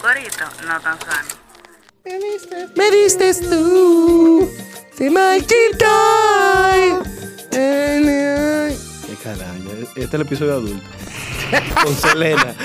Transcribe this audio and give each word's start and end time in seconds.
corito 0.00 0.44
no 0.66 0.80
tan 0.80 0.98
sano. 1.00 1.28
Me 2.76 2.90
diste 2.90 3.34
tú. 3.34 4.48
Se 4.94 5.10
my 5.10 5.44
Qué 5.46 5.70
carajo. 9.22 9.70
Este 9.80 10.00
es 10.02 10.14
el 10.14 10.20
episodio 10.22 10.52
adulto. 10.54 10.86
Con 11.84 11.94
Selena. 11.94 12.54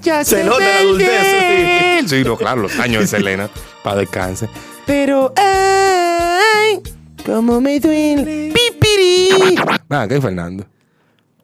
Ya 0.00 0.24
Se 0.24 0.44
nota 0.44 0.60
la 0.60 0.78
adultez, 0.78 2.08
Sí, 2.08 2.22
no, 2.22 2.36
claro, 2.36 2.62
los 2.62 2.78
años 2.78 3.00
de 3.00 3.06
Selena. 3.08 3.50
Para 3.82 3.96
descanse. 3.96 4.48
Pero, 4.86 5.32
ay, 5.36 6.80
como 7.26 7.60
me 7.60 7.80
duele. 7.80 8.52
Pipiri. 8.54 9.56
Ah, 9.90 10.06
¿qué 10.08 10.16
es 10.16 10.22
Fernando? 10.22 10.66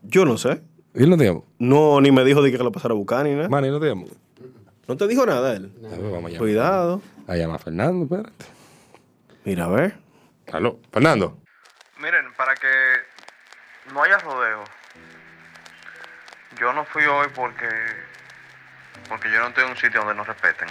Yo 0.03 0.25
no 0.25 0.39
sé. 0.39 0.63
¿Y 0.95 1.03
él 1.03 1.11
no 1.11 1.17
te 1.17 1.25
llamó? 1.25 1.45
No, 1.59 2.01
ni 2.01 2.13
me 2.13 2.23
dijo 2.25 2.43
de 2.43 2.53
que 2.53 2.59
lo 2.59 2.71
pasara 2.71 2.95
a 2.95 2.97
buscar 2.97 3.25
ni 3.25 3.35
nada. 3.35 3.49
Manny, 3.49 3.71
¿no 3.71 3.81
te 3.81 3.87
llamó? 3.87 4.07
No 4.87 4.97
te 4.97 5.07
dijo 5.09 5.25
nada 5.27 5.53
él. 5.55 5.73
A 5.87 5.89
ver, 5.89 6.01
vamos 6.01 6.17
a 6.17 6.29
llamar. 6.29 6.39
Cuidado. 6.39 7.03
A 7.29 7.37
llamar 7.37 7.57
a 7.57 7.59
Fernando, 7.59 8.05
espérate. 8.05 8.45
Mira, 9.45 9.65
a 9.65 9.69
ver. 9.69 9.95
Aló, 10.53 10.79
Fernando. 10.93 11.39
Miren, 11.99 12.33
para 12.35 12.55
que 12.55 12.69
no 13.93 14.03
haya 14.03 14.19
rodeo, 14.19 14.65
yo 16.59 16.73
no 16.73 16.85
fui 16.85 17.05
hoy 17.05 17.29
porque 17.35 17.69
porque 19.09 19.31
yo 19.31 19.39
no 19.41 19.49
estoy 19.49 19.65
en 19.65 19.71
un 19.71 19.77
sitio 19.77 20.01
donde 20.01 20.15
nos 20.15 20.27
respeten. 20.27 20.69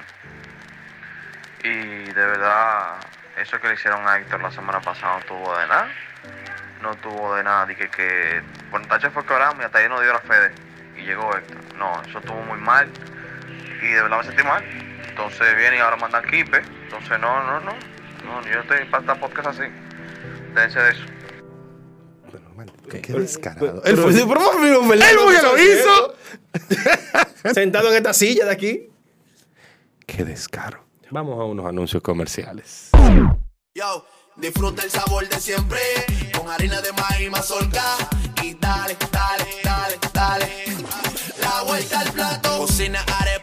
Y 1.64 1.70
de 2.05 2.14
verdad, 2.14 2.98
eso 3.38 3.59
que 3.59 3.67
le 3.67 3.73
hicieron 3.75 4.08
a 4.08 4.17
Héctor 4.17 4.41
la 4.41 4.52
semana 4.52 4.80
pasada 4.81 5.20
no 5.20 5.25
tuvo 5.25 5.58
de 5.58 5.67
nada. 5.67 5.88
No 6.81 6.95
tuvo 6.98 7.36
de 7.36 7.44
nada. 7.44 7.66
Dije 7.66 7.89
que 7.89 8.41
cuando 8.70 8.88
Tacho 8.89 9.11
fue 9.11 9.25
que 9.25 9.34
oramos 9.34 9.61
y 9.61 9.66
hasta 9.66 9.77
ahí 9.80 9.89
no 9.89 10.02
dio 10.02 10.11
la 10.14 10.20
fe 10.20 10.34
de- 10.39 11.02
y 11.02 11.05
llegó 11.05 11.36
Héctor. 11.36 11.58
No, 11.77 12.02
eso 12.03 12.20
estuvo 12.20 12.41
muy 12.44 12.59
mal. 12.59 12.89
Y 13.83 13.87
de 13.87 14.01
verdad 14.01 14.17
me 14.17 14.23
sentí 14.23 14.43
mal. 14.43 14.63
Entonces 15.09 15.55
viene 15.57 15.77
y 15.77 15.79
ahora 15.79 15.97
mandan 15.97 16.23
kipe. 16.30 16.58
Entonces 16.83 17.19
no, 17.19 17.44
no, 17.44 17.59
no. 17.59 17.71
No, 18.25 18.41
yo 18.47 18.61
estoy 18.61 18.85
para 18.85 19.19
podcast 19.19 19.47
así. 19.49 19.63
Déjense 20.55 20.80
de 20.80 20.91
eso. 20.91 21.03
Qué, 22.89 23.02
qué 23.02 23.13
descarado. 23.13 23.81
Él 23.83 23.97
fue. 23.97 24.13
Pero 24.13 24.93
Él 24.93 25.17
fue 25.19 25.35
que 25.35 25.41
lo 25.41 25.58
hizo. 25.58 26.16
Sentado 27.53 27.89
en 27.89 27.97
esta 27.97 28.13
silla 28.13 28.45
de 28.45 28.52
aquí. 28.52 28.89
Qué 30.05 30.23
descaro. 30.23 30.86
Vamos 31.09 31.39
a 31.39 31.43
unos 31.43 31.65
anuncios 31.65 32.02
comerciales. 32.02 32.89
Yo, 33.75 34.05
disfruta 34.36 34.83
el 34.83 34.89
sabor 34.89 35.27
de 35.27 35.39
siempre 35.39 35.80
con 36.38 36.49
harina 36.49 36.81
de 36.81 36.91
maíz 36.93 37.30
mazorca 37.30 37.83
y 38.41 38.53
dale, 38.55 38.97
dale, 39.11 39.45
dale, 39.63 39.99
dale. 40.13 40.65
La 41.39 41.63
vuelta 41.63 41.99
al 41.99 42.11
plato. 42.11 42.58
Cocina 42.59 43.03
arepa, 43.19 43.42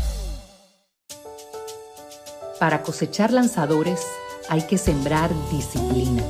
Para 2.61 2.83
cosechar 2.83 3.33
lanzadores 3.33 4.05
hay 4.47 4.61
que 4.67 4.77
sembrar 4.77 5.31
disciplina. 5.49 6.21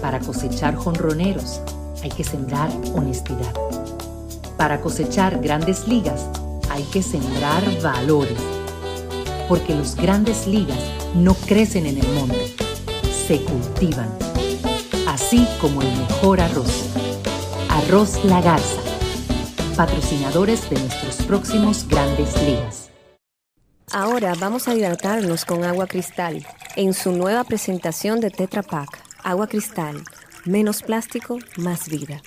Para 0.00 0.18
cosechar 0.18 0.76
jonroneros 0.76 1.60
hay 2.02 2.08
que 2.08 2.24
sembrar 2.24 2.70
honestidad. 2.94 3.52
Para 4.56 4.80
cosechar 4.80 5.42
grandes 5.42 5.86
ligas 5.86 6.26
hay 6.70 6.84
que 6.84 7.02
sembrar 7.02 7.62
valores. 7.82 8.38
Porque 9.46 9.74
los 9.74 9.94
grandes 9.94 10.46
ligas 10.46 10.80
no 11.14 11.34
crecen 11.34 11.84
en 11.84 11.98
el 11.98 12.08
monte, 12.14 12.54
se 13.26 13.42
cultivan. 13.42 14.08
Así 15.06 15.46
como 15.60 15.82
el 15.82 15.98
mejor 15.98 16.40
arroz. 16.40 16.86
Arroz 17.68 18.24
La 18.24 18.40
Garza. 18.40 18.80
Patrocinadores 19.76 20.70
de 20.70 20.78
nuestros 20.80 21.16
próximos 21.26 21.86
grandes 21.86 22.42
ligas. 22.42 22.93
Ahora 23.96 24.34
vamos 24.34 24.66
a 24.66 24.74
hidratarnos 24.74 25.44
con 25.44 25.62
agua 25.62 25.86
cristal 25.86 26.44
en 26.74 26.94
su 26.94 27.12
nueva 27.12 27.44
presentación 27.44 28.18
de 28.18 28.30
Tetra 28.30 28.64
Pak. 28.64 28.88
Agua 29.22 29.46
cristal, 29.46 30.02
menos 30.44 30.82
plástico, 30.82 31.38
más 31.58 31.88
vida. 31.88 32.20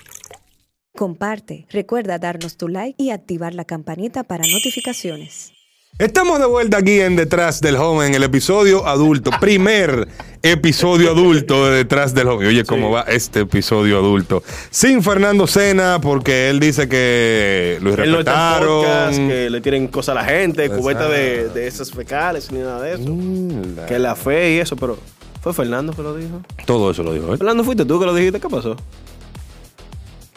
Comparte, 0.96 1.66
recuerda 1.68 2.18
darnos 2.18 2.56
tu 2.56 2.68
like 2.68 2.94
y 2.96 3.10
activar 3.10 3.52
la 3.52 3.66
campanita 3.66 4.24
para 4.24 4.46
notificaciones. 4.46 5.57
Estamos 5.98 6.38
de 6.38 6.46
vuelta 6.46 6.78
aquí 6.78 7.00
en 7.00 7.16
Detrás 7.16 7.60
del 7.60 7.74
Home, 7.74 8.06
en 8.06 8.14
el 8.14 8.22
episodio 8.22 8.86
adulto, 8.86 9.32
primer 9.40 10.06
episodio 10.42 11.10
adulto 11.10 11.66
de 11.66 11.78
Detrás 11.78 12.14
del 12.14 12.28
Home. 12.28 12.46
Oye, 12.46 12.62
¿cómo 12.64 12.92
va 12.92 13.00
este 13.02 13.40
episodio 13.40 13.98
adulto? 13.98 14.44
Sin 14.70 15.02
Fernando 15.02 15.48
Sena, 15.48 16.00
porque 16.00 16.50
él 16.50 16.60
dice 16.60 16.88
que 16.88 17.78
lo 17.80 17.90
podcast, 17.90 18.06
irrespetaron. 18.06 19.28
que 19.28 19.50
le 19.50 19.60
tienen 19.60 19.88
cosas 19.88 20.16
a 20.16 20.20
la 20.20 20.24
gente, 20.24 20.70
cubeta 20.70 21.08
de, 21.08 21.48
de 21.48 21.66
esas 21.66 21.90
fecales 21.90 22.52
ni 22.52 22.60
nada 22.60 22.80
de 22.80 22.94
eso. 22.94 23.02
Mm, 23.08 23.86
Que 23.88 23.98
la 23.98 24.14
fe 24.14 24.52
y 24.54 24.58
eso, 24.60 24.76
pero 24.76 24.96
fue 25.42 25.52
Fernando 25.52 25.92
que 25.94 26.02
lo 26.02 26.14
dijo. 26.14 26.42
Todo 26.64 26.92
eso 26.92 27.02
lo 27.02 27.12
dijo 27.12 27.32
él. 27.32 27.38
Fernando, 27.38 27.64
fuiste 27.64 27.84
tú 27.84 27.98
que 27.98 28.06
lo 28.06 28.14
dijiste, 28.14 28.38
¿qué 28.38 28.48
pasó? 28.48 28.76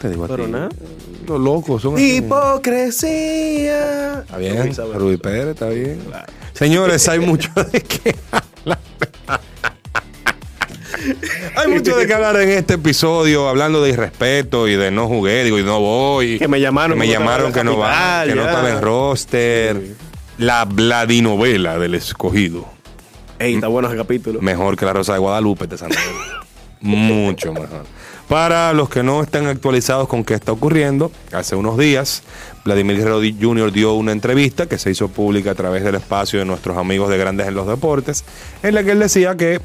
Te 0.02 0.10
digo 0.10 0.24
a 0.24 0.28
Pero 0.28 0.46
ti. 0.46 0.50
nada. 0.50 0.68
Los 1.28 1.40
locos 1.40 1.80
son 1.80 1.94
así. 1.94 2.16
Hipocresía. 2.16 4.22
Está 4.22 4.36
bien, 4.36 4.74
Rudy 4.94 5.16
Pérez, 5.16 5.46
está 5.50 5.68
bien. 5.68 6.00
Señores, 6.54 7.08
hay 7.08 7.20
mucho 7.20 7.48
de 7.54 7.80
qué 7.80 8.16
hablar. 8.32 8.80
hay 11.56 11.68
mucho 11.68 11.96
de 11.96 12.06
qué 12.08 12.14
hablar 12.14 12.34
en 12.40 12.50
este 12.50 12.74
episodio, 12.74 13.48
hablando 13.48 13.80
de 13.80 13.90
irrespeto 13.90 14.66
y 14.66 14.74
de 14.74 14.90
no 14.90 15.06
jugué, 15.06 15.44
digo, 15.44 15.60
y 15.60 15.62
no 15.62 15.78
voy. 15.78 16.40
Que 16.40 16.48
me 16.48 16.60
llamaron, 16.60 16.98
Que 16.98 17.06
me 17.06 17.12
llamaron 17.12 17.52
que 17.52 17.62
no 17.62 17.78
va, 17.78 18.24
que 18.26 18.34
no 18.34 18.44
estaba 18.44 18.70
en 18.70 18.82
roster. 18.82 19.80
La 20.38 20.64
Vladinovela 20.64 21.78
del 21.78 21.94
escogido. 21.94 22.66
Ey, 23.38 23.54
está 23.54 23.68
bueno 23.68 23.86
ese 23.86 23.96
capítulo. 23.96 24.40
Mejor 24.40 24.76
que 24.76 24.84
la 24.84 24.94
Rosa 24.94 25.12
de 25.12 25.20
Guadalupe 25.20 25.68
de 25.68 25.78
Santa 25.78 25.96
Fe. 25.96 26.10
Mucho 26.80 27.52
mejor. 27.52 27.84
Para 28.32 28.72
los 28.72 28.88
que 28.88 29.02
no 29.02 29.22
están 29.22 29.46
actualizados 29.46 30.08
con 30.08 30.24
qué 30.24 30.32
está 30.32 30.52
ocurriendo, 30.52 31.12
hace 31.32 31.54
unos 31.54 31.76
días 31.76 32.22
Vladimir 32.64 32.96
Guerrero 32.96 33.20
Jr. 33.20 33.70
dio 33.70 33.92
una 33.92 34.12
entrevista 34.12 34.66
que 34.66 34.78
se 34.78 34.90
hizo 34.90 35.08
pública 35.08 35.50
a 35.50 35.54
través 35.54 35.84
del 35.84 35.96
espacio 35.96 36.38
de 36.38 36.46
nuestros 36.46 36.78
amigos 36.78 37.10
de 37.10 37.18
Grandes 37.18 37.46
en 37.46 37.54
los 37.54 37.66
Deportes, 37.66 38.24
en 38.62 38.74
la 38.74 38.84
que 38.84 38.92
él 38.92 39.00
decía 39.00 39.36
que 39.36 39.60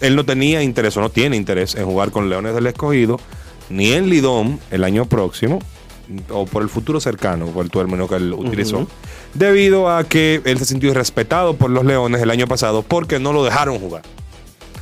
él 0.00 0.16
no 0.16 0.24
tenía 0.24 0.62
interés 0.62 0.96
o 0.96 1.02
no 1.02 1.10
tiene 1.10 1.36
interés 1.36 1.74
en 1.74 1.84
jugar 1.84 2.10
con 2.10 2.30
Leones 2.30 2.54
del 2.54 2.66
Escogido, 2.68 3.20
ni 3.68 3.92
en 3.92 4.08
Lidón 4.08 4.58
el 4.70 4.84
año 4.84 5.04
próximo, 5.04 5.58
o 6.30 6.46
por 6.46 6.62
el 6.62 6.70
futuro 6.70 7.00
cercano, 7.00 7.48
por 7.48 7.62
el 7.62 7.70
término 7.70 8.08
que 8.08 8.14
él 8.14 8.32
utilizó, 8.32 8.88
debido 9.34 9.94
a 9.94 10.04
que 10.04 10.40
él 10.46 10.58
se 10.58 10.64
sintió 10.64 10.88
irrespetado 10.88 11.56
por 11.56 11.68
los 11.68 11.84
Leones 11.84 12.22
el 12.22 12.30
año 12.30 12.46
pasado 12.46 12.80
porque 12.80 13.18
no 13.18 13.34
lo 13.34 13.44
dejaron 13.44 13.78
jugar. 13.78 14.00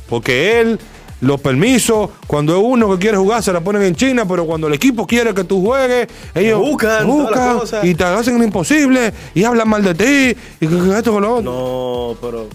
Porque 0.07 0.61
él, 0.61 0.79
los 1.21 1.41
permisos, 1.41 2.09
cuando 2.27 2.55
es 2.55 2.61
uno 2.63 2.91
que 2.91 2.99
quiere 2.99 3.17
jugar, 3.17 3.41
se 3.41 3.51
la 3.51 3.61
ponen 3.61 3.81
en 3.83 3.95
China, 3.95 4.27
pero 4.27 4.45
cuando 4.45 4.67
el 4.67 4.73
equipo 4.73 5.07
quiere 5.07 5.33
que 5.33 5.43
tú 5.43 5.65
juegues, 5.65 6.07
ellos 6.35 6.59
Buscan, 6.59 7.07
buscan 7.07 7.59
y 7.83 7.95
te 7.95 8.03
hacen 8.03 8.37
lo 8.37 8.43
imposible 8.43 9.13
y 9.33 9.43
hablan 9.43 9.67
mal 9.67 9.83
de 9.83 9.95
ti 9.95 10.39
y 10.59 10.67
que, 10.67 10.97
esto 10.97 11.11
con 11.13 11.23
lo 11.23 11.35
otro. 11.37 11.51
No, 11.51 12.15
pero 12.21 12.47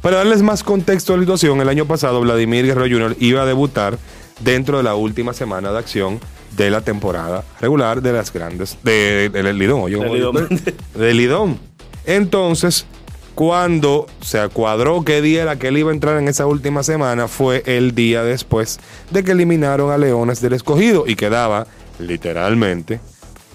Para 0.00 0.16
darles 0.18 0.42
más 0.42 0.64
contexto 0.64 1.14
a 1.14 1.16
la 1.16 1.22
situación, 1.22 1.60
el 1.60 1.68
año 1.68 1.86
pasado 1.86 2.20
Vladimir 2.20 2.66
Guerrero 2.66 2.92
Jr. 2.92 3.16
iba 3.20 3.42
a 3.42 3.46
debutar 3.46 3.98
dentro 4.40 4.78
de 4.78 4.82
la 4.82 4.96
última 4.96 5.32
semana 5.32 5.70
de 5.70 5.78
acción 5.78 6.18
de 6.56 6.70
la 6.70 6.80
temporada 6.80 7.44
regular 7.60 8.02
de 8.02 8.12
las 8.12 8.32
grandes, 8.32 8.76
de, 8.82 9.28
del 9.30 9.56
Lidón, 9.56 9.80
oye, 9.82 9.94
Del 9.94 10.02
¿cómo 10.04 10.14
Lidón. 10.16 10.48
digo? 10.50 10.72
Del 10.94 11.16
Lidón. 11.16 11.58
Entonces, 12.04 12.84
cuando 13.34 14.06
se 14.20 14.46
cuadró 14.48 15.04
qué 15.04 15.22
día 15.22 15.42
era 15.42 15.56
que 15.58 15.68
él 15.68 15.78
iba 15.78 15.90
a 15.90 15.94
entrar 15.94 16.18
en 16.18 16.28
esa 16.28 16.46
última 16.46 16.82
semana, 16.82 17.28
fue 17.28 17.62
el 17.66 17.94
día 17.94 18.22
después 18.22 18.78
de 19.10 19.24
que 19.24 19.32
eliminaron 19.32 19.90
a 19.90 19.98
Leones 19.98 20.40
del 20.40 20.52
Escogido 20.52 21.04
y 21.06 21.16
quedaba 21.16 21.66
literalmente 21.98 23.00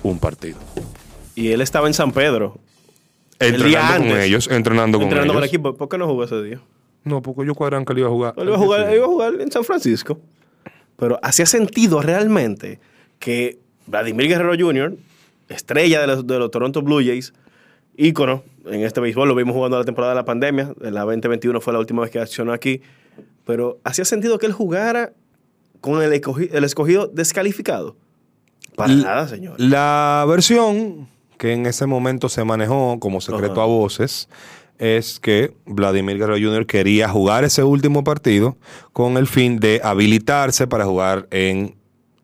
un 0.03 0.19
partido. 0.19 0.57
y 1.35 1.49
él 1.51 1.61
estaba 1.61 1.87
en 1.87 1.93
San 1.93 2.11
Pedro. 2.11 2.57
El 3.39 3.61
día 3.63 3.79
Entrenando 3.81 3.97
con 3.97 4.11
antes. 4.11 4.25
ellos, 4.25 4.47
entrenando 4.51 4.97
con 4.97 5.03
entrenando 5.03 5.33
con 5.33 5.43
el 5.43 5.43
ellos. 5.43 5.53
equipo. 5.53 5.75
¿Por 5.75 5.89
qué 5.89 5.97
no 5.99 6.07
jugó 6.07 6.23
ese 6.23 6.41
día? 6.41 6.59
No, 7.03 7.21
porque 7.21 7.45
yo 7.45 7.53
cuadran 7.53 7.85
que 7.85 7.93
él 7.93 7.99
iba 7.99 8.07
a 8.07 8.11
jugar. 8.11 8.33
Él 8.37 8.47
iba 8.47 8.55
a 8.55 8.59
jugar, 8.59 8.89
él 8.89 8.95
iba 8.95 9.05
a 9.05 9.07
jugar 9.07 9.33
en 9.39 9.51
San 9.51 9.63
Francisco. 9.63 10.19
Pero 10.97 11.19
hacía 11.21 11.45
sentido 11.45 12.01
realmente 12.01 12.79
que 13.19 13.59
Vladimir 13.85 14.27
Guerrero 14.27 14.53
Jr., 14.57 14.95
estrella 15.49 16.01
de 16.01 16.07
los, 16.07 16.25
de 16.25 16.39
los 16.39 16.49
Toronto 16.49 16.81
Blue 16.81 16.97
Jays, 17.05 17.33
ícono 17.95 18.43
en 18.71 18.81
este 18.81 18.99
béisbol, 19.01 19.27
lo 19.27 19.35
vimos 19.35 19.53
jugando 19.55 19.77
la 19.77 19.83
temporada 19.85 20.13
de 20.13 20.17
la 20.17 20.25
pandemia, 20.25 20.73
la 20.79 21.01
2021 21.01 21.59
fue 21.61 21.73
la 21.73 21.79
última 21.79 22.01
vez 22.01 22.11
que 22.11 22.19
accionó 22.19 22.53
aquí, 22.53 22.81
pero 23.45 23.79
¿hacía 23.83 24.05
sentido 24.05 24.37
que 24.39 24.45
él 24.45 24.53
jugara 24.53 25.13
con 25.81 26.01
el, 26.01 26.11
escogi- 26.13 26.49
el 26.51 26.63
escogido 26.63 27.07
descalificado? 27.07 27.95
Para 28.75 28.93
L- 28.93 29.03
nada, 29.03 29.27
señor. 29.27 29.59
La 29.59 30.25
versión 30.27 31.07
que 31.37 31.53
en 31.53 31.65
ese 31.65 31.85
momento 31.85 32.29
se 32.29 32.43
manejó 32.43 32.99
como 32.99 33.21
secreto 33.21 33.53
Ajá. 33.53 33.63
a 33.63 33.65
voces 33.65 34.27
es 34.79 35.19
que 35.19 35.53
Vladimir 35.65 36.17
Guerrero 36.19 36.37
Jr. 36.49 36.65
quería 36.67 37.09
jugar 37.09 37.43
ese 37.43 37.63
último 37.63 38.03
partido 38.03 38.57
con 38.93 39.17
el 39.17 39.25
fin 39.27 39.59
de 39.59 39.81
habilitarse 39.83 40.67
para 40.67 40.85
jugar 40.85 41.27
en 41.31 41.75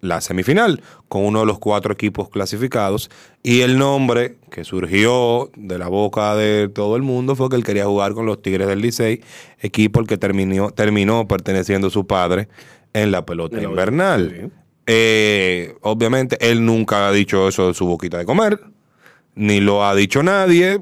la 0.02 0.20
semifinal 0.22 0.82
con 1.14 1.26
uno 1.26 1.42
de 1.42 1.46
los 1.46 1.60
cuatro 1.60 1.94
equipos 1.94 2.28
clasificados 2.30 3.12
y 3.44 3.62
el 3.62 3.78
nombre 3.78 4.38
que 4.50 4.64
surgió 4.64 5.52
de 5.56 5.78
la 5.78 5.88
boca 5.88 6.36
de 6.36 6.70
todo 6.70 6.96
el 6.96 7.04
mundo 7.04 7.36
fue 7.36 7.50
que 7.50 7.56
él 7.56 7.64
quería 7.64 7.86
jugar 7.86 8.16
con 8.16 8.26
los 8.26 8.42
Tigres 8.42 8.68
del 8.68 8.82
Licey, 8.82 9.22
equipo 9.62 10.00
al 10.00 10.08
que 10.08 10.18
terminó, 10.18 10.72
terminó 10.72 11.28
perteneciendo 11.28 11.92
su 11.92 12.08
padre 12.08 12.48
en 12.94 13.12
la 13.12 13.28
pelota 13.28 13.62
invernal. 13.62 14.36
sí. 14.36 14.52
Eh, 14.88 15.76
obviamente 15.82 16.36
él 16.42 16.66
nunca 16.66 17.08
ha 17.08 17.12
dicho 17.12 17.48
eso 17.48 17.68
de 17.68 17.76
su 17.76 17.86
boquita 17.86 18.18
de 18.18 18.26
comer, 18.26 18.60
ni 19.36 19.60
lo 19.60 19.86
ha 19.86 19.94
dicho 19.94 20.24
nadie 20.24 20.82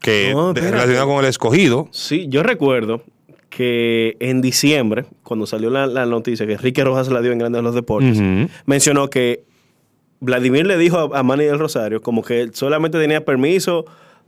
que 0.00 0.32
No, 0.32 0.54
relacionado 0.54 1.06
con 1.06 1.22
el 1.22 1.28
escogido. 1.28 1.86
Sí, 1.90 2.28
yo 2.30 2.42
recuerdo 2.42 3.02
que 3.50 4.16
en 4.20 4.40
diciembre, 4.40 5.04
cuando 5.22 5.46
salió 5.46 5.68
la, 5.68 5.86
la 5.86 6.06
noticia 6.06 6.46
que 6.46 6.54
Enrique 6.54 6.82
Rojas 6.82 7.08
la 7.08 7.20
dio 7.20 7.30
en 7.32 7.38
Grandes 7.38 7.58
de 7.58 7.62
los 7.62 7.74
Deportes, 7.74 8.18
mencionó 8.64 9.10
que 9.10 9.44
Vladimir 10.20 10.66
le 10.66 10.78
dijo 10.78 10.98
a, 10.98 11.18
a 11.18 11.22
Manny 11.22 11.44
del 11.44 11.58
Rosario 11.58 12.00
como 12.00 12.22
que 12.22 12.40
él 12.40 12.54
solamente 12.54 12.98
tenía 12.98 13.24
permiso 13.24 13.84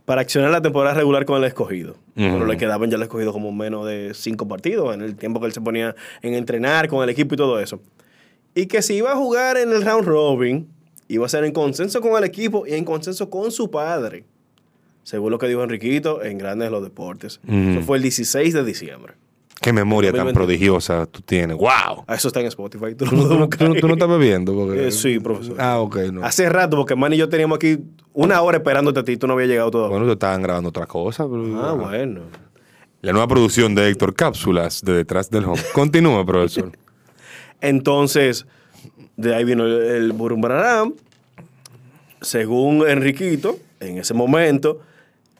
para 0.09 0.21
accionar 0.21 0.49
la 0.49 0.59
temporada 0.59 0.95
regular 0.95 1.23
con 1.25 1.37
el 1.37 1.43
escogido. 1.43 1.91
Ujú. 1.91 1.99
Pero 2.15 2.45
le 2.47 2.57
quedaban 2.57 2.89
ya 2.89 2.97
el 2.97 3.03
escogido 3.03 3.31
como 3.31 3.51
menos 3.51 3.85
de 3.85 4.13
cinco 4.15 4.47
partidos 4.47 4.95
en 4.95 5.01
el 5.01 5.15
tiempo 5.15 5.39
que 5.39 5.45
él 5.45 5.53
se 5.53 5.61
ponía 5.61 5.95
en 6.23 6.33
entrenar 6.33 6.87
con 6.87 7.03
el 7.03 7.09
equipo 7.09 7.35
y 7.35 7.37
todo 7.37 7.59
eso. 7.59 7.79
Y 8.55 8.65
que 8.65 8.81
si 8.81 8.95
iba 8.95 9.11
a 9.11 9.15
jugar 9.15 9.57
en 9.57 9.71
el 9.71 9.85
round 9.85 10.07
robin, 10.07 10.67
iba 11.07 11.27
a 11.27 11.29
ser 11.29 11.43
en 11.43 11.51
consenso 11.51 12.01
con 12.01 12.17
el 12.17 12.23
equipo 12.23 12.65
y 12.65 12.73
en 12.73 12.85
consenso 12.85 13.29
con 13.29 13.51
su 13.51 13.69
padre. 13.69 14.23
Según 15.03 15.29
lo 15.29 15.37
que 15.37 15.47
dijo 15.47 15.63
Enriquito 15.63 16.23
en 16.23 16.39
Grandes 16.39 16.69
de 16.69 16.71
los 16.71 16.81
Deportes. 16.81 17.39
Eso 17.47 17.81
fue 17.81 17.97
el 17.97 18.01
16 18.03 18.51
de 18.53 18.63
diciembre. 18.63 19.13
Qué 19.61 19.73
memoria 19.73 20.11
tan 20.11 20.25
2021. 20.25 20.33
prodigiosa 20.33 21.05
tú 21.05 21.21
tienes. 21.21 21.57
¡Wow! 21.57 22.05
Ah, 22.07 22.15
Eso 22.15 22.29
está 22.29 22.39
en 22.39 22.45
Spotify. 22.47 22.95
Tú 22.95 23.05
lo 23.05 23.11
¿Tú, 23.11 23.17
no- 23.17 23.23
no- 23.39 23.49
tú 23.49 23.65
no- 23.67 23.75
tú 23.75 23.87
no 23.87 23.93
estás 23.93 24.07
bebiendo? 24.09 24.53
Porque... 24.53 24.87
Eh, 24.87 24.91
sí, 24.91 25.19
profesor. 25.19 25.55
Ah, 25.59 25.79
ok. 25.79 25.97
No. 26.13 26.23
Hace 26.23 26.47
rato, 26.49 26.77
porque 26.77 26.95
Man 26.95 27.11
y 27.13 27.17
yo 27.17 27.27
teníamos 27.27 27.57
aquí 27.57 27.77
una 28.13 28.41
hora 28.41 28.57
esperándote 28.57 29.01
a 29.01 29.03
ti, 29.03 29.17
tú 29.17 29.27
no 29.27 29.33
habías 29.33 29.49
llegado 29.49 29.69
todavía. 29.71 29.91
Bueno, 29.91 30.05
te 30.07 30.13
estaban 30.13 30.41
grabando 30.41 30.69
otra 30.69 30.85
cosa. 30.85 31.25
pero- 31.29 31.61
ah, 31.61 31.73
bueno. 31.73 32.21
La 33.01 33.11
nueva 33.11 33.27
producción 33.27 33.75
de 33.75 33.89
Héctor 33.89 34.13
Cápsulas 34.13 34.81
de 34.81 34.93
Detrás 34.93 35.29
del 35.29 35.45
Home. 35.45 35.61
Continúa, 35.73 36.25
profesor. 36.25 36.71
Entonces, 37.61 38.45
de 39.17 39.35
ahí 39.35 39.43
vino 39.43 39.65
el, 39.65 40.13
el. 40.13 40.13
Según 42.21 42.87
Enriquito, 42.87 43.57
en 43.79 43.97
ese 43.97 44.13
momento, 44.13 44.81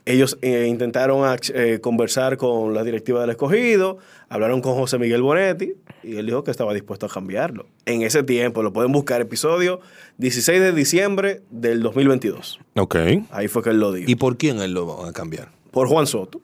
ellos 0.06 0.38
eh, 0.42 0.66
intentaron 0.68 1.22
ac- 1.22 1.52
eh, 1.54 1.80
conversar 1.82 2.38
con 2.38 2.74
la 2.74 2.84
directiva 2.84 3.22
del 3.22 3.30
escogido, 3.32 3.98
hablaron 4.30 4.62
con 4.62 4.74
José 4.76 4.98
Miguel 4.98 5.22
Bonetti 5.22 5.74
y 6.04 6.18
él 6.18 6.26
dijo 6.26 6.44
que 6.44 6.52
estaba 6.52 6.74
dispuesto 6.74 7.06
a 7.06 7.10
cambiarlo. 7.10 7.66
En 7.86 8.02
ese 8.02 8.24
tiempo, 8.24 8.64
lo 8.64 8.74
pueden 8.74 8.92
buscar, 8.92 9.22
episodio 9.22 9.80
16 10.18 10.60
de 10.60 10.72
diciembre 10.74 11.42
del 11.52 11.82
2022. 11.84 12.60
Ok. 12.76 12.96
Ahí 13.32 13.48
fue 13.48 13.62
que 13.64 13.70
él 13.72 13.80
lo 13.80 13.92
dijo. 13.92 14.10
¿Y 14.10 14.16
por 14.16 14.38
quién 14.38 14.60
él 14.62 14.74
lo 14.74 14.88
va 14.88 15.10
a 15.10 15.14
cambiar? 15.14 15.50
por 15.72 15.88
Juan 15.88 16.08
Soto. 16.08 16.42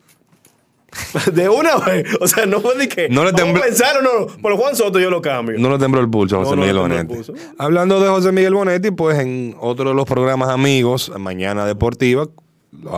De 1.34 1.50
una 1.50 1.75
vez. 1.78 2.07
O 2.22 2.28
sea, 2.28 2.46
no 2.46 2.62
fue 2.62 2.75
de 2.78 2.88
que. 2.88 3.10
No 3.10 3.25
le 3.25 3.34
tembló- 3.34 3.60
a 3.60 3.63
pensar 3.66 3.98
o 3.98 4.02
no. 4.02 4.28
Por 4.42 4.56
Juan 4.56 4.75
Soto 4.75 5.00
yo 5.00 5.10
lo 5.10 5.22
cambio. 5.22 5.57
No 5.60 5.69
le 5.69 5.78
tembló 5.78 6.00
el 6.00 6.10
pulso 6.10 6.38
a 6.38 6.40
José 6.46 6.52
No, 6.52 6.56
no 6.56 6.62
Miguel 6.62 6.78
Bonetti. 6.78 7.31
Hablando 7.57 8.00
de 8.00 8.07
José 8.07 8.31
Miguel 8.31 8.54
Bonetti, 8.54 8.92
pues 8.92 9.19
en 9.19 9.56
otro 9.60 9.90
de 9.90 9.96
los 9.96 10.06
programas 10.06 10.50
amigos, 10.50 11.12
Mañana 11.18 11.66
Deportiva, 11.66 12.28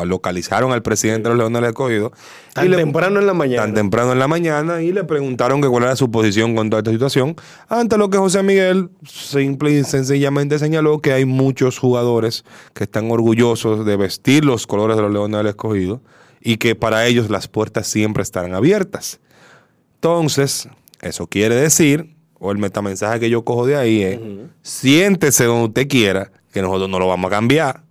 localizaron 0.05 0.71
al 0.71 0.81
presidente 0.81 1.23
de 1.23 1.35
los 1.35 1.37
Leones 1.37 1.61
del 1.61 1.69
Escogido. 1.69 2.11
Tan 2.53 2.65
y 2.65 2.69
le- 2.69 2.77
temprano 2.77 3.19
en 3.19 3.27
la 3.27 3.33
mañana. 3.33 3.63
Tan 3.63 3.73
temprano 3.73 4.11
en 4.13 4.19
la 4.19 4.27
mañana 4.27 4.81
y 4.81 4.91
le 4.91 5.03
preguntaron 5.03 5.61
que 5.61 5.67
cuál 5.67 5.83
era 5.83 5.95
su 5.95 6.09
posición 6.11 6.55
con 6.55 6.69
toda 6.69 6.79
esta 6.81 6.91
situación. 6.91 7.35
Ante 7.69 7.97
lo 7.97 8.09
que 8.09 8.17
José 8.17 8.43
Miguel 8.43 8.89
simple 9.05 9.71
y 9.71 9.83
sencillamente 9.83 10.59
señaló 10.59 10.99
que 10.99 11.13
hay 11.13 11.25
muchos 11.25 11.77
jugadores 11.79 12.43
que 12.73 12.83
están 12.85 13.09
orgullosos 13.11 13.85
de 13.85 13.95
vestir 13.97 14.43
los 14.45 14.67
colores 14.67 14.95
de 14.97 15.03
los 15.03 15.11
Leones 15.11 15.37
del 15.37 15.47
Escogido 15.47 16.01
y 16.41 16.57
que 16.57 16.75
para 16.75 17.05
ellos 17.07 17.29
las 17.29 17.47
puertas 17.47 17.87
siempre 17.87 18.23
estarán 18.23 18.53
abiertas. 18.53 19.19
Entonces, 19.95 20.69
eso 21.01 21.27
quiere 21.27 21.55
decir, 21.55 22.15
o 22.39 22.51
el 22.51 22.57
metamensaje 22.57 23.19
que 23.19 23.29
yo 23.29 23.43
cojo 23.43 23.65
de 23.65 23.75
ahí 23.75 24.03
es, 24.03 24.19
siéntese 24.61 25.45
donde 25.45 25.65
usted 25.65 25.87
quiera, 25.87 26.31
que 26.51 26.61
nosotros 26.61 26.89
no 26.89 26.99
lo 26.99 27.07
vamos 27.07 27.29
a 27.29 27.35
cambiar. 27.35 27.83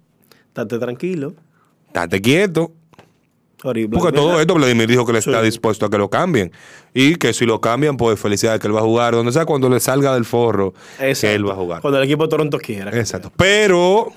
Estate 0.48 0.78
tranquilo. 0.78 1.34
Estate 1.88 2.20
quieto, 2.20 2.72
Horrible. 3.62 3.98
porque 3.98 4.16
todo 4.16 4.40
esto 4.40 4.54
Vladimir 4.54 4.86
dijo 4.88 5.06
que 5.06 5.12
le 5.14 5.18
está 5.20 5.40
Sí. 5.40 5.46
dispuesto 5.46 5.86
a 5.86 5.90
que 5.90 5.98
lo 5.98 6.10
cambien. 6.10 6.52
Y 6.94 7.16
que 7.16 7.32
si 7.32 7.44
lo 7.46 7.60
cambian, 7.60 7.96
pues 7.96 8.18
felicidades 8.20 8.60
que 8.60 8.66
él 8.66 8.74
va 8.76 8.80
a 8.80 8.84
jugar. 8.84 9.14
Donde 9.14 9.32
sea, 9.32 9.44
cuando 9.46 9.68
le 9.68 9.80
salga 9.80 10.14
del 10.14 10.24
forro, 10.24 10.74
Exacto. 11.00 11.20
que 11.28 11.34
él 11.34 11.48
va 11.48 11.52
a 11.52 11.56
jugar. 11.56 11.80
Cuando 11.82 11.98
el 11.98 12.04
equipo 12.04 12.24
de 12.24 12.28
Toronto 12.30 12.58
quiera. 12.58 12.90
Exacto. 12.98 13.32
Pero 13.36 14.12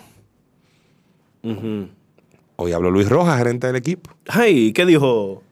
hoy 2.57 2.71
habló 2.73 2.91
Luis 2.91 3.07
Rojas, 3.09 3.37
gerente 3.37 3.67
del 3.67 3.75
equipo. 3.77 4.11
Ay, 4.27 4.73
¿qué 4.73 4.85
dijo? 4.85 5.43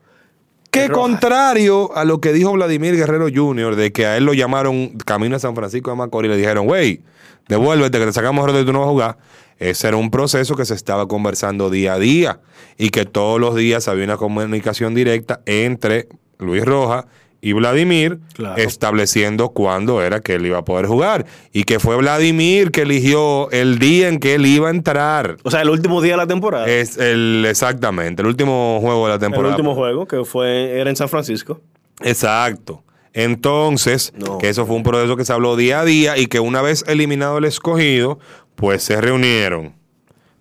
Que 0.71 0.89
contrario 0.89 1.95
a 1.95 2.03
lo 2.05 2.19
que 2.21 2.33
dijo 2.33 2.51
Vladimir 2.53 2.95
Guerrero 2.95 3.27
Jr., 3.33 3.75
de 3.75 3.91
que 3.91 4.05
a 4.05 4.17
él 4.17 4.25
lo 4.25 4.33
llamaron 4.33 4.89
camino 5.05 5.35
a 5.35 5.39
San 5.39 5.55
Francisco 5.55 5.89
de 5.89 5.95
Macorís 5.97 6.29
y 6.29 6.31
le 6.33 6.37
dijeron, 6.37 6.67
güey, 6.67 7.01
devuélvete, 7.47 7.97
que 7.97 8.05
te 8.05 8.13
sacamos 8.13 8.47
y 8.53 8.65
tú 8.65 8.73
no 8.73 8.79
vas 8.81 8.87
a 8.87 8.91
jugar. 8.91 9.17
Ese 9.59 9.87
era 9.87 9.97
un 9.97 10.11
proceso 10.11 10.55
que 10.55 10.65
se 10.65 10.73
estaba 10.75 11.07
conversando 11.07 11.69
día 11.69 11.93
a 11.93 11.99
día 11.99 12.39
y 12.77 12.89
que 12.89 13.05
todos 13.05 13.39
los 13.39 13.55
días 13.55 13.87
había 13.87 14.03
una 14.05 14.17
comunicación 14.17 14.93
directa 14.93 15.41
entre 15.45 16.07
Luis 16.39 16.63
Rojas 16.63 17.05
y 17.41 17.53
Vladimir 17.53 18.19
Claro. 18.33 18.57
estableciendo 18.57 19.49
cuándo 19.49 20.01
era 20.01 20.21
que 20.21 20.35
él 20.35 20.45
iba 20.47 20.57
a 20.59 20.65
poder 20.65 20.87
jugar 20.87 21.25
y 21.53 21.63
que 21.63 21.79
fue 21.79 21.95
Vladimir 21.95 22.71
que 22.71 22.81
eligió 22.81 23.49
el 23.51 23.77
día 23.79 24.09
en 24.09 24.19
que 24.19 24.35
él 24.35 24.45
iba 24.45 24.67
a 24.67 24.71
entrar. 24.71 25.37
O 25.43 25.51
sea, 25.51 25.61
el 25.61 25.69
último 25.69 26.01
día 26.01 26.13
de 26.13 26.17
la 26.17 26.27
temporada. 26.27 26.67
Es 26.67 26.97
el 26.97 27.45
exactamente, 27.47 28.21
el 28.23 28.27
último 28.27 28.79
juego 28.81 29.03
de 29.05 29.09
la 29.09 29.15
el 29.15 29.21
temporada. 29.21 29.55
último 29.55 29.75
juego, 29.75 30.07
que 30.07 30.23
fue, 30.25 30.79
era 30.79 30.89
en 30.89 30.95
San 30.95 31.09
Francisco. 31.09 31.61
Exacto. 32.01 32.83
Entonces, 33.13 34.13
No. 34.15 34.37
que 34.37 34.49
eso 34.49 34.65
fue 34.65 34.75
un 34.75 34.83
proceso 34.83 35.15
que 35.17 35.25
se 35.25 35.33
habló 35.33 35.55
día 35.55 35.79
a 35.79 35.85
día 35.85 36.17
y 36.17 36.27
que 36.27 36.39
una 36.39 36.61
vez 36.61 36.83
eliminado 36.87 37.39
el 37.39 37.45
escogido, 37.45 38.19
pues 38.57 38.81
se 38.81 38.99
reunieron 38.99 39.75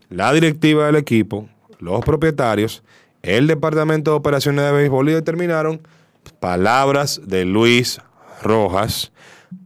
la 0.09 0.33
directiva 0.33 0.87
del 0.87 0.97
equipo, 0.97 1.49
los 1.79 2.03
propietarios, 2.03 2.83
el 3.23 3.47
departamento 3.47 4.13
de 4.13 4.17
operaciones 4.17 4.65
de 4.65 4.73
béisbol 4.73 5.11
y 5.11 5.13
determinaron 5.13 5.83
palabras 6.41 7.21
de 7.27 7.45
Luis 7.45 8.01
Rojas 8.43 9.13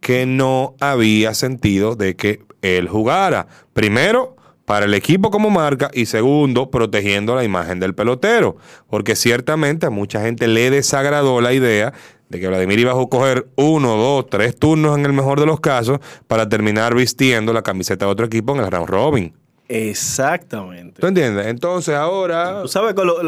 que 0.01 0.27
no 0.27 0.75
había 0.81 1.33
sentido 1.35 1.95
de 1.95 2.17
que 2.17 2.43
él 2.61 2.89
jugara. 2.89 3.47
Primero, 3.73 4.37
para 4.65 4.87
el 4.87 4.95
equipo 4.95 5.31
como 5.31 5.51
marca 5.51 5.91
y 5.95 6.07
segundo, 6.07 6.71
protegiendo 6.71 7.37
la 7.37 7.45
imagen 7.45 7.79
del 7.79 7.95
pelotero. 7.95 8.57
Porque 8.89 9.15
ciertamente 9.15 9.87
a 9.87 9.91
mucha 9.91 10.21
gente 10.23 10.49
le 10.49 10.71
desagradó 10.71 11.41
la 11.41 11.53
idea 11.53 11.93
de 12.31 12.41
que 12.41 12.49
Vladimir 12.49 12.79
iba 12.79 12.93
a 12.93 13.07
coger 13.07 13.49
uno, 13.57 13.97
dos, 13.97 14.31
tres 14.31 14.57
turnos 14.57 14.97
en 14.97 15.05
el 15.05 15.13
mejor 15.13 15.41
de 15.41 15.47
los 15.47 15.61
casos 15.61 15.99
para 16.29 16.49
terminar 16.49 16.95
vistiendo 16.95 17.53
la 17.53 17.63
camiseta 17.63 18.07
de 18.07 18.13
otro 18.13 18.27
equipo 18.27 18.55
en 18.55 18.63
el 18.65 18.71
round 18.71 18.89
robin. 18.89 19.35
Exactamente. 19.69 21.01
¿Tú 21.01 21.09
entiendes? 21.09 21.47
Entonces 21.47 21.95
ahora... 21.95 22.63
Tú 22.63 22.69
sabes 22.69 22.95
con 22.95 23.07
lo, 23.07 23.23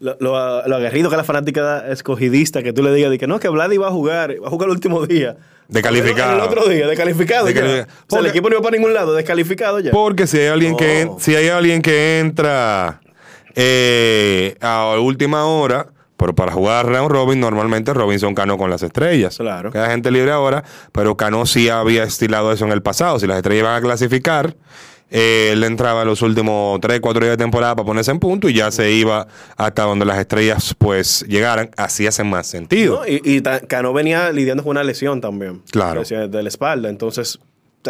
lo, 0.00 0.36
aguerrido 0.36 1.08
que 1.08 1.16
la 1.16 1.24
fanática 1.24 1.86
escogidista, 1.90 2.62
que 2.62 2.72
tú 2.72 2.82
le 2.82 2.92
digas 2.92 3.10
de 3.10 3.18
que 3.18 3.26
no, 3.26 3.38
que 3.38 3.48
Vladi 3.48 3.76
va 3.76 3.88
a 3.88 3.90
jugar, 3.90 4.34
va 4.42 4.48
a 4.48 4.50
jugar 4.50 4.68
el 4.68 4.74
último 4.74 5.06
día. 5.06 5.36
Descalificado. 5.68 6.34
El 6.34 6.40
otro 6.40 6.68
día, 6.68 6.86
descalificado. 6.86 7.48
ya. 7.48 7.54
Descalificado. 7.54 8.04
O 8.06 8.10
sea, 8.10 8.20
el 8.20 8.26
equipo 8.26 8.48
no 8.48 8.56
iba 8.56 8.62
para 8.62 8.76
ningún 8.76 8.94
lado, 8.94 9.14
descalificado 9.14 9.80
ya. 9.80 9.90
Porque 9.90 10.26
si 10.26 10.38
hay 10.38 10.48
alguien 10.48 10.76
que 10.76 11.08
si 11.18 11.34
hay 11.34 11.48
alguien 11.48 11.80
que 11.80 12.18
entra 12.18 13.00
eh, 13.54 14.56
a 14.60 14.98
última 15.00 15.46
hora, 15.46 15.86
pero 16.22 16.36
para 16.36 16.52
jugar 16.52 16.86
round 16.86 17.10
robin, 17.10 17.40
normalmente 17.40 17.92
Robinson 17.92 18.32
Cano 18.32 18.56
con 18.56 18.70
las 18.70 18.84
estrellas. 18.84 19.38
Claro. 19.38 19.72
Queda 19.72 19.90
gente 19.90 20.08
libre 20.12 20.30
ahora, 20.30 20.62
pero 20.92 21.16
Cano 21.16 21.46
sí 21.46 21.68
había 21.68 22.04
estilado 22.04 22.52
eso 22.52 22.64
en 22.64 22.70
el 22.70 22.80
pasado. 22.80 23.18
Si 23.18 23.26
las 23.26 23.38
estrellas 23.38 23.62
iban 23.62 23.74
a 23.74 23.80
clasificar, 23.80 24.54
eh, 25.10 25.50
él 25.52 25.64
entraba 25.64 26.02
en 26.02 26.06
los 26.06 26.22
últimos 26.22 26.78
3, 26.80 27.00
4 27.00 27.24
días 27.24 27.36
de 27.36 27.42
temporada 27.42 27.74
para 27.74 27.84
ponerse 27.84 28.12
en 28.12 28.20
punto 28.20 28.48
y 28.48 28.54
ya 28.54 28.70
se 28.70 28.92
iba 28.92 29.26
hasta 29.56 29.82
donde 29.82 30.04
las 30.04 30.16
estrellas 30.16 30.76
pues 30.78 31.24
llegaran. 31.26 31.70
Así 31.76 32.06
hace 32.06 32.22
más 32.22 32.46
sentido. 32.46 33.00
¿no? 33.00 33.08
Y, 33.08 33.20
y 33.24 33.42
Cano 33.66 33.92
venía 33.92 34.30
lidiando 34.30 34.62
con 34.62 34.70
una 34.70 34.84
lesión 34.84 35.20
también. 35.20 35.62
Claro. 35.72 36.04
De 36.04 36.40
la 36.40 36.48
espalda. 36.48 36.88
Entonces, 36.88 37.40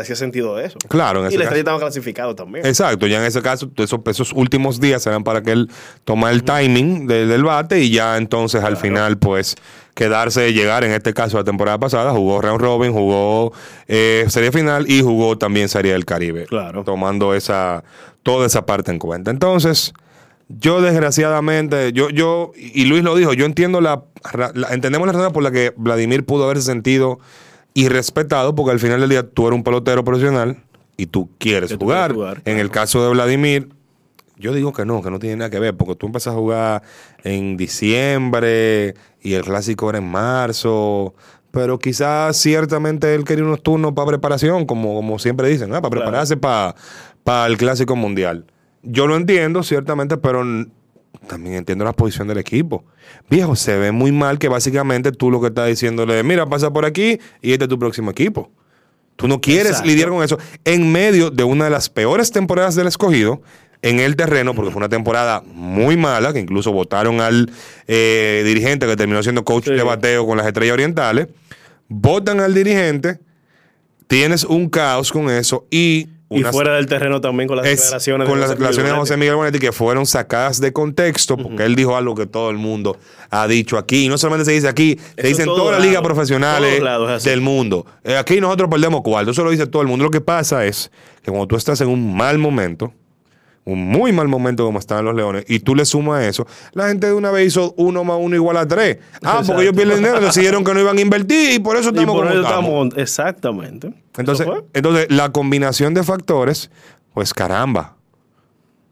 hacía 0.01 0.17
sentido 0.17 0.59
eso. 0.59 0.79
Claro, 0.89 1.21
en 1.21 1.27
Y 1.27 1.29
ese 1.35 1.39
la 1.39 1.45
caso. 1.45 1.57
estaba 1.57 1.79
clasificado 1.79 2.35
también. 2.35 2.65
Exacto, 2.67 3.07
ya 3.07 3.19
en 3.19 3.25
ese 3.25 3.43
caso, 3.43 3.71
esos, 3.77 4.01
esos 4.07 4.33
últimos 4.33 4.81
días 4.81 5.03
serán 5.03 5.23
para 5.25 5.43
que 5.43 5.53
él 5.53 5.71
tome 6.05 6.31
el 6.31 6.43
timing 6.45 7.07
de- 7.07 7.27
del 7.27 7.45
bate 7.45 7.81
y 7.81 7.91
ya 7.91 8.17
entonces 8.17 8.63
al 8.65 8.77
final, 8.77 9.19
pues, 9.19 9.57
quedarse, 9.95 10.53
llegar, 10.55 10.85
en 10.85 10.93
este 10.93 11.13
caso, 11.13 11.37
la 11.37 11.45
temporada 11.45 11.79
pasada, 11.79 12.13
jugó 12.13 12.41
Round 12.41 12.61
Robin, 12.61 12.93
jugó 12.93 13.53
eh, 13.89 14.25
Serie 14.29 14.51
Final 14.51 14.91
y 14.91 15.03
jugó 15.03 15.37
también 15.37 15.69
Serie 15.69 15.93
del 15.93 16.05
Caribe. 16.07 16.47
Claro. 16.47 16.83
Tomando 16.85 17.35
esa, 17.35 17.85
toda 18.23 18.47
esa 18.47 18.65
parte 18.65 18.91
en 18.91 18.99
cuenta. 18.99 19.31
Entonces, 19.31 19.93
yo 20.49 20.81
desgraciadamente, 20.81 21.93
yo, 21.93 22.09
yo, 22.11 22.53
y 22.57 22.85
Luis 22.87 23.03
lo 23.05 23.15
dijo, 23.17 23.33
yo 23.35 23.45
entiendo 23.45 23.81
la, 23.81 24.03
ra- 24.33 24.53
la- 24.55 24.69
entendemos 24.69 25.07
la 25.07 25.13
razón 25.13 25.33
por 25.33 25.43
la 25.43 25.51
que 25.51 25.73
Vladimir 25.77 26.25
pudo 26.25 26.45
haberse 26.45 26.63
sentido 26.65 27.19
irrespetado, 27.75 28.55
porque 28.55 28.73
al 28.73 28.79
final 28.81 29.01
del 29.01 29.11
día 29.11 29.23
tú 29.29 29.47
eres 29.49 29.57
un 29.57 29.65
pelotero 29.65 30.05
profesional 30.05 30.63
y 30.97 31.07
tú 31.07 31.31
quieres 31.39 31.75
jugar. 31.77 32.15
En 32.45 32.59
el 32.59 32.71
caso 32.71 33.03
de 33.05 33.11
Vladimir, 33.11 33.69
yo 34.37 34.53
digo 34.53 34.73
que 34.73 34.85
no, 34.85 35.03
que 35.03 35.11
no 35.11 35.19
tiene 35.19 35.37
nada 35.37 35.51
que 35.51 35.59
ver, 35.59 35.77
porque 35.77 35.95
tú 35.95 36.07
empiezas 36.07 36.35
a 36.35 36.37
jugar 36.37 36.83
en 37.25 37.57
diciembre 37.57 38.95
y 39.21 39.35
el 39.35 39.43
clásico 39.43 39.89
era 39.89 39.99
en 39.99 40.09
marzo. 40.11 41.15
Pero 41.51 41.79
quizás 41.79 42.37
ciertamente 42.39 43.15
él 43.15 43.25
quería 43.25 43.45
unos 43.45 43.63
turnos 43.63 43.93
para 43.93 44.09
preparación, 44.09 44.65
como, 44.65 44.95
como 44.95 45.19
siempre 45.19 45.49
dicen, 45.49 45.71
¿ah? 45.75 45.83
para 45.83 45.91
Claro. 45.91 46.05
prepararse 46.07 46.37
para 46.37 47.47
el 47.47 47.57
clásico 47.59 47.95
mundial. 47.95 48.47
Yo 48.83 49.07
lo 49.07 49.17
entiendo, 49.17 49.63
ciertamente, 49.63 50.17
pero 50.17 50.43
también 51.27 51.57
entiendo 51.57 51.85
la 51.85 51.93
posición 51.93 52.29
del 52.29 52.39
equipo. 52.39 52.85
Viejo, 53.31 53.55
se 53.57 53.77
ve 53.77 53.93
muy 53.93 54.13
mal 54.13 54.39
que 54.39 54.49
básicamente 54.49 55.13
tú 55.13 55.31
lo 55.31 55.41
que 55.41 55.49
estás 55.49 55.69
diciéndole, 55.69 56.23
mira, 56.23 56.47
pasa 56.47 56.73
por 56.73 56.85
aquí 56.85 57.19
y 57.41 57.53
este 57.53 57.65
es 57.65 57.69
tu 57.69 57.79
próximo 57.79 58.11
equipo. 58.11 58.51
Tú 59.17 59.29
no 59.29 59.41
quieres 59.41 59.67
Exacto. 59.73 59.89
lidiar 59.89 60.09
con 60.09 60.23
eso 60.25 60.39
en 60.65 60.91
medio 60.91 61.31
de 61.31 61.45
una 61.45 61.65
de 61.67 61.71
las 61.71 61.89
peores 61.91 62.31
temporadas 62.33 62.75
del 62.75 62.87
escogido 62.87 63.43
en 63.83 64.01
el 64.01 64.17
terreno, 64.17 64.55
porque 64.55 64.71
fue 64.71 64.79
una 64.79 64.89
temporada 64.89 65.43
muy 65.45 65.97
mala, 65.97 66.33
que 66.33 66.39
incluso 66.41 66.73
votaron 66.73 67.21
al 67.21 67.51
eh, 67.89 68.43
dirigente 68.45 68.87
que 68.87 68.97
terminó 68.97 69.23
siendo 69.23 69.45
coach 69.45 69.65
Sí. 69.67 69.73
de 69.75 69.83
bateo 69.83 70.27
con 70.27 70.39
las 70.39 70.47
estrellas 70.47 70.75
orientales. 70.75 71.29
Votan 71.89 72.41
al 72.41 72.55
dirigente, 72.55 73.19
tienes 74.07 74.45
un 74.45 74.69
caos 74.69 75.13
con 75.13 75.31
eso 75.31 75.67
y. 75.71 76.09
y 76.35 76.43
fuera 76.45 76.75
del 76.75 76.87
terreno 76.87 77.21
también 77.21 77.49
con 77.49 77.57
las 77.59 77.67
es- 77.67 77.81
declaraciones. 77.81 78.29
con 78.29 78.37
de 78.37 78.41
las 78.41 78.51
declaraciones 78.51 78.93
de 78.93 78.99
José 78.99 79.17
Miguel 79.17 79.35
Bonetti 79.37 79.59
que 79.59 79.73
fueron 79.73 80.07
sacadas 80.07 80.61
de 80.61 80.73
contexto 80.73 81.37
porque 81.37 81.65
él 81.65 81.75
dijo 81.77 81.97
algo 81.97 82.15
que 82.15 82.27
todo 82.27 82.51
el 82.51 82.57
mundo 82.59 82.97
ha 83.31 83.47
dicho 83.49 83.79
aquí. 83.79 84.05
Y 84.07 84.09
no 84.09 84.19
solamente 84.19 84.45
se 84.45 84.53
dice 84.53 84.69
aquí, 84.69 84.99
se 85.17 85.27
dice 85.29 85.43
en 85.43 85.47
todas 85.49 85.79
las 85.79 85.87
ligas 85.87 86.03
profesionales 86.03 86.83
lados 86.83 87.25
del 87.25 87.41
mundo. 87.41 87.87
Eh, 88.05 88.17
aquí 88.17 88.41
nosotros 88.41 88.69
perdemos 88.71 89.03
cuarto, 89.03 89.31
eso 89.31 89.45
lo 89.45 89.51
dice 89.51 89.67
todo 89.67 89.83
el 89.83 89.89
mundo. 89.89 90.05
Lo 90.05 90.11
que 90.11 90.21
pasa 90.21 90.65
es 90.67 90.91
que 91.23 91.31
cuando 91.31 91.47
tú 91.47 91.57
estás 91.57 91.81
en 91.81 91.89
un 91.89 92.15
mal 92.17 92.39
momento, 92.39 92.93
un 93.65 93.87
muy 93.87 94.13
mal 94.13 94.27
momento 94.27 94.65
como 94.65 94.81
estaban 94.81 95.05
los 95.05 95.15
leones, 95.15 95.45
y 95.47 95.61
tú 95.61 95.77
le 95.77 95.85
sumas 95.85 96.25
eso, 96.25 96.47
la 96.73 96.89
gente 96.89 97.07
de 97.07 97.13
una 97.13 97.31
vez 97.31 97.47
hizo 97.47 97.75
uno 97.77 98.03
más 98.03 98.17
uno 98.21 98.35
igual 98.35 98.57
a 98.57 98.67
tres. 98.67 98.99
Ah, 99.23 99.43
porque 99.47 99.63
ellos 99.63 99.77
pierden 99.77 99.99
dinero, 99.99 100.21
decidieron 100.21 100.65
que 100.65 100.75
no 100.75 100.81
iban 100.81 100.99
a 100.99 101.01
invertir 101.01 101.53
y 101.53 101.59
por 101.61 101.77
eso 101.77 101.91
Y 101.91 101.93
estamos 101.93 102.17
por 102.17 102.25
como 102.27 102.31
eso 102.39 102.43
estamos. 102.43 102.65
estamos- 102.89 102.99
Exactamente. 102.99 103.93
Entonces, 104.17 104.47
entonces, 104.75 105.07
la 105.11 105.33
combinación 105.33 105.95
de 105.95 106.03
factores, 106.03 106.71
pues 107.15 107.33
caramba, 107.33 107.97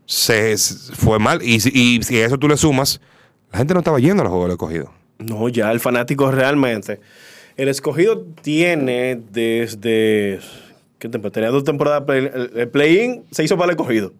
se, 0.07 0.57
fue 0.57 1.19
mal. 1.19 1.43
Y, 1.43 1.61
si- 1.61 1.73
y 1.75 2.03
si 2.03 2.21
a 2.21 2.27
eso 2.27 2.39
tú 2.39 2.49
le 2.49 2.57
sumas, 2.57 3.01
la 3.53 3.59
gente 3.59 3.75
no 3.75 3.81
estaba 3.81 3.99
yendo 3.99 4.23
a 4.23 4.25
los 4.25 4.31
juegos 4.31 4.49
del 4.49 4.53
escogido. 4.55 4.93
No, 5.19 5.49
ya 5.49 5.71
el 5.71 5.81
fanático 5.81 6.31
realmente. 6.31 7.01
El 7.57 7.69
escogido 7.69 8.25
tiene 8.43 9.21
desde. 9.33 10.41
¿Qué 10.99 11.09
tiempo? 11.09 11.31
Tenía 11.31 11.51
dos 11.51 11.65
temporadas. 11.65 12.03
El, 12.09 12.69
play-in 12.69 13.25
se 13.31 13.45
hizo 13.45 13.57
para 13.57 13.73
el 13.73 13.79
escogido. 13.79 14.15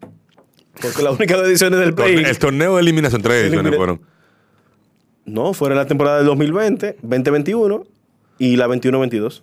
Porque 0.79 1.01
las 1.01 1.13
únicas 1.17 1.39
ediciones 1.39 1.79
del 1.79 1.93
play-in. 1.93 2.25
El 2.25 2.37
torneo 2.37 2.75
de 2.75 2.81
eliminación, 2.81 3.21
tres 3.21 3.45
ediciones 3.45 3.75
fueron. 3.75 4.01
No, 5.25 5.53
fueron 5.53 5.77
la 5.77 5.85
temporada 5.85 6.17
del 6.17 6.25
2020, 6.27 6.97
2021 7.01 7.83
y 8.39 8.55
la 8.55 8.67
21-22. 8.67 9.41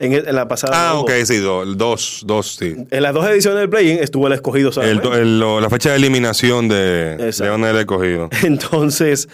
En, 0.00 0.12
el- 0.12 0.28
en 0.28 0.34
la 0.36 0.46
pasada. 0.46 0.90
Ah, 0.90 0.94
ok, 1.00 1.10
sí, 1.24 1.38
do- 1.38 1.64
dos, 1.74 2.22
dos, 2.24 2.54
sí. 2.56 2.76
En 2.90 3.02
las 3.02 3.12
dos 3.12 3.26
ediciones 3.28 3.58
del 3.60 3.68
play-in 3.68 3.98
estuvo 3.98 4.26
el 4.28 4.32
escogido 4.34 4.70
El, 4.80 5.00
el- 5.12 5.40
lo- 5.40 5.60
la 5.60 5.68
fecha 5.68 5.90
de 5.90 5.96
eliminación 5.96 6.68
de. 6.68 7.32
Leones 7.40 7.68
del 7.72 7.78
escogido. 7.80 8.28
Entonces, 8.44 9.28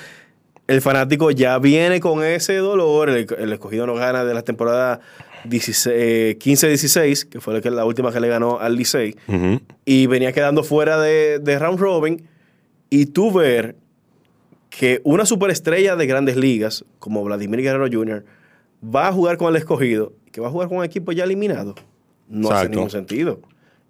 el 0.67 0.81
fanático 0.81 1.31
ya 1.31 1.59
viene 1.59 2.01
con 2.01 2.25
ese 2.25 2.57
dolor. 2.57 3.11
El, 3.11 3.27
el 3.39 3.53
escogido 3.53 3.87
no 3.87 3.95
gana 3.95 4.25
de 4.25 4.33
la 4.33 4.41
temporada 4.43 5.01
16, 5.45 5.95
eh, 5.95 6.39
15-16, 6.41 7.29
que 7.29 7.41
fue 7.43 7.61
la, 7.61 7.85
última 7.85 8.11
que 8.11 8.21
le 8.21 8.29
ganó 8.29 8.59
al 8.59 8.77
Licey. 8.77 9.15
Y 9.85 10.07
venía 10.07 10.33
quedando 10.33 10.65
fuera 10.65 10.99
de, 10.99 11.41
de 11.41 11.59
round 11.59 11.79
robin. 11.79 12.27
Y 12.89 13.07
tú 13.07 13.31
ver 13.33 13.77
que 14.71 15.03
una 15.05 15.27
superestrella 15.27 15.95
de 15.97 16.07
grandes 16.07 16.37
ligas, 16.37 16.85
como 16.99 17.23
Vladimir 17.23 17.61
Guerrero 17.61 17.87
Jr., 17.93 18.25
va 18.85 19.09
a 19.09 19.13
jugar 19.13 19.37
con 19.37 19.49
el 19.49 19.57
escogido, 19.57 20.13
que 20.33 20.41
va 20.41 20.49
a 20.49 20.51
jugar 20.51 20.69
con 20.69 20.79
un 20.79 20.85
equipo 20.85 21.13
ya 21.13 21.25
eliminado. 21.25 21.75
No 22.29 22.51
hace 22.51 22.69
ningún 22.69 22.91
sentido. 22.91 23.41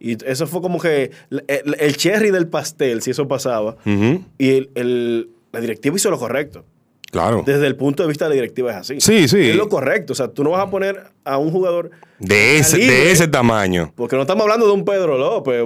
Y 0.00 0.22
eso 0.26 0.46
fue 0.46 0.60
como 0.60 0.78
que 0.80 1.10
el, 1.30 1.44
el- 1.48 1.76
el 1.78 1.96
cherry 1.96 2.30
del 2.30 2.48
pastel, 2.48 3.00
si 3.00 3.10
eso 3.12 3.26
pasaba. 3.28 3.76
Y 3.86 4.68
el- 4.74 5.30
la 5.52 5.60
directiva 5.60 5.96
hizo 5.96 6.10
lo 6.10 6.18
correcto. 6.18 6.64
Claro. 7.12 7.44
Desde 7.46 7.68
el 7.68 7.76
punto 7.76 8.02
de 8.02 8.08
vista 8.08 8.24
de 8.24 8.30
la 8.30 8.34
directiva 8.34 8.72
es 8.72 8.76
así. 8.78 9.00
Sí, 9.00 9.28
sí. 9.28 9.50
Es 9.50 9.54
lo 9.54 9.68
correcto. 9.68 10.14
O 10.14 10.16
sea, 10.16 10.26
tú 10.26 10.42
no 10.42 10.50
vas 10.50 10.66
a 10.66 10.68
poner 10.68 11.04
a 11.24 11.38
un 11.38 11.52
jugador 11.52 11.92
De 12.18 12.58
ese, 12.58 12.76
de 12.78 13.12
ese 13.12 13.28
tamaño. 13.28 13.92
Porque 13.94 14.16
no 14.16 14.22
estamos 14.22 14.42
hablando 14.42 14.66
de 14.66 14.72
un 14.72 14.84
Pedro 14.84 15.16
López, 15.16 15.62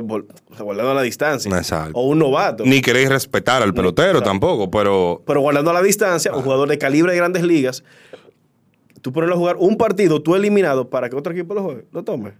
guardando 0.60 0.92
la 0.92 1.00
distancia. 1.00 1.50
Exacto. 1.56 1.92
O 1.98 2.06
un 2.08 2.18
novato. 2.18 2.64
Ni 2.66 2.82
queréis 2.82 3.08
respetar 3.08 3.62
al 3.62 3.72
pelotero 3.72 4.10
exacto. 4.18 4.28
tampoco, 4.28 4.70
pero 4.70 5.22
Pero 5.26 5.40
guardando 5.40 5.72
la 5.72 5.80
distancia, 5.82 6.32
Ah. 6.34 6.36
un 6.36 6.42
jugador 6.42 6.68
de 6.68 6.76
calibre 6.76 7.12
de 7.12 7.18
grandes 7.18 7.42
ligas, 7.42 7.82
tú 9.00 9.12
ponerlo 9.12 9.34
a 9.34 9.38
jugar 9.38 9.56
un 9.58 9.76
partido, 9.76 10.22
tú 10.22 10.34
eliminado, 10.34 10.88
para 10.90 11.08
que 11.08 11.16
otro 11.16 11.32
equipo 11.32 11.54
lo 11.54 11.62
juegue, 11.62 11.84
lo 11.92 12.02
tome. 12.04 12.32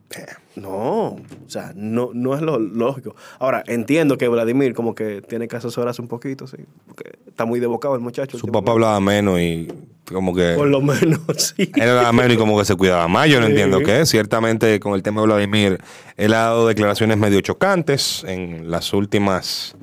No, 0.56 1.08
o 1.10 1.20
sea, 1.46 1.72
no, 1.76 2.10
no 2.14 2.34
es 2.34 2.42
lo 2.42 2.58
lógico. 2.58 3.14
Ahora, 3.38 3.62
entiendo 3.66 4.18
que 4.18 4.28
Vladimir 4.28 4.74
como 4.74 4.94
que 4.94 5.22
tiene 5.22 5.46
que 5.48 5.56
asesorarse 5.56 6.02
un 6.02 6.08
poquito, 6.08 6.46
sí, 6.46 6.56
porque 6.86 7.12
está 7.26 7.44
muy 7.44 7.60
debocado 7.60 7.94
el 7.94 8.00
muchacho. 8.00 8.38
su 8.38 8.46
papá 8.48 8.72
hablaba 8.72 8.98
menos 9.00 9.38
y 9.40 9.68
como 10.04 10.34
que... 10.34 10.54
Por 10.54 10.68
lo 10.68 10.80
menos, 10.80 11.20
sí. 11.56 11.70
Él 11.76 11.82
era 11.82 12.10
menos 12.12 12.32
y 12.32 12.36
como 12.36 12.58
que 12.58 12.64
se 12.64 12.74
cuidaba 12.74 13.06
más. 13.08 13.28
Yo 13.28 13.40
no 13.40 13.46
Sí. 13.46 13.52
entiendo 13.52 13.80
qué. 13.80 14.04
Ciertamente, 14.06 14.80
con 14.80 14.94
el 14.94 15.02
tema 15.02 15.20
de 15.20 15.26
Vladimir, 15.26 15.78
él 16.16 16.34
ha 16.34 16.38
dado 16.38 16.66
declaraciones 16.66 17.18
medio 17.18 17.40
chocantes 17.40 18.24
en 18.24 18.70
las 18.70 18.92
últimas 18.92 19.76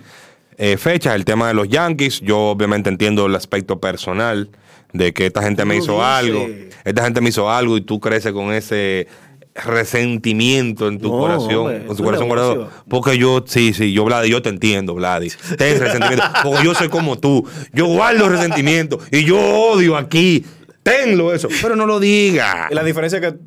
eh, 0.57 0.77
fechas. 0.77 1.15
El 1.15 1.25
tema 1.25 1.47
de 1.49 1.53
los 1.53 1.69
Yankees, 1.69 2.21
yo 2.21 2.39
obviamente 2.39 2.89
entiendo 2.89 3.25
el 3.27 3.35
aspecto 3.35 3.79
personal 3.79 4.49
de 4.95 5.13
que 5.13 5.25
esta 5.25 5.43
gente 5.43 5.65
me 5.65 5.77
hizo 5.77 6.03
algo. 6.03 6.47
Esta 6.83 7.03
gente 7.03 7.21
me 7.21 7.29
hizo 7.29 7.49
algo 7.49 7.77
y 7.77 7.81
tú 7.81 7.99
creces 7.99 8.31
con 8.31 8.53
ese 8.53 9.07
resentimiento 9.55 10.87
en 10.87 10.99
tu 10.99 11.09
No, 11.09 11.19
corazón, 11.19 11.55
hombre, 11.55 11.79
con 11.81 11.91
es 11.91 11.97
tu 11.97 12.03
corazón 12.03 12.27
guardado. 12.27 12.69
Porque 12.89 13.17
yo, 13.17 13.43
sí, 13.45 13.73
sí, 13.73 13.93
yo, 13.93 14.03
Vladi, 14.03 14.29
yo 14.29 14.41
te 14.41 14.49
entiendo, 14.49 14.93
Vladi. 14.93 15.29
Ten 15.57 15.79
resentimiento. 15.79 16.23
Porque 16.43 16.63
yo 16.63 16.73
soy 16.73 16.89
como 16.89 17.17
tú. 17.17 17.47
Yo 17.73 17.87
guardo 17.87 18.29
resentimiento 18.29 18.99
y 19.11 19.23
yo 19.23 19.37
odio 19.37 19.97
aquí. 19.97 20.45
Tenlo 20.83 21.33
eso. 21.33 21.47
Pero 21.61 21.75
no 21.75 21.85
lo 21.85 21.99
diga. 21.99 22.67
Y 22.69 22.75
la 22.75 22.83
diferencia 22.83 23.19
es 23.19 23.33
que 23.33 23.39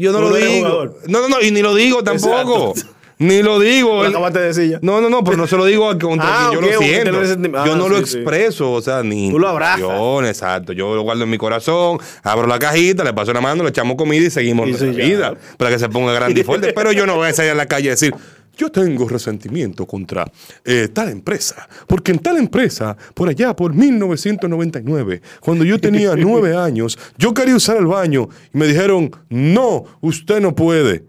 Yo 0.00 0.12
no 0.12 0.20
lo 0.20 0.34
digo. 0.34 0.96
No, 1.06 1.20
no, 1.20 1.28
no. 1.28 1.40
Y 1.40 1.50
ni 1.50 1.60
lo 1.62 1.74
digo 1.74 2.02
tampoco. 2.02 2.70
Exacto. 2.70 2.96
Ni 3.22 3.42
lo 3.42 3.58
digo. 3.60 4.02
lo 4.02 4.08
acabaste 4.08 4.38
de 4.40 4.46
decir 4.46 4.70
ya. 4.70 4.78
no, 4.82 5.00
no, 5.00 5.08
no, 5.08 5.22
pero 5.24 5.36
no 5.36 5.46
se 5.46 5.56
lo 5.56 5.64
digo 5.64 5.86
contra 5.98 6.26
Ah, 6.46 6.48
quien 6.50 6.60
yo 6.60 6.66
lo 6.66 6.78
siento. 6.78 7.54
yo 7.64 7.72
Ah, 7.72 7.76
no 7.76 7.88
lo 7.88 7.98
sí, 7.98 8.04
sí. 8.06 8.16
expreso, 8.18 8.72
o 8.72 8.82
sea, 8.82 9.02
ni 9.02 9.30
Tú 9.30 9.38
lo 9.38 9.48
abrazas. 9.48 9.80
exacto. 10.28 10.72
Yo 10.72 10.94
lo 10.94 11.02
guardo 11.02 11.24
en 11.24 11.30
mi 11.30 11.38
corazón, 11.38 11.98
abro 12.22 12.46
la 12.46 12.58
cajita, 12.58 13.04
le 13.04 13.12
paso 13.12 13.32
la 13.32 13.40
mano, 13.40 13.62
le 13.62 13.70
echamos 13.70 13.96
comida 13.96 14.26
y 14.26 14.30
seguimos 14.30 14.66
nuestra 14.68 14.90
vida 14.90 15.34
para 15.56 15.70
que 15.70 15.78
se 15.78 15.88
ponga 15.88 16.12
grande 16.12 16.40
y 16.40 16.44
fuerte. 16.44 16.72
Pero 16.72 16.92
yo 16.92 17.06
no 17.06 17.16
voy 17.16 17.28
a 17.28 17.32
salir 17.32 17.52
a 17.52 17.54
la 17.54 17.66
calle 17.66 17.88
a 17.88 17.92
decir, 17.92 18.14
yo 18.56 18.70
tengo 18.70 19.08
resentimiento 19.08 19.86
contra 19.86 20.30
eh, 20.64 20.88
tal 20.92 21.08
empresa, 21.08 21.66
porque 21.86 22.12
en 22.12 22.18
tal 22.18 22.36
empresa, 22.36 22.96
por 23.14 23.28
allá, 23.30 23.56
por 23.56 23.72
1999, 23.74 25.22
cuando 25.40 25.64
yo 25.64 25.78
tenía 25.80 26.14
nueve 26.16 26.54
años, 26.56 26.98
yo 27.16 27.32
quería 27.34 27.56
usar 27.56 27.76
el 27.78 27.86
baño 27.86 28.28
y 28.52 28.58
me 28.58 28.66
dijeron, 28.66 29.10
no, 29.30 29.84
usted 30.00 30.40
no 30.40 30.54
puede. 30.54 31.04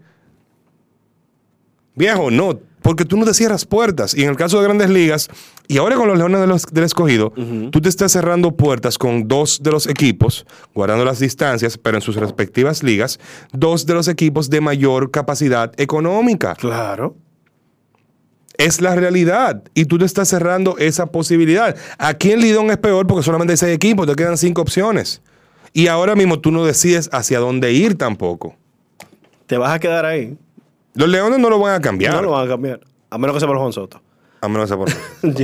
Viejo, 1.96 2.30
no, 2.30 2.58
porque 2.82 3.04
tú 3.04 3.16
no 3.16 3.24
te 3.24 3.32
cierras 3.34 3.64
puertas. 3.64 4.14
Y 4.14 4.24
en 4.24 4.30
el 4.30 4.36
caso 4.36 4.58
de 4.58 4.64
grandes 4.64 4.90
ligas, 4.90 5.28
y 5.68 5.78
ahora 5.78 5.96
con 5.96 6.08
los 6.08 6.18
Leones 6.18 6.40
de 6.40 6.46
los- 6.46 6.66
del 6.66 6.84
Escogido, 6.84 7.32
tú 7.70 7.80
te 7.80 7.88
estás 7.88 8.12
cerrando 8.12 8.52
puertas 8.56 8.98
con 8.98 9.28
dos 9.28 9.62
de 9.62 9.70
los 9.70 9.86
equipos, 9.86 10.44
guardando 10.74 11.04
las 11.04 11.20
distancias, 11.20 11.78
pero 11.78 11.96
en 11.96 12.02
sus 12.02 12.16
respectivas 12.16 12.82
ligas, 12.82 13.20
dos 13.52 13.86
de 13.86 13.94
los 13.94 14.08
equipos 14.08 14.50
de 14.50 14.60
mayor 14.60 15.10
capacidad 15.10 15.72
económica. 15.80 16.54
Claro. 16.56 17.16
Es 18.56 18.80
la 18.80 18.94
realidad. 18.94 19.62
Y 19.74 19.86
tú 19.86 19.98
te 19.98 20.04
estás 20.04 20.28
cerrando 20.28 20.76
esa 20.78 21.06
posibilidad. 21.06 21.76
Aquí 21.98 22.30
en 22.32 22.40
Lidón 22.40 22.70
es 22.70 22.76
peor 22.78 23.06
porque 23.06 23.24
solamente 23.24 23.52
hay 23.54 23.56
seis 23.56 23.74
equipos, 23.74 24.06
te 24.06 24.14
quedan 24.14 24.36
cinco 24.38 24.62
opciones. 24.62 25.22
Y 25.72 25.88
ahora 25.88 26.14
mismo 26.14 26.38
tú 26.38 26.52
no 26.52 26.64
decides 26.64 27.08
hacia 27.12 27.40
dónde 27.40 27.72
ir 27.72 27.96
tampoco. 27.98 28.54
Te 29.46 29.56
vas 29.58 29.72
a 29.74 29.80
quedar 29.80 30.04
ahí. 30.06 30.36
Los 30.94 31.08
Leones 31.08 31.38
no 31.38 31.50
lo 31.50 31.58
van 31.58 31.74
a 31.74 31.80
cambiar. 31.80 32.14
No 32.14 32.22
lo 32.22 32.30
van 32.32 32.46
a 32.46 32.48
cambiar. 32.48 32.80
A 33.10 33.18
menos 33.18 33.34
que 33.34 33.40
sea 33.40 33.48
por 33.48 33.58
Juan 33.58 33.72
Soto. 33.72 34.00
A 34.40 34.48
menos 34.48 34.64
que 34.64 34.68
sea 34.68 34.76
por 34.76 34.88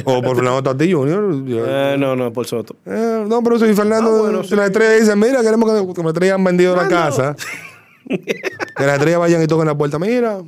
O 0.16 0.22
por 0.22 0.36
Fernando 0.36 0.62
Tati 0.62 0.92
Jr. 0.92 1.44
Eh, 1.48 1.96
no, 1.98 2.16
no, 2.16 2.32
por 2.32 2.46
Soto. 2.46 2.76
Eh, 2.86 3.24
no, 3.26 3.42
pero 3.42 3.58
si 3.58 3.72
Fernando, 3.74 4.10
Ah, 4.16 4.20
bueno, 4.20 4.42
si 4.42 4.50
sí. 4.50 4.56
las 4.56 4.66
estrellas 4.66 5.00
dicen, 5.00 5.18
mira, 5.18 5.42
queremos 5.42 5.70
que, 5.70 5.94
que 5.94 6.02
las 6.02 6.12
estrellas 6.12 6.34
han 6.36 6.44
vendido 6.44 6.76
la 6.76 6.88
casa. 6.88 7.36
que 8.08 8.86
las 8.86 8.94
estrellas 8.94 9.20
vayan 9.20 9.42
y 9.42 9.46
toquen 9.46 9.66
la 9.66 9.76
puerta. 9.76 9.98
Mira. 9.98 10.38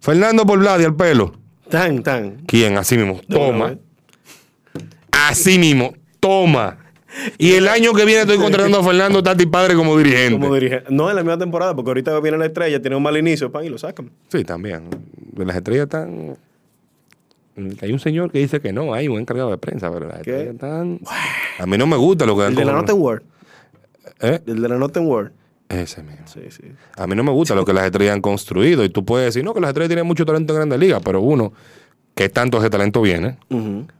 Fernando 0.00 0.44
por 0.46 0.58
Vladi 0.58 0.84
al 0.84 0.94
pelo. 0.96 1.32
Tan, 1.68 2.02
tan. 2.02 2.42
¿Quién? 2.46 2.76
Así 2.76 2.96
mismo. 2.98 3.20
Toma. 3.28 3.70
No, 3.70 3.78
Así 5.10 5.58
mismo. 5.58 5.94
Toma. 6.20 6.78
Y 7.38 7.52
el 7.52 7.68
año 7.68 7.92
que 7.92 8.04
viene 8.04 8.22
estoy 8.22 8.38
contratando 8.38 8.78
a 8.78 8.84
Fernando 8.84 9.22
Tati 9.22 9.46
Padre 9.46 9.74
como 9.74 9.96
dirigente. 9.96 10.38
Como 10.40 10.54
dirige. 10.54 10.82
No 10.88 11.10
en 11.10 11.16
la 11.16 11.22
misma 11.22 11.38
temporada, 11.38 11.74
porque 11.74 11.90
ahorita 11.90 12.18
viene 12.20 12.38
la 12.38 12.46
estrella, 12.46 12.80
tiene 12.80 12.96
un 12.96 13.02
mal 13.02 13.16
inicio, 13.16 13.50
pan, 13.50 13.64
y 13.64 13.68
lo 13.68 13.78
sacan. 13.78 14.10
Sí, 14.28 14.44
también. 14.44 14.84
De 15.32 15.44
las 15.44 15.56
estrellas 15.56 15.84
están. 15.84 16.36
Hay 17.82 17.92
un 17.92 17.98
señor 17.98 18.30
que 18.32 18.38
dice 18.38 18.60
que 18.60 18.72
no, 18.72 18.94
hay 18.94 19.08
un 19.08 19.18
encargado 19.18 19.50
de 19.50 19.58
prensa, 19.58 19.92
pero 19.92 20.06
las 20.06 20.18
estrellas 20.18 20.54
están. 20.54 21.00
A 21.58 21.66
mí 21.66 21.76
no 21.76 21.86
me 21.86 21.96
gusta 21.96 22.24
lo 22.24 22.34
que 22.34 22.42
dan 22.42 22.52
El 22.52 22.56
de 22.56 22.64
la 22.64 22.72
Noten 22.72 22.96
Word. 23.00 23.22
¿Eh? 24.20 24.40
El 24.46 24.62
de 24.62 24.68
la 24.68 24.76
Noten 24.76 25.06
Word. 25.06 25.32
Ese 25.68 26.02
mismo. 26.02 26.26
Sí, 26.26 26.40
sí. 26.50 26.62
A 26.96 27.06
mí 27.06 27.14
no 27.14 27.24
me 27.24 27.30
gusta 27.30 27.54
lo 27.54 27.64
que 27.64 27.72
las 27.72 27.84
estrellas 27.84 28.14
han 28.14 28.20
construido. 28.20 28.84
Y 28.84 28.90
tú 28.90 29.04
puedes 29.04 29.26
decir, 29.26 29.44
no, 29.44 29.54
que 29.54 29.60
las 29.60 29.68
estrellas 29.68 29.88
tienen 29.88 30.06
mucho 30.06 30.24
talento 30.24 30.52
en 30.52 30.56
Grandes 30.58 30.78
Ligas, 30.78 31.00
pero 31.04 31.20
uno, 31.20 31.52
¿qué 32.14 32.28
tanto 32.28 32.58
ese 32.58 32.70
talento 32.70 33.00
viene? 33.02 33.36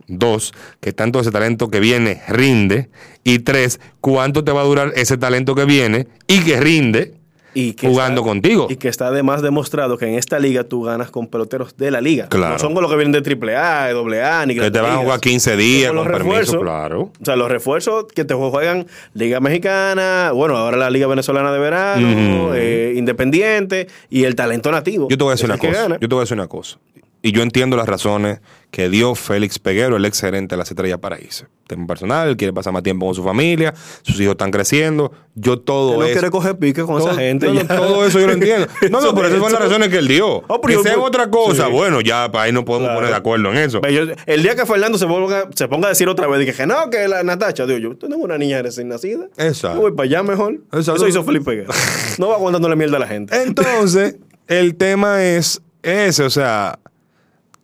Dos, 0.09 0.52
¿qué 0.81 0.92
tanto 0.92 1.21
ese 1.21 1.31
talento 1.31 1.69
que 1.69 1.81
viene 1.81 2.21
rinde? 2.28 2.88
Y 3.25 3.38
tres, 3.40 3.81
¿cuánto 4.00 4.45
te 4.45 4.52
va 4.52 4.61
a 4.62 4.64
durar 4.64 4.92
ese 4.97 5.16
talento 5.16 5.54
que 5.54 5.64
viene 5.64 6.07
y 6.26 6.40
que 6.40 6.61
rinde 6.61 7.14
Y 7.54 7.73
que 7.75 7.87
jugando 7.88 8.21
está- 8.23 8.28
contigo? 8.31 8.66
Y 8.69 8.76
que 8.76 8.88
está 8.88 9.07
además 9.07 9.40
demostrado 9.42 9.97
que 9.97 10.07
en 10.07 10.14
esta 10.14 10.38
liga 10.38 10.64
tú 10.64 10.83
ganas 10.83 11.11
con 11.11 11.28
peloteros 11.28 11.76
de 11.76 11.90
la 11.90 12.00
liga. 12.00 12.28
Claro. 12.28 12.54
No 12.54 12.59
son 12.59 12.75
con 12.75 12.83
los 12.83 12.90
que 12.90 12.97
vienen 12.97 13.12
de 13.12 13.23
AAA, 13.23 13.95
de 13.95 14.23
AA, 14.23 14.47
ni 14.47 14.54
Que 14.57 14.71
te 14.71 14.81
van 14.81 14.92
a 14.92 14.97
jugar 14.99 15.21
15 15.21 15.57
días 15.57 15.88
con 15.92 15.97
los 15.97 16.07
permiso, 16.07 16.25
refuerzos. 16.31 16.61
claro. 16.62 17.00
O 17.21 17.25
sea, 17.25 17.37
los 17.37 17.49
refuerzos 17.50 18.07
que 18.14 18.25
te 18.25 18.35
juegan 18.35 18.87
Liga 19.14 19.40
Mexicana, 19.40 20.33
bueno, 20.35 20.57
ahora 20.57 20.76
la 20.76 20.90
Liga 20.90 21.07
Venezolana 21.07 21.52
de 21.52 21.59
Verano, 21.59 22.54
eh, 22.54 22.95
Independiente 22.97 23.87
y 24.11 24.25
el 24.25 24.35
talento 24.35 24.71
nativo. 24.71 25.09
Yo 25.09 25.16
te 25.16 25.23
voy 25.25 25.31
a 25.31 25.35
decir 25.35 25.47
una 25.47 25.59
cosa. 25.59 25.88
Yo 25.88 26.09
te 26.09 26.14
voy 26.14 26.19
a 26.19 26.25
decir 26.25 26.37
una 26.37 26.49
cosa. 26.49 26.78
Y 27.25 27.31
yo 27.33 27.43
entiendo 27.43 27.76
las 27.76 27.87
razones 27.88 28.41
que 28.73 28.88
dio 28.88 29.14
Félix 29.14 29.59
Peguero, 29.61 29.97
el 29.97 30.05
ex 30.05 30.21
gerente 30.21 30.55
de 30.55 30.57
las 30.57 30.69
Estrellas 30.71 30.99
Paraíso. 30.99 31.47
Tema 31.69 31.87
personal, 31.87 32.37
quiere 32.37 32.52
pasar 32.52 32.73
más 32.73 32.83
tiempo 32.83 33.07
con 33.07 33.14
su 33.14 33.23
familia, 33.23 33.73
sus 34.02 34.19
hijos 34.21 34.33
están 34.33 34.50
creciendo. 34.50 35.12
Yo 35.37 35.59
todo 35.61 35.93
Que 35.93 35.97
no 35.99 36.05
eso. 36.05 36.12
quiere 36.14 36.31
coger 36.31 36.57
pique 36.59 36.83
con 36.83 36.97
esa 37.00 37.11
todo, 37.11 37.19
gente. 37.19 37.47
no, 37.47 37.55
no, 37.55 37.64
todo 37.64 38.05
eso 38.07 38.19
yo 38.19 38.26
lo 38.26 38.33
entiendo. 38.33 38.67
No, 38.91 39.00
no, 39.00 39.14
pero 39.14 39.29
esas 39.29 39.38
son 39.41 39.52
las 39.52 39.61
Eso- 39.61 39.69
razones 39.69 39.88
que 39.91 39.99
él 39.99 40.09
dio. 40.09 40.43
Oh, 40.49 40.61
que 40.61 40.73
yo- 40.73 40.83
sean 40.83 40.99
otra 40.99 41.31
cosa, 41.31 41.67
sí. 41.67 41.73
bueno, 41.73 42.00
ya 42.00 42.31
para 42.33 42.45
ahí 42.45 42.52
no 42.52 42.64
podemos 42.64 42.87
Claro. 42.88 42.99
poner 42.99 43.11
de 43.11 43.17
acuerdo 43.17 43.50
en 43.52 43.59
eso. 43.59 43.81
Yo- 43.88 44.02
el 44.26 44.43
día 44.43 44.57
que 44.57 44.67
Fernando 44.67 44.99
se 44.99 45.07
ponga, 45.07 45.49
se 45.55 45.69
ponga 45.69 45.87
a 45.87 45.91
decir 45.91 46.09
otra 46.09 46.26
vez, 46.26 46.41
dije 46.41 46.52
que 46.55 46.67
no, 46.67 46.91
que 46.91 47.07
la 47.07 47.23
Natacha, 47.23 47.67
digo 47.67 47.79
yo, 47.79 47.97
tengo 47.97 48.17
una 48.17 48.37
niña 48.37 48.61
recién 48.62 48.88
nacida. 48.88 49.26
Exacto. 49.37 49.76
Yo 49.76 49.83
voy 49.83 49.93
para 49.93 50.07
allá 50.09 50.23
mejor. 50.25 50.55
Exacto. 50.73 50.97
Eso 50.97 51.09
hizo 51.09 51.23
Felipe 51.23 51.52
Guerra. 51.52 51.75
No 52.19 52.29
va 52.29 52.35
aguantándole 52.35 52.75
mierda 52.75 52.97
a 52.97 53.00
la 53.00 53.07
gente. 53.07 53.41
Entonces, 53.43 54.17
el 54.49 54.75
tema 54.75 55.23
es 55.25 55.62
ese, 55.83 56.23
o 56.25 56.31
sea, 56.31 56.79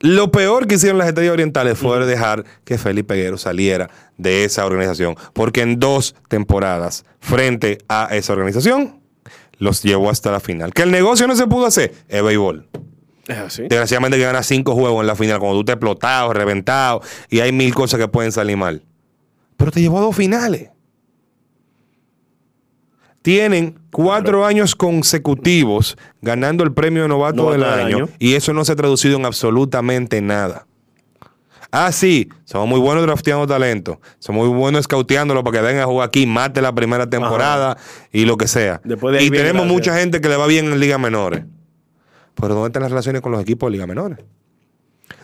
lo 0.01 0.31
peor 0.31 0.67
que 0.67 0.77
hicieron 0.77 0.99
las 0.99 1.09
estrellas 1.09 1.33
orientales 1.33 1.79
fue 1.79 2.05
dejar 2.07 2.45
que 2.65 2.79
Felipe 2.79 3.15
Peguero 3.15 3.39
saliera 3.39 3.91
de 4.17 4.45
esa 4.45 4.65
organización, 4.65 5.17
porque 5.33 5.63
en 5.63 5.81
dos 5.81 6.15
temporadas 6.29 7.05
frente 7.21 7.79
a 7.89 8.09
esa 8.13 8.33
organización 8.33 9.01
los 9.59 9.83
llevó 9.83 10.11
hasta 10.11 10.31
la 10.31 10.41
final. 10.41 10.73
Que 10.73 10.83
el 10.83 10.91
negocio 10.91 11.27
no 11.27 11.35
se 11.35 11.47
pudo 11.47 11.67
hacer, 11.67 11.95
es 12.09 12.23
béisbol. 12.23 12.69
Es 13.27 13.39
así. 13.39 13.63
Desgraciadamente 13.63 14.17
que 14.17 14.25
ganas 14.25 14.47
cinco 14.47 14.75
juegos 14.75 15.01
en 15.01 15.07
la 15.07 15.17
final, 15.17 15.39
cuando 15.41 15.59
tú 15.59 15.65
te 15.65 15.73
explotado, 15.73 16.33
reventado, 16.33 17.03
y 17.29 17.41
hay 17.41 17.53
mil 17.53 17.75
cosas 17.75 18.01
que 18.01 18.09
pueden 18.09 18.33
salir 18.33 18.57
mal. 18.57 18.83
Pero 19.57 19.73
te 19.73 19.81
llevó 19.81 19.99
a 19.99 20.03
dos 20.03 20.17
finales. 20.17 20.71
Tienen 23.23 23.79
cuatro 23.91 24.47
años 24.47 24.75
consecutivos 24.75 25.99
ganando 26.23 26.65
el 26.65 26.73
premio 26.73 27.03
de 27.03 27.09
novato, 27.09 27.37
Novato 27.37 27.53
del 27.53 27.65
año, 27.65 27.97
año. 27.97 28.09
y 28.19 28.35
eso 28.35 28.53
no 28.53 28.65
se 28.65 28.73
ha 28.73 28.77
traducido 28.77 29.17
en 29.19 29.27
absolutamente 29.27 30.21
nada. 30.21 30.67
Ah, 31.71 31.93
sí, 31.93 32.31
somos 32.45 32.67
muy 32.67 32.81
buenos 32.81 33.03
drafteando 33.05 33.47
talento, 33.47 34.01
somos 34.19 34.49
muy 34.49 34.57
buenos 34.57 34.85
scouteándolo 34.85 35.45
para 35.45 35.59
que 35.59 35.67
venga 35.67 35.83
a 35.83 35.87
jugar 35.87 36.09
aquí, 36.09 36.27
mate 36.27 36.63
la 36.63 36.75
primera 36.75 37.11
temporada 37.11 37.77
y 38.11 38.25
lo 38.25 38.39
que 38.39 38.49
sea. 38.49 38.81
Después 38.85 39.19
de 39.19 39.23
y 39.25 39.31
tenemos 39.31 39.67
mucha 39.67 39.95
gente 39.99 40.23
que 40.23 40.29
le 40.31 40.37
va 40.37 40.47
bien 40.47 40.73
en 40.73 40.81
ligas 40.81 40.99
menores. 40.99 41.45
Pero 42.35 42.55
¿dónde 42.55 42.69
están 42.69 42.83
las 42.83 42.91
relaciones 42.91 43.21
con 43.21 43.33
los 43.33 43.43
equipos 43.43 43.67
de 43.67 43.73
ligas 43.73 43.89
menores? 43.89 44.19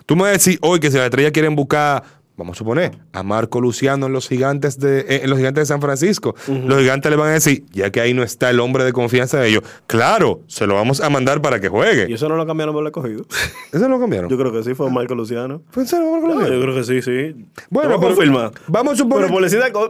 Tú 0.04 0.16
me 0.16 0.22
vas 0.22 0.30
a 0.30 0.33
decir 0.33 0.59
hoy 0.61 0.80
que 0.80 0.90
si 0.90 0.98
las 0.98 1.07
estrellas 1.07 1.33
quieren 1.33 1.57
buscar, 1.57 2.02
vamos 2.36 2.56
a 2.56 2.58
suponer, 2.58 2.98
a 3.12 3.22
Marco 3.22 3.60
Luciano 3.60 4.06
en 4.06 4.12
los 4.12 4.28
gigantes 4.28 4.78
de, 4.80 5.00
eh, 5.00 5.20
en 5.22 5.30
los 5.30 5.38
gigantes 5.38 5.62
de 5.62 5.66
San 5.66 5.80
Francisco, 5.80 6.34
los 6.48 6.78
gigantes 6.80 7.10
le 7.10 7.16
van 7.16 7.28
a 7.28 7.32
decir, 7.34 7.64
ya 7.72 7.90
que 7.90 8.00
ahí 8.00 8.12
no 8.14 8.22
está 8.24 8.50
el 8.50 8.58
hombre 8.60 8.82
de 8.84 8.92
confianza 8.92 9.38
de 9.38 9.48
ellos, 9.48 9.62
claro, 9.86 10.40
se 10.48 10.66
lo 10.66 10.74
vamos 10.74 11.00
a 11.00 11.08
mandar 11.10 11.40
para 11.40 11.60
que 11.60 11.68
juegue. 11.68 12.06
Y 12.08 12.14
eso 12.14 12.28
no 12.28 12.36
lo 12.36 12.44
cambiaron 12.46 12.74
por 12.74 12.84
el 12.84 12.90
cogido. 12.92 13.24
¿Eso 13.72 13.88
lo 13.88 14.00
cambiaron? 14.00 14.28
Yo 14.30 14.36
creo 14.36 14.52
que 14.52 14.62
sí, 14.64 14.74
fue 14.74 14.90
Marco 14.90 15.14
Luciano. 15.14 15.62
¿Fue 15.70 15.84
en 15.84 15.88
serio, 15.88 16.10
Marco 16.10 16.26
No, 16.26 16.34
Luciano? 16.34 16.54
yo 16.56 16.62
creo 16.62 16.74
que 16.74 16.84
sí, 16.84 17.02
sí. 17.02 17.46
Bueno, 17.70 18.00
pero- 18.00 18.14
confirmar. 18.14 18.52
vamos 18.66 18.94
a 18.94 18.96
suponer- 19.04 19.28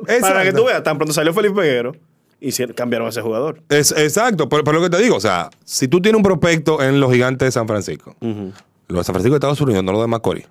Pero 0.07 0.21
para 0.21 0.43
que 0.43 0.53
tú 0.53 0.65
veas, 0.67 0.83
tan 0.83 0.97
pronto 0.99 1.13
salió 1.15 1.33
Felipe 1.33 1.55
Peguero, 1.55 1.95
y 2.41 2.53
cambiaron 2.75 3.07
a 3.07 3.11
ese 3.11 3.23
jugador. 3.23 3.63
Es, 3.71 3.91
exacto, 3.93 4.51
pero, 4.51 4.63
pero 4.65 4.79
lo 4.79 4.85
que 4.85 4.91
te 4.95 5.03
digo, 5.03 5.17
o 5.17 5.21
sea, 5.21 5.49
si 5.65 5.89
tú 5.89 6.03
tienes 6.03 6.19
un 6.19 6.23
prospecto 6.23 6.83
en 6.83 7.01
los 7.01 7.11
gigantes 7.11 7.47
de 7.47 7.53
San 7.53 7.67
Francisco, 7.67 8.15
los 8.21 8.99
de 8.99 9.05
San 9.05 9.15
Francisco 9.15 9.31
de 9.31 9.37
Estados 9.37 9.61
Unidos, 9.63 9.83
no 9.83 9.93
los 9.93 10.03
de 10.03 10.09
Macorís. 10.09 10.45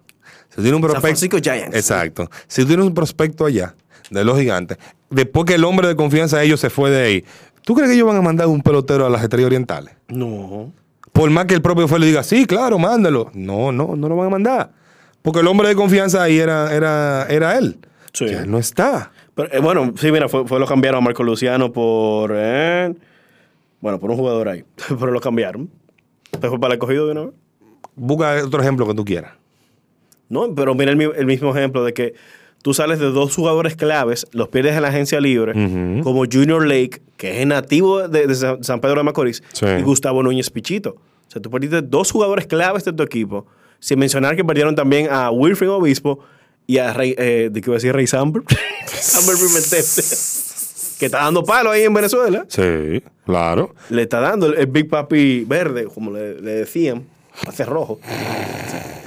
Si 0.49 0.55
tú 0.57 0.61
tienes 0.61 0.73
un 0.73 0.81
San 0.81 0.81
prospecto, 0.81 1.01
Francisco 1.01 1.37
Giants. 1.41 1.75
Exacto. 1.75 2.29
Si 2.47 2.61
un 2.61 2.93
prospecto 2.93 3.45
allá 3.45 3.75
de 4.09 4.23
los 4.23 4.37
gigantes, 4.37 4.77
después 5.09 5.45
que 5.45 5.55
el 5.55 5.63
hombre 5.63 5.87
de 5.87 5.95
confianza 5.95 6.39
de 6.39 6.45
ellos 6.45 6.59
se 6.59 6.69
fue 6.69 6.89
de 6.91 7.03
ahí, 7.03 7.25
¿tú 7.63 7.73
crees 7.73 7.89
que 7.89 7.95
ellos 7.95 8.07
van 8.07 8.17
a 8.17 8.21
mandar 8.21 8.47
un 8.47 8.61
pelotero 8.61 9.05
a 9.05 9.09
las 9.09 9.23
estrellas 9.23 9.47
orientales? 9.47 9.95
No. 10.07 10.71
Por 11.11 11.29
más 11.29 11.45
que 11.45 11.53
el 11.53 11.61
propio 11.61 11.87
fue 11.87 11.99
le 11.99 12.07
diga, 12.07 12.23
sí, 12.23 12.45
claro, 12.45 12.79
mándalo. 12.79 13.29
No, 13.33 13.71
no, 13.71 13.95
no 13.95 14.09
lo 14.09 14.15
van 14.15 14.27
a 14.27 14.31
mandar. 14.31 14.71
Porque 15.21 15.39
el 15.39 15.47
hombre 15.47 15.69
de 15.69 15.75
confianza 15.75 16.23
ahí 16.23 16.37
era, 16.39 16.73
era, 16.73 17.25
era 17.29 17.57
él. 17.57 17.77
Sí. 18.11 18.27
Ya 18.29 18.45
no 18.45 18.57
está. 18.59 19.11
Pero, 19.35 19.51
eh, 19.51 19.59
bueno, 19.59 19.93
sí, 19.97 20.11
mira, 20.11 20.27
fue, 20.27 20.45
fue 20.45 20.59
lo 20.59 20.67
cambiaron 20.67 20.99
a 20.99 21.01
Marco 21.01 21.23
Luciano 21.23 21.71
por. 21.71 22.31
eh, 22.35 22.93
bueno, 23.79 23.99
por 23.99 24.11
un 24.11 24.17
jugador 24.17 24.49
ahí. 24.49 24.63
Pero 24.87 25.11
lo 25.11 25.19
cambiaron. 25.19 25.69
Fue 26.39 26.59
para 26.59 26.73
el 26.73 26.79
cogido 26.79 27.05
de 27.05 27.11
una 27.11 27.21
vez. 27.25 27.33
Busca 27.95 28.43
otro 28.43 28.61
ejemplo 28.61 28.87
que 28.87 28.93
tú 28.93 29.05
quieras. 29.05 29.33
No, 30.33 30.53
pero 30.55 30.75
mira 30.75 30.91
el, 30.91 30.97
mi- 30.97 31.05
el 31.15 31.25
mismo 31.25 31.55
ejemplo 31.55 31.83
de 31.85 31.93
que 31.93 32.13
tú 32.61 32.73
sales 32.73 32.99
de 32.99 33.05
dos 33.11 33.35
jugadores 33.35 33.75
claves, 33.75 34.25
los 34.31 34.47
pierdes 34.49 34.75
en 34.75 34.81
la 34.81 34.87
agencia 34.89 35.19
libre, 35.21 35.53
como 36.03 36.23
Junior 36.31 36.65
Lake, 36.65 37.01
que 37.17 37.41
es 37.41 37.47
nativo 37.47 38.07
de, 38.07 38.27
de 38.27 38.35
San 38.35 38.79
Pedro 38.81 38.95
de 38.97 39.03
Macorís, 39.03 39.43
Sí. 39.53 39.65
y 39.79 39.81
Gustavo 39.81 40.23
Núñez 40.23 40.49
Pichito. 40.49 40.91
O 40.91 41.31
sea, 41.33 41.41
tú 41.41 41.49
perdiste 41.49 41.81
dos 41.81 42.11
jugadores 42.11 42.47
claves 42.47 42.83
de 42.85 42.93
tu 42.93 43.03
equipo, 43.03 43.45
sin 43.79 43.99
mencionar 43.99 44.35
que 44.35 44.43
perdieron 44.45 44.75
también 44.75 45.07
a 45.11 45.29
Wilfred 45.31 45.69
Obispo 45.71 46.19
y 46.65 46.77
a 46.77 46.93
Rey, 46.93 47.13
eh, 47.17 47.49
¿de 47.51 47.61
qué 47.61 47.69
iba 47.69 47.75
a 47.75 47.77
decir? 47.77 47.93
Rey 47.93 48.07
Samber. 48.07 48.43
Samber 48.87 49.35
que 50.99 51.05
está 51.07 51.17
dando 51.23 51.43
palo 51.43 51.69
ahí 51.71 51.83
en 51.83 51.93
Venezuela. 51.93 52.45
Sí, 52.47 53.03
claro. 53.25 53.73
Le 53.89 54.03
está 54.03 54.19
dando 54.21 54.45
el, 54.47 54.53
el 54.55 54.67
Big 54.67 54.87
Papi 54.89 55.43
verde, 55.45 55.85
como 55.85 56.11
le, 56.11 56.39
le 56.39 56.51
decían. 56.51 57.03
Hace 57.47 57.65
rojo. 57.65 57.99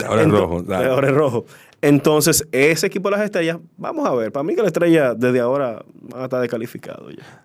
Ahora 0.07 0.23
es 0.23 0.29
rojo. 0.31 0.62
dale. 0.62 0.89
Ahora 0.89 1.09
es 1.09 1.15
rojo. 1.15 1.47
Entonces, 1.83 2.47
ese 2.53 2.87
equipo 2.87 3.11
de 3.11 3.17
las 3.17 3.25
estrellas, 3.25 3.59
vamos 3.77 4.07
a 4.09 4.15
ver. 4.15 4.33
Para 4.33 4.43
mí 4.43 4.55
que 4.55 4.62
la 4.62 4.69
estrella 4.69 5.15
desde 5.15 5.41
ahora 5.41 5.85
van 6.01 6.23
a 6.23 6.25
estar 6.25 6.41
descalificados 6.41 7.15
ya. 7.15 7.45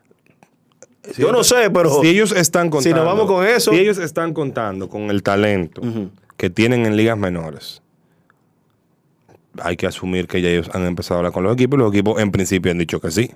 Yo 1.17 1.32
no 1.32 1.44
sé, 1.44 1.70
pero 1.72 2.02
Si 2.02 2.08
ellos 2.10 2.32
están 2.32 2.70
contando. 2.70 2.89
si 2.89 2.94
nos 2.94 3.06
vamos 3.06 3.26
con 3.26 3.46
eso, 3.46 3.72
Si 3.72 3.80
ellos 3.80 3.98
están 3.98 4.34
contando 4.34 4.88
con 4.88 5.10
el 5.10 5.24
talento 5.24 5.82
que 6.38 6.50
tienen 6.50 6.86
en 6.86 6.96
ligas 6.96 7.17
menores, 7.17 7.82
hay 9.60 9.76
que 9.78 9.88
asumir 9.88 10.28
que 10.28 10.41
ya 10.41 10.50
ellos 10.50 10.70
han 10.74 10.86
empezado 10.86 11.15
a 11.15 11.20
hablar 11.20 11.34
con 11.34 11.44
los 11.44 11.54
equipos 11.54 11.78
y 11.78 11.82
los 11.82 11.91
equipos 11.91 12.22
en 12.22 12.32
principio 12.32 12.72
han 12.72 12.78
dicho 12.78 13.00
que 13.02 13.12
sí. 13.12 13.32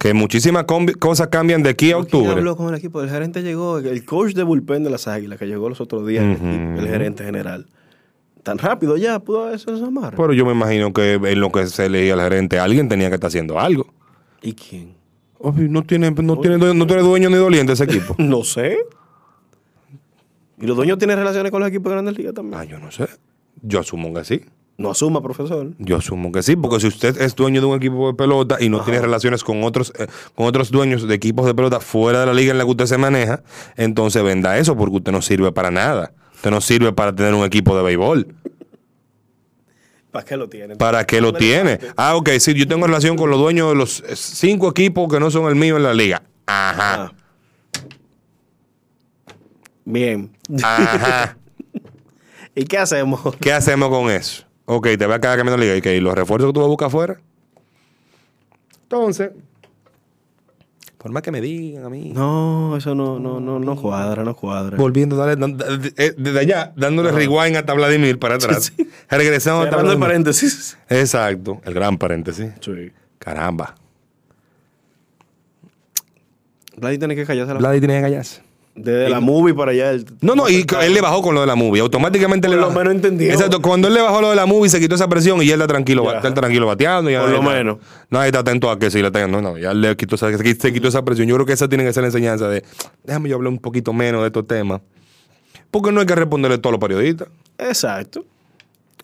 Que 0.00 0.14
muchísimas 0.14 0.64
cosas 0.98 1.28
cambian 1.28 1.62
de 1.62 1.68
aquí 1.68 1.90
a 1.90 1.96
¿quién 1.96 2.02
octubre. 2.04 2.30
habló 2.30 2.56
con 2.56 2.70
el 2.70 2.74
equipo? 2.76 3.02
El 3.02 3.10
gerente 3.10 3.42
llegó, 3.42 3.76
el 3.76 4.02
coach 4.06 4.32
de 4.32 4.42
bullpen 4.44 4.82
de 4.82 4.88
las 4.88 5.06
Águilas, 5.06 5.38
que 5.38 5.44
llegó 5.46 5.68
los 5.68 5.78
otros 5.82 6.06
días, 6.06 6.24
el 6.24 6.36
Ujú. 6.36 6.46
equipo, 6.48 6.80
el 6.80 6.88
gerente 6.88 7.22
general. 7.22 7.66
Tan 8.42 8.56
rápido 8.56 8.96
ya 8.96 9.18
pudo 9.18 9.44
hacer 9.48 9.74
esa 9.74 9.88
amarra. 9.88 10.16
Pero 10.16 10.32
yo 10.32 10.46
me 10.46 10.52
imagino 10.52 10.94
que 10.94 11.12
en 11.22 11.38
lo 11.40 11.52
que 11.52 11.66
se 11.66 11.90
leía 11.90 12.14
al 12.14 12.20
gerente, 12.22 12.58
alguien 12.58 12.88
tenía 12.88 13.10
que 13.10 13.16
estar 13.16 13.28
haciendo 13.28 13.60
algo. 13.60 13.92
¿Y 14.40 14.54
quién? 14.54 14.94
Obvio, 15.38 15.68
No 15.68 15.82
tiene, 15.82 16.10
no 16.10 16.38
tiene, 16.40 16.56
no 16.56 16.86
tiene 16.86 17.02
dueño 17.02 17.28
ni 17.28 17.36
doliente 17.36 17.74
ese 17.74 17.84
equipo. 17.84 18.14
No 18.18 18.42
sé. 18.42 18.78
¿Y 20.58 20.66
los 20.66 20.76
dueños 20.76 20.96
tienen 20.96 21.18
relaciones 21.18 21.50
con 21.52 21.60
los 21.60 21.68
equipos 21.68 21.90
de 21.90 21.96
Grandes 21.96 22.16
Ligas 22.16 22.32
también? 22.32 22.58
ah, 22.58 22.64
yo 22.64 22.78
no 22.78 22.90
sé. 22.90 23.06
Yo 23.60 23.80
asumo 23.80 24.14
que 24.14 24.24
sí. 24.24 24.40
No 24.80 24.90
asuma, 24.90 25.20
profesor. 25.20 25.72
Yo 25.78 25.98
asumo 25.98 26.32
que 26.32 26.42
sí, 26.42 26.56
porque 26.56 26.80
si 26.80 26.86
usted 26.86 27.20
es 27.20 27.36
dueño 27.36 27.60
de 27.60 27.66
un 27.66 27.76
equipo 27.76 28.06
de 28.06 28.14
pelota 28.14 28.56
y 28.58 28.70
no 28.70 28.82
tiene 28.82 28.98
relaciones 28.98 29.44
con 29.44 29.62
otros, 29.62 29.92
eh, 29.98 30.06
con 30.34 30.46
otros 30.46 30.70
dueños 30.70 31.06
de 31.06 31.14
equipos 31.14 31.44
de 31.44 31.54
pelota 31.54 31.80
fuera 31.80 32.20
de 32.20 32.26
la 32.26 32.32
liga 32.32 32.52
en 32.52 32.56
la 32.56 32.64
que 32.64 32.70
usted 32.70 32.86
se 32.86 32.96
maneja, 32.96 33.42
entonces 33.76 34.22
venda 34.22 34.56
eso 34.56 34.74
porque 34.78 34.96
usted 34.96 35.12
no 35.12 35.20
sirve 35.20 35.52
para 35.52 35.70
nada. 35.70 36.14
Usted 36.34 36.50
no 36.50 36.62
sirve 36.62 36.94
para 36.94 37.14
tener 37.14 37.34
un 37.34 37.44
equipo 37.44 37.76
de 37.76 37.82
béisbol. 37.82 38.34
¿Para 40.10 40.24
qué 40.24 40.36
lo 40.38 40.48
tiene? 40.48 40.76
¿Para 40.76 41.04
qué 41.04 41.20
lo 41.20 41.34
tiene? 41.34 41.78
Ah, 41.94 42.16
ok, 42.16 42.30
sí, 42.38 42.54
yo 42.54 42.66
tengo 42.66 42.86
relación 42.86 43.18
con 43.18 43.28
los 43.28 43.38
dueños 43.38 43.68
de 43.68 43.74
los 43.74 44.00
eh, 44.00 44.16
cinco 44.16 44.70
equipos 44.70 45.12
que 45.12 45.20
no 45.20 45.30
son 45.30 45.46
el 45.46 45.56
mío 45.56 45.76
en 45.76 45.82
la 45.82 45.92
liga. 45.92 46.22
Ajá. 46.46 46.94
Ah. 46.94 47.12
Bien. 49.84 50.30
Ajá. 50.62 51.36
¿Y 52.54 52.64
qué 52.64 52.78
hacemos? 52.78 53.20
¿Qué 53.38 53.52
hacemos 53.52 53.90
con 53.90 54.10
eso? 54.10 54.49
Ok, 54.72 54.86
te 54.96 55.04
va 55.04 55.16
a 55.16 55.20
quedar 55.20 55.36
cambiando 55.36 55.56
la 55.56 55.64
liga. 55.64 55.76
¿Y 55.76 55.82
qué? 55.82 55.96
¿Y 55.96 56.00
los 56.00 56.14
refuerzos 56.14 56.50
que 56.50 56.54
tú 56.54 56.60
vas 56.60 56.66
a 56.66 56.68
buscar 56.68 56.86
afuera? 56.86 57.20
Entonces, 58.84 59.32
por 60.96 61.10
más 61.10 61.24
que 61.24 61.32
me 61.32 61.40
digan 61.40 61.86
a 61.86 61.90
mí. 61.90 62.12
No, 62.14 62.76
eso 62.76 62.94
no, 62.94 63.18
no, 63.18 63.40
no, 63.40 63.58
no 63.58 63.74
cuadra, 63.74 64.22
no 64.22 64.36
cuadra. 64.36 64.76
Volviendo, 64.76 65.16
dale, 65.16 65.32
eh, 65.96 66.14
desde 66.16 66.38
allá, 66.38 66.72
dándole 66.76 67.10
rewind 67.10 67.56
hasta 67.56 67.74
Vladimir 67.74 68.20
para 68.20 68.36
atrás. 68.36 68.72
Regresamos 69.10 69.64
hasta 69.64 69.78
Vladimir. 69.78 70.06
paréntesis. 70.06 70.78
Exacto, 70.88 71.60
el 71.64 71.74
gran 71.74 71.98
paréntesis. 71.98 72.52
Sí. 72.60 72.92
Caramba. 73.18 73.74
Vladi 76.76 76.96
tiene 76.96 77.16
que 77.16 77.26
callarse 77.26 77.54
la 77.54 77.58
Vladi 77.58 77.80
tiene 77.80 77.96
que 77.96 78.02
callarse. 78.02 78.49
Desde 78.74 79.10
la 79.10 79.20
movie 79.20 79.52
para 79.52 79.72
allá. 79.72 79.90
el- 79.90 80.06
No, 80.22 80.34
no, 80.34 80.48
y 80.48 80.64
él 80.82 80.94
le 80.94 81.00
bajó 81.00 81.20
con 81.22 81.34
lo 81.34 81.40
de 81.42 81.46
la 81.46 81.54
movie. 81.56 81.80
Automáticamente 81.82 82.46
Por 82.48 82.54
le 82.54 82.60
lo 82.60 82.68
bajó. 82.68 82.78
menos 82.78 82.94
entendió. 82.94 83.30
Exacto. 83.30 83.60
Cuando 83.60 83.88
él 83.88 83.94
le 83.94 84.00
bajó 84.00 84.20
lo 84.22 84.30
de 84.30 84.36
la 84.36 84.46
movie, 84.46 84.70
se 84.70 84.80
quitó 84.80 84.94
esa 84.94 85.08
presión 85.08 85.42
y 85.42 85.46
ya 85.46 85.54
él 85.54 85.60
está 85.60 85.72
tranquilo, 85.74 86.04
Ya. 86.04 86.16
está 86.18 86.32
tranquilo 86.32 86.66
bateando. 86.66 87.10
Ya 87.10 87.20
Por 87.20 87.30
lo 87.30 87.42
menos. 87.42 87.78
Nadie 88.10 88.26
está 88.28 88.38
atento 88.38 88.70
a 88.70 88.78
que 88.78 88.90
si 88.90 89.00
le 89.00 89.08
está 89.08 89.26
No, 89.26 89.42
no, 89.42 89.58
ya 89.58 89.74
le 89.74 89.96
quitó 89.96 90.14
esa, 90.14 90.30
se 90.36 90.72
quitó- 90.72 90.88
esa 90.88 91.04
presión. 91.04 91.28
Yo 91.28 91.34
creo 91.34 91.46
que 91.46 91.52
esa 91.52 91.68
tiene 91.68 91.84
que 91.84 91.92
ser 91.92 92.02
la 92.02 92.08
enseñanza 92.08 92.48
de 92.48 92.64
déjame 93.04 93.28
yo 93.28 93.36
hablar 93.36 93.52
un 93.52 93.58
poquito 93.58 93.92
menos 93.92 94.20
de 94.22 94.28
estos 94.28 94.46
temas. 94.46 94.80
Porque 95.70 95.92
no 95.92 96.00
hay 96.00 96.06
que 96.06 96.14
responderle 96.14 96.56
a 96.56 96.60
todos 96.60 96.72
los 96.72 96.80
periodistas. 96.80 97.28
Exacto. 97.58 98.24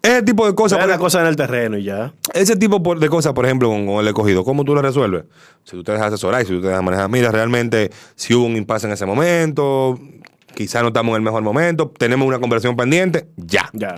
Ese 0.07 0.23
tipo 0.23 0.47
de 0.47 0.55
cosas. 0.55 0.87
La 0.87 0.99
cosa 0.99 1.21
en 1.21 1.27
el 1.27 1.37
terreno 1.37 1.79
y 1.79 1.85
ya. 1.85 2.13
Ese 2.33 2.57
tipo 2.57 2.95
de 2.95 3.09
cosas, 3.09 3.33
por 3.33 3.45
ejemplo, 3.45 3.69
con, 3.69 3.89
el 3.89 4.07
escogido, 4.07 4.45
¿cómo 4.45 4.65
tú 4.65 4.75
lo 4.75 4.83
resuelves? 4.83 5.25
Si 5.65 5.73
tú 5.73 5.83
te 5.83 5.93
dejas 5.93 6.09
asesorar 6.09 6.43
y 6.43 6.47
si 6.47 6.53
tú 6.53 6.61
te 6.61 6.69
dejas 6.69 6.83
manejar, 6.83 7.09
mira, 7.09 7.33
realmente 7.33 7.91
si 8.15 8.33
hubo 8.35 8.47
un 8.47 8.57
impasse 8.57 8.87
en 8.87 8.93
ese 8.93 9.05
momento, 9.05 9.99
quizás 10.55 10.83
no 10.83 10.89
estamos 10.89 11.11
en 11.11 11.17
el 11.17 11.23
mejor 11.23 11.43
momento, 11.43 11.93
tenemos 11.99 12.29
una 12.29 12.39
conversación 12.39 12.77
pendiente, 12.77 13.29
ya. 13.37 13.69
Ya. 13.73 13.97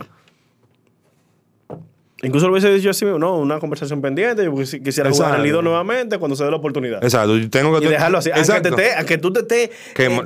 Incluso 2.20 2.46
lo 2.46 2.52
hubiese 2.52 2.72
dicho 2.74 2.90
así, 2.90 3.04
no, 3.04 3.38
una 3.38 3.60
conversación 3.60 4.00
pendiente. 4.02 4.44
Yo 4.44 4.50
quisi- 4.52 4.82
quisiera 4.82 5.08
jugar 5.08 5.28
Exacto. 5.28 5.36
el 5.36 5.42
Lido 5.44 5.62
nuevamente 5.62 6.18
cuando 6.18 6.34
se 6.34 6.42
dé 6.42 6.50
la 6.50 6.56
oportunidad. 6.56 7.02
Exacto, 7.04 7.36
yo 7.36 7.48
tengo 7.48 7.78
que 7.78 7.86
Y 7.86 7.88
dejarlo 7.90 8.18
así. 8.18 8.30
Aunque, 8.34 8.70
te 8.72 8.94
aunque 8.96 9.18
tú 9.18 9.32
te 9.32 9.40
estés. 9.40 9.70
Eh, 9.96 10.20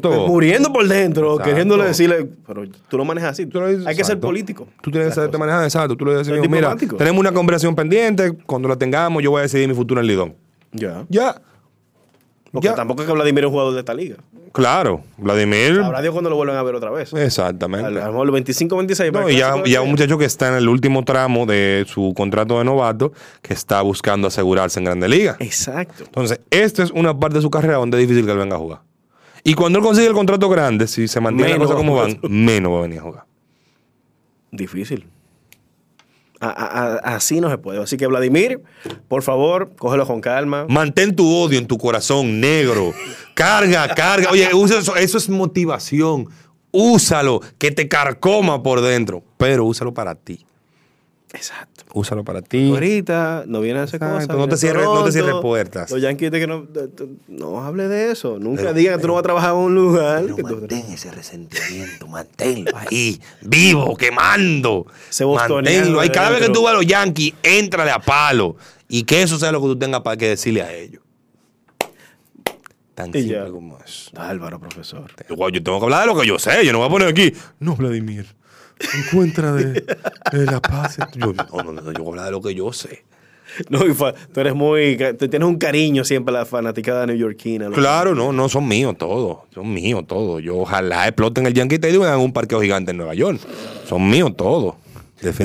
lo 0.00 0.26
muriendo 0.28 0.72
por 0.72 0.86
dentro, 0.86 1.32
Exacto. 1.32 1.48
queriéndole 1.50 1.84
decirle. 1.86 2.28
Pero 2.46 2.62
tú 2.88 2.96
lo 2.98 3.04
manejas 3.04 3.32
así. 3.32 3.46
Tú 3.46 3.58
lo 3.58 3.66
dices, 3.68 3.84
Hay 3.84 3.96
que 3.96 4.04
ser 4.04 4.20
político. 4.20 4.68
Tú 4.80 4.92
tienes 4.92 5.12
que 5.12 5.20
cosas. 5.22 5.38
manejar, 5.38 5.64
exacto. 5.64 5.96
Tú 5.96 6.04
le 6.04 6.18
dices, 6.18 6.48
mira, 6.48 6.76
tenemos 6.76 7.18
una 7.18 7.32
conversación 7.32 7.74
pendiente, 7.74 8.32
cuando 8.46 8.68
la 8.68 8.76
tengamos 8.76 9.20
yo 9.20 9.32
voy 9.32 9.40
a 9.40 9.42
decidir 9.42 9.66
mi 9.66 9.74
futuro 9.74 10.00
en 10.00 10.06
Lidón. 10.06 10.34
Ya. 10.70 11.04
Ya. 11.08 11.34
Porque 12.52 12.68
Ya. 12.68 12.74
tampoco 12.76 13.02
es 13.02 13.08
que 13.08 13.12
Vladimir 13.12 13.42
es 13.42 13.46
un 13.46 13.52
jugador 13.52 13.74
de 13.74 13.80
esta 13.80 13.92
liga. 13.94 14.16
Claro, 14.54 15.02
Vladimir. 15.18 15.80
Habrá 15.80 16.00
Dios 16.00 16.12
cuando 16.12 16.30
lo 16.30 16.36
vuelvan 16.36 16.56
a 16.56 16.62
ver 16.62 16.76
otra 16.76 16.92
vez. 16.92 17.12
Exactamente. 17.12 17.88
A 17.88 17.90
lo 17.90 18.12
mejor 18.12 18.28
el 18.28 18.44
25-26. 18.44 19.06
No, 19.06 19.12
para 19.12 19.26
el 19.26 19.34
y 19.66 19.70
ya, 19.70 19.82
un 19.82 19.90
muchacho 19.90 20.16
que 20.16 20.26
está 20.26 20.46
en 20.46 20.54
el 20.54 20.68
último 20.68 21.04
tramo 21.04 21.44
de 21.44 21.84
su 21.88 22.14
contrato 22.16 22.60
de 22.60 22.64
novato, 22.64 23.12
que 23.42 23.52
está 23.52 23.82
buscando 23.82 24.28
asegurarse 24.28 24.78
en 24.78 24.84
Grande 24.84 25.08
Liga. 25.08 25.36
Exacto. 25.40 26.04
Entonces, 26.04 26.38
esta 26.50 26.84
es 26.84 26.92
una 26.92 27.18
parte 27.18 27.38
de 27.38 27.42
su 27.42 27.50
carrera 27.50 27.78
donde 27.78 28.00
es 28.00 28.06
difícil 28.06 28.26
que 28.26 28.30
él 28.30 28.38
venga 28.38 28.54
a 28.54 28.60
jugar. 28.60 28.80
Y 29.42 29.54
cuando 29.54 29.80
él 29.80 29.84
consigue 29.84 30.06
el 30.06 30.14
contrato 30.14 30.48
grande, 30.48 30.86
si 30.86 31.08
se 31.08 31.20
mantiene 31.20 31.54
Menos 31.54 31.66
cosas 31.66 31.76
como 31.76 31.96
va 31.96 32.02
a 32.02 32.04
van, 32.04 32.20
menos 32.22 32.72
va 32.72 32.78
a 32.78 32.82
venir 32.82 33.00
a 33.00 33.02
jugar. 33.02 33.24
Difícil. 34.52 35.08
A- 36.40 36.48
a- 36.48 36.94
a- 37.10 37.16
así 37.16 37.40
no 37.40 37.48
se 37.50 37.58
puede. 37.58 37.82
Así 37.82 37.96
que, 37.96 38.06
Vladimir, 38.06 38.60
por 39.08 39.22
favor, 39.22 39.72
cógelo 39.76 40.06
con 40.06 40.20
calma. 40.20 40.66
Mantén 40.68 41.14
tu 41.16 41.26
odio 41.26 41.58
en 41.58 41.66
tu 41.66 41.78
corazón 41.78 42.40
negro. 42.40 42.92
Carga, 43.34 43.88
carga. 43.94 44.30
Oye, 44.30 44.50
usa 44.54 44.78
eso, 44.78 44.94
eso 44.96 45.18
es 45.18 45.28
motivación. 45.28 46.28
Úsalo, 46.70 47.40
que 47.58 47.70
te 47.70 47.88
carcoma 47.88 48.62
por 48.62 48.80
dentro. 48.80 49.22
Pero 49.38 49.64
úsalo 49.64 49.94
para 49.94 50.14
ti. 50.14 50.44
Exacto. 51.32 51.73
Úsalo 51.96 52.24
para 52.24 52.42
ti. 52.42 52.70
Ahorita 52.70 53.44
no 53.46 53.60
vienen 53.60 53.82
a 53.82 53.84
hacer 53.84 53.98
Exacto, 53.98 54.14
cosas. 54.16 54.28
no 54.28 54.36
viene 54.36 54.50
te 54.50 54.56
cierres- 54.58 54.84
no 54.84 55.04
te 55.04 55.12
cierres 55.12 55.34
puertas. 55.40 55.90
Los 55.92 56.02
Yankees 56.02 56.30
de 56.32 56.40
que 56.40 56.46
no, 56.48 56.66
no 57.28 57.62
hable 57.64 57.86
de 57.86 58.10
eso. 58.10 58.38
Nunca 58.40 58.62
Pero- 58.62 58.74
diga 58.74 58.96
que 58.96 59.00
tú 59.00 59.06
no 59.06 59.12
vas 59.14 59.20
a 59.20 59.22
trabajar 59.22 59.50
en 59.52 59.56
un 59.58 59.74
lugar. 59.76 60.22
Pero 60.24 60.36
que 60.36 60.42
tú- 60.42 60.56
mantén 60.56 60.86
ese 60.92 61.12
resentimiento, 61.12 62.08
manténlo 62.08 62.72
ahí, 62.76 63.20
vivo, 63.42 63.96
quemando. 63.96 64.86
Bostoniano 65.20 65.54
Manténlo 65.54 66.00
ahí. 66.00 66.10
Cada 66.10 66.30
vez 66.30 66.40
que 66.44 66.48
tú 66.52 66.64
vas 66.64 66.72
a 66.74 66.76
los 66.78 66.86
Yankees, 66.86 67.32
éntrale 67.44 67.92
a 67.92 68.00
palo. 68.00 68.56
Y 68.88 69.04
que 69.04 69.22
eso 69.22 69.38
sea 69.38 69.52
lo 69.52 69.60
que 69.60 69.68
tú 69.68 69.78
tengas 69.78 70.00
para 70.00 70.16
que 70.16 70.28
decirle 70.30 70.62
a 70.62 70.72
ellos. 70.72 71.00
Tan 72.94 73.10
Y 73.10 73.12
simple 73.20 73.34
ya. 73.34 73.46
como 73.50 73.78
eso. 73.84 74.10
Álvaro, 74.16 74.60
profesor. 74.60 75.10
Yo 75.28 75.62
tengo 75.62 75.78
que 75.80 75.84
hablar 75.84 76.02
de 76.02 76.06
lo 76.14 76.20
que 76.20 76.26
yo 76.26 76.38
sé. 76.38 76.64
Yo 76.64 76.72
no 76.72 76.78
voy 76.78 76.86
a 76.88 76.90
poner 76.90 77.08
aquí. 77.08 77.32
No, 77.58 77.74
Vladimir. 77.76 78.26
Encuentra 79.06 79.52
de, 79.52 79.84
de 80.32 80.46
la 80.46 80.60
paz. 80.60 80.98
Yo, 81.14 81.32
no, 81.32 81.62
no, 81.62 81.72
no, 81.72 81.92
yo 81.92 82.02
voy 82.02 82.06
a 82.06 82.10
hablar 82.10 82.24
de 82.26 82.30
lo 82.32 82.42
que 82.42 82.54
yo 82.54 82.72
sé. 82.72 83.04
No, 83.68 83.80
tú 84.32 84.40
eres 84.40 84.54
muy. 84.54 84.96
Te 84.96 85.28
tienes 85.28 85.46
un 85.46 85.58
cariño 85.58 86.04
siempre 86.04 86.34
a 86.34 86.40
la 86.40 86.44
fanaticada 86.44 87.06
neoyorquina. 87.06 87.70
Claro, 87.70 88.14
no, 88.14 88.32
no, 88.32 88.48
son 88.48 88.66
míos 88.66 88.96
todos. 88.98 89.38
Son 89.54 89.72
míos 89.72 90.04
todos. 90.08 90.42
Yo 90.42 90.58
ojalá 90.58 91.06
exploten 91.06 91.46
el 91.46 91.54
Yankee 91.54 91.76
Stadium 91.76 92.02
y 92.02 92.06
hagan 92.06 92.20
un 92.20 92.32
parqueo 92.32 92.60
gigante 92.60 92.90
en 92.90 92.96
Nueva 92.96 93.14
York. 93.14 93.40
Son 93.86 94.08
míos 94.08 94.32
todos. 94.36 94.74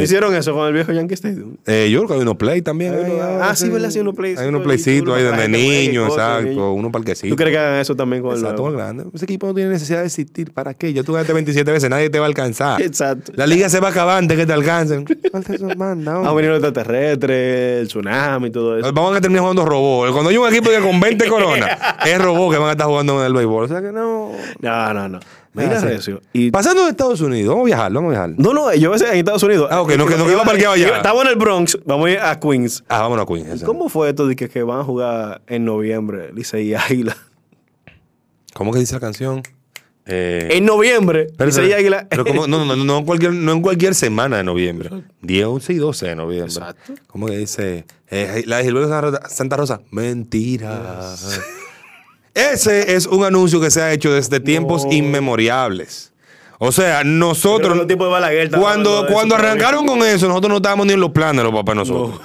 Hicieron 0.02 0.36
eso 0.36 0.54
con 0.54 0.68
el 0.68 0.74
viejo 0.74 0.92
Yankee 0.92 1.14
Stadium. 1.14 1.58
Eh, 1.66 1.90
yo 1.92 2.00
creo 2.00 2.08
que 2.08 2.14
hay 2.16 2.22
unos 2.22 2.36
play 2.38 2.62
también. 2.62 2.94
Hay 2.94 3.18
ah, 3.42 3.56
sí, 3.56 3.70
¿verdad? 3.70 3.90
Sí, 3.90 4.00
unos 4.00 4.16
playcitos 4.16 4.44
Hay 4.44 4.50
unos 4.50 4.62
playcitos 4.64 5.16
ahí 5.18 5.24
donde 5.24 5.48
niños, 5.48 6.10
exacto. 6.10 6.50
niños. 6.50 6.74
Unos 6.76 6.92
parquecitos. 6.92 7.30
¿Tú 7.30 7.36
crees 7.36 7.52
que 7.52 7.58
hagan 7.60 7.80
eso 7.80 7.96
también 7.96 8.22
con 8.22 8.34
el 8.34 8.40
Exacto, 8.40 8.64
grande. 8.72 9.06
Ese 9.14 9.26
equipo 9.26 9.48
no 9.48 9.54
tiene 9.54 9.70
necesidad 9.72 10.00
de 10.00 10.06
existir. 10.06 10.52
¿Para 10.52 10.74
qué? 10.74 10.94
Ya 10.94 11.04
tú 11.04 11.14
ganaste 11.14 11.34
27 11.34 11.72
veces, 11.72 11.90
nadie 11.90 12.10
te 12.10 12.20
va 12.20 12.26
a 12.26 12.28
alcanzar. 12.28 12.82
Exacto. 12.82 13.32
La 13.36 13.48
liga 13.48 13.70
se 13.70 13.80
va 13.80 13.88
a 13.88 13.92
acabar 13.92 14.18
antes 14.18 14.38
que 14.38 14.46
te 14.46 14.54
alcancen. 14.54 15.06
Falta 15.32 15.54
eso, 15.54 15.68
manda, 15.78 16.12
Han 16.12 16.18
hombre. 16.28 16.36
venido 16.36 16.54
los 16.60 16.64
extraterrestres, 16.64 17.82
el 17.82 17.88
tsunami 17.88 18.48
y 18.48 18.52
todo 18.52 18.78
eso. 18.78 18.92
Vamos 18.94 19.16
a 19.16 19.22
terminar 19.22 19.42
jugando 19.42 19.66
robot. 19.66 20.12
Cuando 20.12 20.30
hay 20.30 20.38
un 20.38 20.48
equipo 20.48 20.70
que 20.70 20.80
con 20.80 21.00
20 21.00 21.28
coronas 21.28 21.78
es 22.06 22.18
robot 22.22 22.52
que 22.52 22.58
van 22.58 22.70
a 22.70 22.72
estar 22.72 22.88
jugando 22.88 23.20
en 23.20 23.28
el 23.28 23.34
béisbol. 23.34 23.66
O 23.66 23.68
sea 23.68 23.82
que 23.82 23.92
no. 23.92 24.32
No, 24.62 24.94
no, 24.94 25.10
no. 25.10 25.20
Mira. 25.54 25.80
Recio. 25.82 26.22
Y 26.32 26.52
Pasando 26.52 26.84
de 26.86 26.92
Estados 26.92 27.20
Unidos, 27.22 27.50
vamos 27.50 27.64
a 27.64 27.66
viajar, 27.66 27.92
vamos 27.92 28.10
a 28.10 28.12
viajar. 28.12 28.30
No, 28.38 28.54
no, 28.54 28.74
yo 28.76 28.90
a 28.90 28.94
veces 28.94 29.10
en 29.12 29.18
Estados 29.18 29.42
Unidos. 29.44 29.68
Ah, 29.72 29.82
ok, 29.82 29.94
no, 29.98 30.06
que 30.06 30.16
no 30.16 30.26
parqueado 30.46 30.76
allá. 30.76 30.98
Estamos 30.98 31.24
en 31.24 31.30
el 31.30 31.36
Bronx, 31.38 31.78
vamos 31.86 32.08
a 32.08 32.12
ir 32.12 32.20
a 32.20 32.40
Queens. 32.40 32.84
Ah, 32.88 33.02
vámonos 33.02 33.24
a 33.24 33.28
Queens. 33.34 33.64
¿Cómo 33.64 33.90
fue 33.90 34.10
esto 34.10 34.28
de 34.28 34.36
que, 34.36 34.48
que 34.48 34.62
van 34.64 34.80
a 34.82 34.84
jugar 34.84 35.42
en 35.48 35.66
noviembre, 35.66 36.32
Licey 36.34 36.70
y 36.70 36.74
Águila? 36.76 37.18
¿Cómo 38.54 38.72
que 38.74 38.80
dice 38.80 38.94
la 38.94 39.00
canción? 39.00 39.42
Eh, 40.12 40.50
En 40.58 40.66
noviembre, 40.66 41.28
Pero, 41.38 41.48
Licey 41.50 41.70
y 41.70 41.74
Águila. 41.74 42.08
pero 42.10 42.24
no, 42.24 42.48
no, 42.48 42.66
no, 42.66 42.76
no, 42.76 42.98
en 42.98 43.06
cualquier, 43.06 43.32
no 43.34 43.52
en 43.52 43.62
cualquier 43.62 43.94
semana 43.94 44.38
de 44.38 44.44
noviembre. 44.44 44.90
10, 45.22 45.46
11 45.46 45.74
y 45.74 45.76
12 45.78 46.06
de 46.08 46.16
noviembre. 46.16 46.52
Exacto. 46.54 46.94
¿Cómo 47.08 47.28
que 47.28 47.38
dice? 47.38 47.86
Eh, 48.10 48.44
la 48.48 48.58
de 48.58 48.64
Gilberto 48.64 48.88
Santa 48.90 49.02
Rosa- 49.02 49.30
Santa 49.30 49.58
Rosa. 49.58 49.82
Ese 52.34 52.96
es 52.96 53.06
un 53.08 53.24
anuncio 53.24 53.60
que 53.60 53.72
se 53.72 53.82
ha 53.82 53.92
hecho 53.92 54.14
desde 54.14 54.40
tiempos 54.40 54.86
No. 54.86 54.92
inmemoriales. 54.92 56.12
O 56.60 56.72
sea, 56.72 57.04
nosotros. 57.04 57.72
que 57.74 57.78
los 57.78 57.88
tipos 57.88 58.08
de 58.08 58.12
Balaguer 58.12 58.46
estaban 58.46 58.62
Cuando, 58.64 59.04
de 59.04 59.14
cuando 59.14 59.36
arrancaron 59.36 59.86
con 59.86 60.00
eso, 60.04 60.28
nosotros 60.28 60.50
no 60.50 60.58
estábamos 60.58 60.86
ni 60.88 60.94
en 60.94 61.00
los 61.00 61.12
planes 61.12 61.38
de 61.38 61.44
los 61.44 61.54
papás 61.54 61.76
nosotros. 61.76 62.20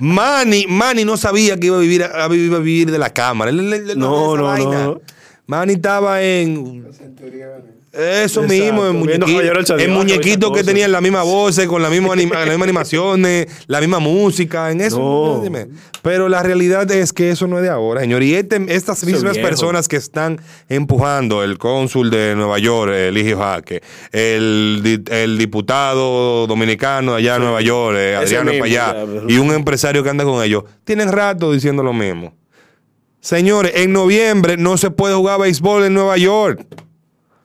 Manny, 0.00 0.66
Manny 0.68 1.04
no 1.04 1.16
sabía 1.16 1.58
que 1.58 1.66
iba 1.66 1.76
a 1.76 1.80
vivir, 1.80 2.02
a, 2.04 2.24
a 2.24 2.28
vivir, 2.28 2.54
a 2.54 2.58
vivir 2.58 2.90
de 2.90 2.98
la 2.98 3.10
cámara. 3.10 3.50
Él- 3.50 3.60
él- 3.72 3.90
él 3.90 3.98
No, 3.98 4.36
no, 4.36 4.56
no. 4.56 5.00
Manny 5.46 5.74
estaba 5.74 6.22
en. 6.22 6.86
Eso 7.98 8.42
Exacto. 8.44 8.48
mismo, 8.48 8.86
en, 8.86 9.02
Viendo 9.04 9.26
muñequi- 9.26 9.30
Caballero 9.32 9.54
del 9.56 9.66
Zodiaco 9.66 9.84
en 9.90 9.90
y 9.90 9.98
muñequitos 9.98 10.50
esas 10.52 10.58
que 10.58 10.64
tenían 10.72 10.92
la 10.92 11.00
misma 11.00 11.24
voz, 11.24 11.58
con 11.66 11.82
la 11.82 11.90
misma, 11.90 12.12
anima- 12.12 12.36
las 12.36 12.46
mismas 12.48 12.62
animaciones, 12.68 13.46
la 13.66 13.80
misma 13.80 13.98
música, 13.98 14.70
en 14.70 14.80
eso. 14.80 14.98
No. 15.00 15.40
dime. 15.42 15.66
Pero 16.02 16.28
la 16.28 16.42
realidad 16.44 16.88
es 16.92 17.12
que 17.12 17.30
eso 17.30 17.48
no 17.48 17.56
es 17.56 17.64
de 17.64 17.70
ahora, 17.70 18.02
señor. 18.02 18.22
Y 18.22 18.34
este- 18.36 18.64
estas 18.68 19.02
mismas 19.04 19.36
personas 19.38 19.88
que 19.88 19.96
están 19.96 20.40
empujando, 20.68 21.42
el 21.42 21.58
cónsul 21.58 22.10
de 22.10 22.36
Nueva 22.36 22.60
York, 22.60 22.92
Eligio 22.92 23.38
Jaque, 23.38 23.82
el, 24.12 24.80
di- 24.84 25.02
el 25.12 25.36
diputado 25.36 26.46
dominicano 26.46 27.14
allá 27.16 27.34
en 27.34 27.42
Nueva 27.42 27.60
York, 27.62 27.96
eh, 27.98 28.14
Adriano 28.14 28.52
mismo, 28.52 28.66
ya, 28.66 28.92
pero- 28.94 29.28
y 29.28 29.38
un 29.38 29.52
empresario 29.52 30.04
que 30.04 30.10
anda 30.10 30.22
con 30.22 30.40
ellos, 30.44 30.62
tienen 30.84 31.10
rato 31.10 31.50
diciendo 31.52 31.82
lo 31.82 31.92
mismo. 31.92 32.32
Señores, 33.20 33.72
en 33.74 33.92
noviembre 33.92 34.56
no 34.56 34.76
se 34.76 34.90
puede 34.92 35.14
jugar 35.16 35.40
béisbol 35.40 35.84
en 35.84 35.94
Nueva 35.94 36.16
York. 36.16 36.64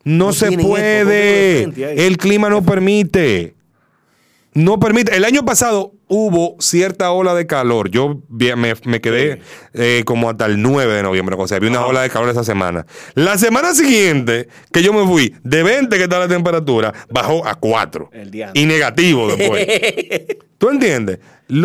No, 0.04 0.28
No 0.28 0.34
se 0.34 0.50
esto, 0.50 0.62
puede. 0.68 1.62
frente. 1.72 2.06
El 2.08 2.18
clima 2.18 2.50
no 2.50 2.62
permite. 2.64 3.54
No 4.54 4.80
permite. 4.80 5.16
El 5.16 5.26
año 5.26 5.44
pasado 5.46 5.94
hubo 6.08 6.56
cierta 6.60 7.12
ola 7.12 7.34
de 7.34 7.48
calor. 7.48 7.90
Yo 7.90 8.22
me, 8.30 8.74
me 8.86 9.02
quedé 9.02 9.42
eh, 9.74 10.04
como 10.06 10.30
hasta 10.30 10.46
el 10.46 10.62
9 10.62 10.94
de 10.94 11.04
noviembre. 11.04 11.36
O 11.40 11.48
sea, 11.48 11.60
vi 11.60 11.68
una 11.68 11.86
ola 11.86 12.02
de 12.02 12.10
calor 12.10 12.30
esa 12.30 12.44
semana. 12.44 12.86
La 13.16 13.38
semana 13.38 13.74
siguiente, 13.74 14.48
que 14.72 14.84
yo 14.84 14.94
me 14.94 15.06
fui 15.06 15.34
de 15.44 15.64
20 15.64 15.96
que 15.98 16.04
está 16.04 16.20
la 16.20 16.28
temperatura, 16.28 16.94
bajó 17.10 17.46
a 17.48 17.56
4. 17.56 18.10
El. 18.14 18.32
Y 18.54 18.66
negativo 18.66 19.28
después. 19.36 19.66
¿Tú 20.58 20.70
entiendes? 20.70 21.20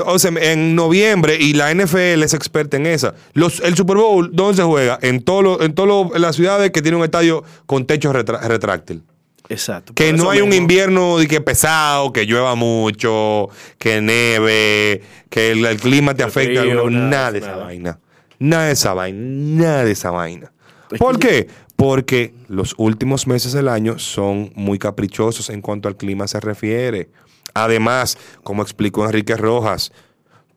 O 0.07 0.18
sea, 0.18 0.33
en 0.40 0.74
noviembre, 0.74 1.37
y 1.38 1.53
la 1.55 1.72
NFL 1.72 2.22
es 2.24 2.35
experta 2.35 2.77
en 2.77 2.87
esa. 2.87 3.14
Los, 3.33 3.61
el 3.61 3.77
Super 3.77 3.96
Bowl, 3.96 4.31
¿dónde 4.33 4.57
se 4.57 4.62
juega? 4.64 4.98
En 5.03 5.22
todas 5.22 5.61
en 5.61 6.20
las 6.20 6.35
ciudades 6.37 6.72
que 6.72 6.83
tienen 6.83 6.98
un 6.98 7.05
estadio 7.05 7.44
con 7.66 7.87
techo 7.87 8.12
retra- 8.12 8.40
retráctil. 8.40 9.05
Exacto. 9.48 9.94
Que 9.94 10.12
no 10.12 10.30
hay 10.30 10.40
un 10.40 10.52
invierno 10.52 11.16
que 11.28 11.40
pesado, 11.40 12.12
que 12.12 12.26
llueva 12.26 12.54
mucho, 12.54 13.48
que 13.78 14.00
neve, 14.00 15.02
que 15.30 15.52
el, 15.52 15.64
el 15.64 15.78
clima 15.78 16.14
te 16.14 16.24
El 16.24 16.30
frío, 16.30 16.61
alguno, 16.61 16.90
nada, 16.90 17.08
nada, 17.08 17.32
de 17.32 17.38
esa 17.38 17.50
nada. 17.52 17.64
vaina. 17.64 17.98
Nada 18.38 18.66
de 18.66 18.72
esa 18.72 18.94
vaina. 18.94 19.18
Nada 19.20 19.84
de 19.84 19.90
esa 19.92 20.11
vaina. 20.11 20.52
¿Por 20.98 21.18
qué? 21.18 21.48
Porque 21.76 22.34
los 22.48 22.74
últimos 22.76 23.26
meses 23.26 23.52
del 23.52 23.68
año 23.68 23.98
son 23.98 24.52
muy 24.54 24.78
caprichosos 24.78 25.48
en 25.50 25.61
cuanto 25.62 25.88
al 25.88 25.96
clima 25.96 26.26
se 26.28 26.40
refiere. 26.40 27.08
Además, 27.54 28.18
como 28.42 28.62
explicó 28.62 29.04
Enrique 29.06 29.37
Rojas, 29.37 29.92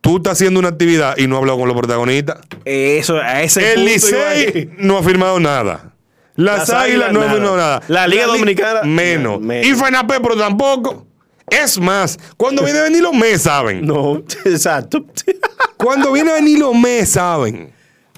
tú 0.01 0.17
estás 0.17 0.34
haciendo 0.34 0.60
una 0.60 0.69
actividad 0.69 1.17
y 1.17 1.27
no 1.27 1.36
has 1.36 1.41
hablado 1.41 1.60
con 1.60 1.67
los 1.67 1.77
protagonistas. 1.77 2.39
Eso, 2.65 3.17
a 3.17 3.41
ese 3.41 3.73
El 3.73 3.80
punto. 3.80 3.91
Licey 3.91 4.69
no 4.77 4.97
ha 4.97 5.04
firmado 5.04 5.39
nada. 5.39 5.90
Las, 6.36 6.70
Las 6.70 6.70
Águilas 6.70 7.12
no 7.12 7.22
han 7.22 7.41
nada. 7.44 7.82
La 7.88 8.08
Liga 8.08 8.26
Li- 8.28 8.32
Dominicana, 8.34 8.84
Menos. 8.84 9.39
menos. 9.41 9.65
Y 9.67 9.76
FENAPE, 9.76 10.20
pero 10.22 10.36
tampoco. 10.38 11.06
Es 11.50 11.78
más, 11.80 12.17
cuando 12.38 12.63
viene 12.63 12.80
a 12.80 12.84
venir 12.84 13.02
los 13.02 13.13
mes, 13.13 13.41
saben. 13.41 13.86
No, 13.86 14.24
exacto. 14.46 15.06
Cuando 15.78 16.12
viene 16.12 16.30
a 16.32 16.36
venir 16.36 16.60
los 16.60 16.76
mes, 16.76 17.10
saben. 17.10 17.74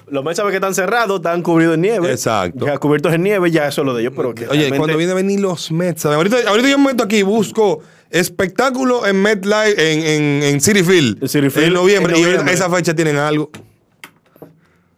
Los 0.07 0.23
meses 0.23 0.43
que 0.49 0.55
están 0.55 0.75
cerrados, 0.75 1.15
están 1.21 1.41
cubridos 1.41 1.75
en 1.75 1.81
nieve. 1.81 2.11
Exacto. 2.11 2.65
Ya 2.67 2.77
cubiertos 2.77 3.13
en 3.13 3.23
nieve, 3.23 3.49
ya 3.49 3.67
eso 3.69 3.81
es 3.81 3.85
lo 3.85 3.93
de 3.95 4.01
ellos, 4.01 4.13
pero 4.15 4.35
que 4.35 4.43
Oye, 4.43 4.51
realmente- 4.51 4.77
cuando 4.77 4.97
viene 4.97 5.13
a 5.13 5.15
venir 5.15 5.39
los 5.39 5.71
Mets, 5.71 6.01
¿saben? 6.01 6.17
Ahorita, 6.17 6.37
ahorita 6.47 6.67
yo 6.69 6.77
me 6.77 6.87
meto 6.91 7.03
aquí 7.05 7.17
y 7.17 7.21
busco 7.23 7.79
espectáculo 8.11 9.07
en 9.07 9.21
MetLife, 9.21 9.93
en, 9.93 9.99
en, 10.05 10.43
en 10.43 10.61
City 10.61 10.83
Field. 10.83 11.23
En 11.23 11.29
Citi 11.29 11.49
Field, 11.49 11.67
En 11.67 11.73
noviembre. 11.73 12.13
en 12.13 12.19
Y 12.19 12.23
ahorita 12.25 12.41
noviembre. 12.43 12.53
esa 12.53 12.69
fecha 12.75 12.93
tienen 12.93 13.15
algo. 13.15 13.49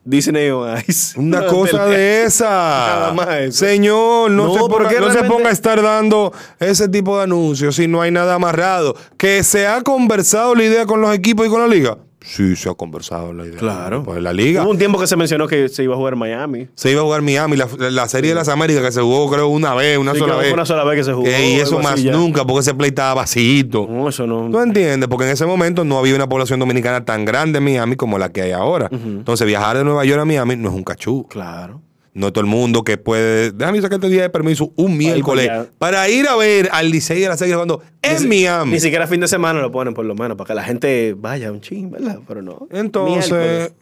Disney 0.05 0.49
on 0.51 0.77
Ice. 0.87 1.19
Una 1.19 1.41
No, 1.41 1.47
cosa 1.47 1.85
de 1.87 2.23
esa. 2.23 2.45
Nada 2.45 3.13
más 3.13 3.27
eso. 3.41 3.65
Señor, 3.65 4.31
no, 4.31 4.45
No, 4.47 4.53
se, 4.53 4.59
ponga, 4.59 4.99
no 4.99 5.11
se 5.11 5.23
ponga 5.23 5.49
a 5.49 5.51
estar 5.51 5.81
dando 5.81 6.31
ese 6.59 6.87
tipo 6.87 7.17
de 7.17 7.23
anuncios 7.23 7.75
si 7.75 7.87
no 7.87 8.01
hay 8.01 8.11
nada 8.11 8.35
amarrado. 8.35 8.95
Que 9.17 9.43
se 9.43 9.67
ha 9.67 9.81
conversado 9.81 10.53
la 10.55 10.63
idea 10.63 10.85
con 10.85 11.01
los 11.01 11.13
equipos 11.13 11.47
y 11.47 11.49
con 11.49 11.59
la 11.61 11.67
liga. 11.67 11.97
Sí, 12.25 12.55
se 12.55 12.69
ha 12.69 12.73
conversado 12.73 13.31
la 13.33 13.45
idea. 13.45 13.57
Claro. 13.59 14.03
Pues 14.03 14.21
la 14.21 14.33
liga. 14.33 14.63
Hubo 14.63 14.71
un 14.71 14.77
tiempo 14.77 14.99
que 14.99 15.07
se 15.07 15.15
mencionó 15.15 15.47
que 15.47 15.69
se 15.69 15.83
iba 15.83 15.93
a 15.93 15.97
jugar 15.97 16.15
Miami. 16.15 16.67
Se 16.75 16.91
iba 16.91 17.01
a 17.01 17.03
jugar 17.03 17.21
Miami, 17.21 17.55
la, 17.55 17.67
la 17.91 18.07
serie 18.07 18.29
de 18.31 18.35
las 18.35 18.47
Américas 18.49 18.83
que 18.83 18.91
se 18.91 19.01
jugó 19.01 19.29
creo 19.29 19.47
una 19.47 19.73
vez, 19.75 19.97
una 19.97 20.13
Sí, 20.13 20.19
sola 20.19 20.35
vez. 20.38 20.53
una 20.53 20.65
sola 20.65 20.83
vez 20.83 20.97
que 20.97 21.03
se 21.03 21.13
jugó, 21.13 21.27
y 21.27 21.59
eso 21.59 21.79
más 21.79 22.03
nunca, 22.03 22.43
porque 22.45 22.61
ese 22.61 22.73
play 22.73 22.89
estaba 22.89 23.13
vacío. 23.13 23.88
No, 23.89 24.09
eso 24.09 24.25
no. 24.27 24.49
¿Tú 24.51 24.59
entiendes? 24.59 25.07
Porque 25.07 25.25
en 25.25 25.31
ese 25.31 25.45
momento 25.45 25.83
no 25.83 25.97
había 25.99 26.15
una 26.15 26.27
población 26.27 26.59
dominicana 26.59 27.05
tan 27.05 27.25
grande 27.25 27.59
en 27.59 27.63
Miami 27.63 27.95
como 27.95 28.17
la 28.17 28.29
que 28.29 28.41
hay 28.41 28.51
ahora. 28.51 28.89
Entonces 28.91 29.45
viajar 29.47 29.77
de 29.77 29.83
Nueva 29.83 30.03
York 30.05 30.21
a 30.21 30.25
Miami 30.25 30.55
no 30.55 30.69
es 30.69 30.75
un 30.75 30.83
cachú. 30.83 31.27
Claro. 31.29 31.81
No 32.15 32.32
todo 32.34 32.41
el 32.45 32.49
mundo 32.49 32.84
que 32.84 32.97
puede. 32.97 33.51
Déjame 33.51 33.82
sacar 33.82 33.95
este 33.97 34.10
día 34.10 34.21
de 34.23 34.30
permiso 34.30 34.71
un 34.78 34.97
miércoles 34.97 35.51
para 35.78 36.08
ir 36.10 36.28
a 36.30 36.36
ver 36.38 36.69
al 36.71 36.89
Licey 36.89 37.19
de 37.19 37.28
la 37.28 37.36
Serie 37.38 37.56
cuando 37.56 37.82
en 38.01 38.21
Ni- 38.23 38.28
Miami. 38.41 38.71
Ni 38.71 38.80
siquiera 38.80 39.06
fin 39.06 39.19
de 39.19 39.28
semana 39.28 39.60
lo 39.60 39.69
ponen 39.71 39.93
por 39.93 40.06
lo 40.06 40.15
menos, 40.15 40.38
para 40.38 40.47
que 40.47 40.54
la 40.56 40.63
gente 40.63 41.13
vaya 41.17 41.51
un 41.51 41.60
ching, 41.62 41.91
¿verdad? 41.91 42.19
Pero 42.28 42.41
no. 42.41 42.67
Entonces, 42.71 43.30
Miércoles. 43.32 43.73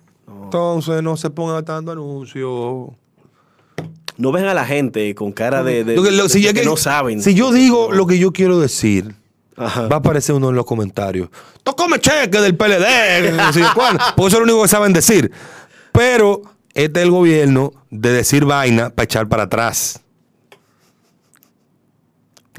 entonces 0.45 1.03
no 1.03 1.15
se 1.15 1.29
pongan 1.29 1.63
dando 1.63 1.91
anuncios. 1.91 2.89
No 4.17 4.31
ven 4.31 4.45
a 4.45 4.53
la 4.53 4.65
gente 4.65 5.13
con 5.15 5.31
cara 5.31 5.63
de, 5.63 5.83
de- 5.83 5.95
Lo 5.95 6.03
que- 6.03 6.11
lo- 6.11 6.23
de- 6.23 6.29
si, 6.29 6.39
de 6.39 6.45
ya 6.45 6.53
que 6.53 6.61
que- 6.61 6.65
no 6.65 6.75
saben. 6.77 7.21
si 7.21 7.33
yo 7.35 7.51
digo 7.51 7.91
lo 7.91 8.05
que 8.07 8.17
yo 8.17 8.31
quiero 8.31 8.59
decir, 8.59 9.13
Ajá. 9.55 9.87
va 9.87 9.97
a 9.97 9.99
aparecer 9.99 10.33
uno 10.35 10.49
en 10.49 10.55
los 10.55 10.65
comentarios. 10.65 11.29
Tú 11.63 11.75
come 11.75 11.99
cheque 11.99 12.39
del 12.41 12.55
PLD, 12.55 13.31
no 13.37 13.53
sé 13.53 13.61
cuándo", 13.75 14.03
porque 14.15 14.27
eso 14.29 14.37
es 14.37 14.39
lo 14.39 14.43
único 14.45 14.61
que 14.63 14.67
saben 14.69 14.91
decir. 14.93 15.31
Pero 15.91 16.41
este 16.73 16.99
es 16.99 17.05
el 17.05 17.11
gobierno 17.11 17.73
de 17.89 18.11
decir 18.11 18.45
vaina 18.45 18.89
para 18.89 19.03
echar 19.05 19.27
para 19.27 19.43
atrás. 19.43 20.01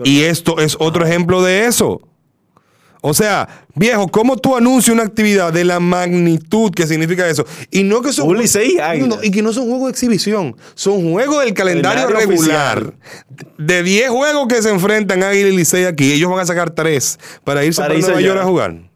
Y 0.03 0.23
esto 0.23 0.59
es 0.59 0.77
otro 0.81 1.05
ejemplo 1.07 1.43
de 1.43 1.67
eso. 1.67 2.01
O 3.07 3.13
sea, 3.13 3.67
viejo, 3.75 4.09
¿cómo 4.09 4.39
tú 4.39 4.57
anuncias 4.57 4.95
una 4.95 5.03
actividad 5.03 5.53
de 5.53 5.63
la 5.63 5.79
magnitud 5.79 6.71
que 6.71 6.87
significa 6.87 7.29
eso? 7.29 7.45
Y 7.71 7.83
no 7.83 8.01
que 8.01 8.15
son. 8.15 8.35
No, 8.35 9.23
y 9.23 9.31
que 9.31 9.43
no 9.43 9.53
son 9.53 9.69
juegos 9.69 9.89
de 9.89 9.91
exhibición, 9.91 10.57
son 10.75 11.13
juegos 11.13 11.45
del 11.45 11.53
calendario 11.53 12.07
Calendario 12.07 12.31
regular. 12.31 12.79
oficial. 12.79 12.95
De 13.59 13.83
10 13.83 14.09
juegos 14.09 14.49
que 14.49 14.63
se 14.63 14.71
enfrentan 14.71 15.23
Águila 15.23 15.51
y 15.51 15.57
Licey 15.57 15.85
aquí, 15.85 16.13
ellos 16.13 16.31
van 16.31 16.41
a 16.41 16.47
sacar 16.47 16.71
3 16.71 17.19
para 17.45 17.63
irse 17.63 17.83
Para 17.83 17.89
para, 17.89 17.99
irse 17.99 18.09
Nueva 18.11 18.21
allá. 18.21 18.29
York 18.29 18.41
a 18.41 18.45
jugar. 18.45 18.94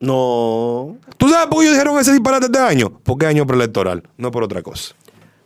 No. 0.00 0.96
¿Tú 1.18 1.28
sabes 1.28 1.46
por 1.48 1.58
qué 1.58 1.66
ellos 1.66 1.74
dijeron 1.74 1.98
ese 1.98 2.12
disparate 2.12 2.46
este 2.46 2.58
año? 2.58 2.90
Porque 3.04 3.26
es 3.26 3.30
año 3.30 3.46
preelectoral, 3.46 4.02
no 4.16 4.30
por 4.30 4.42
otra 4.42 4.62
cosa. 4.62 4.94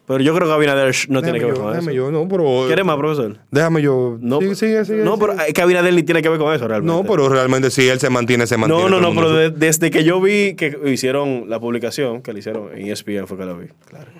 Pero 0.06 0.20
yo 0.22 0.34
creo 0.34 0.46
que 0.46 0.52
Abinader 0.54 0.94
no 1.08 1.22
tiene 1.22 1.38
que 1.38 1.46
ver 1.46 1.54
yo, 1.54 1.60
con 1.62 1.70
eso. 1.72 1.80
déjame 1.80 1.94
yo, 1.94 2.10
no, 2.10 2.28
pero... 2.28 2.64
¿Quieres 2.66 2.84
más, 2.84 2.98
profesor? 2.98 3.38
Déjame 3.50 3.80
yo... 3.80 4.18
No, 4.20 4.38
Sigue, 4.38 4.54
sigue, 4.54 4.84
sigue, 4.84 5.02
no 5.02 5.18
pero 5.18 5.32
es 5.32 5.54
que 5.54 5.62
Abinader 5.62 5.94
ni 5.94 6.02
tiene 6.02 6.20
que 6.20 6.28
ver 6.28 6.38
con 6.38 6.52
eso 6.54 6.68
realmente. 6.68 6.94
No, 6.94 7.08
pero 7.10 7.28
realmente 7.30 7.70
si 7.70 7.88
él 7.88 7.98
se 7.98 8.10
mantiene, 8.10 8.46
se 8.46 8.58
mantiene. 8.58 8.82
No, 8.82 8.88
no, 8.90 9.00
no, 9.00 9.14
pero 9.14 9.32
de- 9.32 9.48
desde 9.50 9.90
que 9.90 10.04
yo 10.04 10.20
vi 10.20 10.54
que 10.56 10.78
hicieron 10.84 11.46
la 11.48 11.58
publicación, 11.58 12.20
que 12.20 12.34
le 12.34 12.40
hicieron 12.40 12.68
en 12.76 12.86
ESPN 12.88 13.26
fue 13.26 13.38
que 13.38 13.44
la 13.46 13.54
vi. 13.54 13.66
Claro. 13.88 14.10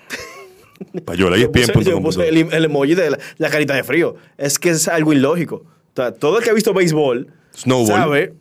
Payola, 1.05 1.37
Yo 1.37 1.51
puse, 1.51 1.71
yo 1.83 2.01
puse 2.01 2.27
el, 2.27 2.47
el 2.51 2.65
emoji 2.65 2.95
de 2.95 3.11
la, 3.11 3.19
la 3.37 3.49
carita 3.51 3.75
de 3.75 3.83
frío. 3.83 4.15
Es 4.37 4.57
que 4.59 4.71
es 4.71 4.87
algo 4.87 5.13
ilógico. 5.13 5.57
O 5.57 5.95
sea, 5.95 6.11
todo 6.13 6.39
el 6.39 6.43
que 6.43 6.49
ha 6.49 6.53
visto 6.53 6.73
béisbol 6.73 7.27
Snowball. 7.55 7.87
sabe 7.87 8.33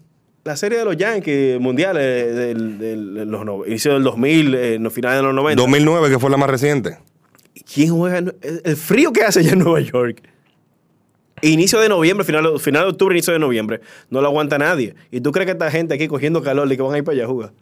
la 0.44 0.56
serie 0.56 0.78
de 0.78 0.84
los 0.84 0.96
Yankees 0.96 1.58
mundiales 1.60 2.36
del, 2.36 2.78
del, 2.78 3.14
de 3.14 3.24
los 3.26 3.44
no- 3.44 3.64
inicio 3.66 3.94
del 3.94 4.02
2000, 4.02 4.54
eh, 4.54 4.78
los 4.78 4.92
finales 4.92 5.18
de 5.18 5.22
los 5.24 5.34
90. 5.34 5.60
2009, 5.62 6.10
que 6.10 6.18
fue 6.18 6.30
la 6.30 6.36
más 6.36 6.50
reciente. 6.50 6.98
¿Quién 7.72 7.90
juega? 7.96 8.18
en- 8.18 8.34
El 8.64 8.76
frío 8.76 9.12
que 9.12 9.22
hace 9.22 9.40
allá 9.40 9.52
en 9.52 9.60
Nueva 9.60 9.80
York. 9.80 10.22
Inicio 11.42 11.80
de 11.80 11.88
noviembre, 11.88 12.24
final, 12.24 12.58
final 12.60 12.84
de 12.84 12.90
octubre, 12.90 13.14
inicio 13.14 13.32
de 13.32 13.38
noviembre. 13.38 13.80
No 14.08 14.20
lo 14.20 14.28
aguanta 14.28 14.56
nadie. 14.58 14.94
¿Y 15.10 15.20
tú 15.20 15.30
crees 15.32 15.46
que 15.46 15.52
esta 15.52 15.70
gente 15.70 15.94
aquí 15.94 16.08
cogiendo 16.08 16.42
calor 16.42 16.70
y 16.72 16.76
que 16.76 16.82
van 16.82 16.94
a 16.94 16.98
ir 16.98 17.04
para 17.04 17.16
allá 17.16 17.24
a 17.24 17.28
jugar? 17.28 17.52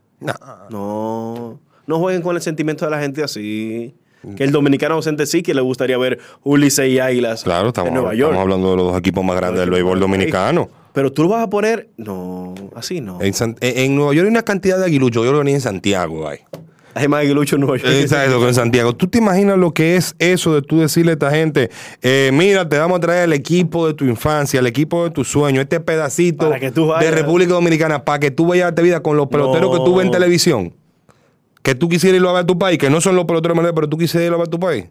No. 0.70 1.58
No 1.86 1.98
jueguen 1.98 2.22
con 2.22 2.36
el 2.36 2.42
sentimiento 2.42 2.84
de 2.84 2.90
la 2.90 3.00
gente 3.00 3.22
así. 3.24 3.94
Que 4.36 4.44
el 4.44 4.52
dominicano 4.52 5.02
siente 5.02 5.26
sí 5.26 5.42
que 5.42 5.52
le 5.52 5.60
gustaría 5.62 5.98
ver 5.98 6.20
Ulises 6.44 6.88
y 6.88 7.00
Águilas 7.00 7.42
Claro, 7.42 7.68
estamos, 7.68 7.88
en 7.88 7.94
Nueva 7.94 8.12
estamos 8.14 8.34
York. 8.34 8.40
hablando 8.40 8.70
de 8.70 8.76
los 8.76 8.86
dos 8.92 8.98
equipos 8.98 9.24
más 9.24 9.34
grandes 9.36 9.60
del 9.60 9.70
béisbol 9.70 9.98
dominicano. 9.98 10.68
Pero 10.92 11.12
tú 11.12 11.22
lo 11.22 11.28
vas 11.30 11.42
a 11.44 11.48
poner. 11.50 11.88
No, 11.96 12.54
así 12.74 13.00
no. 13.00 13.20
En, 13.22 13.32
San- 13.34 13.56
en- 13.60 13.78
en 13.78 13.96
Nueva 13.96 14.12
York 14.14 14.26
hay 14.26 14.30
una 14.30 14.42
cantidad 14.42 14.78
de 14.78 14.84
aguiluchos. 14.84 15.24
Yo 15.24 15.36
que 15.36 15.44
ni 15.44 15.52
en 15.52 15.60
Santiago 15.60 16.28
hay. 16.28 16.40
Hay 16.94 17.08
más 17.08 17.20
aguilucho 17.22 17.56
en 17.56 17.62
Nueva 17.62 17.78
York. 17.78 17.90
Exacto, 17.90 18.38
que 18.38 18.48
en 18.48 18.54
Santiago. 18.54 18.94
¿Tú 18.94 19.06
te 19.06 19.16
imaginas 19.16 19.56
lo 19.56 19.72
que 19.72 19.96
es 19.96 20.14
eso 20.18 20.54
de 20.54 20.60
tú 20.60 20.80
decirle 20.80 21.12
a 21.12 21.14
esta 21.14 21.30
gente, 21.30 21.70
eh, 22.02 22.30
mira, 22.34 22.68
te 22.68 22.76
vamos 22.76 22.98
a 22.98 23.00
traer 23.00 23.24
el 23.24 23.32
equipo 23.32 23.86
de 23.86 23.94
tu 23.94 24.04
infancia, 24.04 24.60
el 24.60 24.66
equipo 24.66 25.04
de 25.04 25.10
tu 25.10 25.24
sueño, 25.24 25.62
este 25.62 25.80
pedacito 25.80 26.50
de. 26.50 27.10
República 27.10 27.54
Dominicana, 27.54 28.04
para 28.04 28.18
que 28.18 28.30
tú 28.30 28.46
vayas 28.46 28.74
a 28.76 28.82
vida 28.82 29.00
con 29.02 29.16
los 29.16 29.28
peloteros 29.28 29.70
que 29.78 29.84
tú 29.84 29.96
ves 29.96 30.04
en 30.06 30.12
televisión? 30.12 30.74
Que 31.62 31.74
tú 31.74 31.88
quisieras 31.88 32.16
irlo 32.16 32.28
a 32.28 32.32
ver 32.34 32.42
a 32.42 32.46
tu 32.46 32.58
país, 32.58 32.76
que 32.76 32.90
no 32.90 33.00
son 33.00 33.16
los 33.16 33.24
peloteros 33.24 33.56
pero 33.74 33.88
tú 33.88 33.96
quisieras 33.96 34.26
irlo 34.26 34.36
a 34.36 34.40
ver 34.40 34.48
a 34.48 34.50
tu 34.50 34.60
país. 34.60 34.84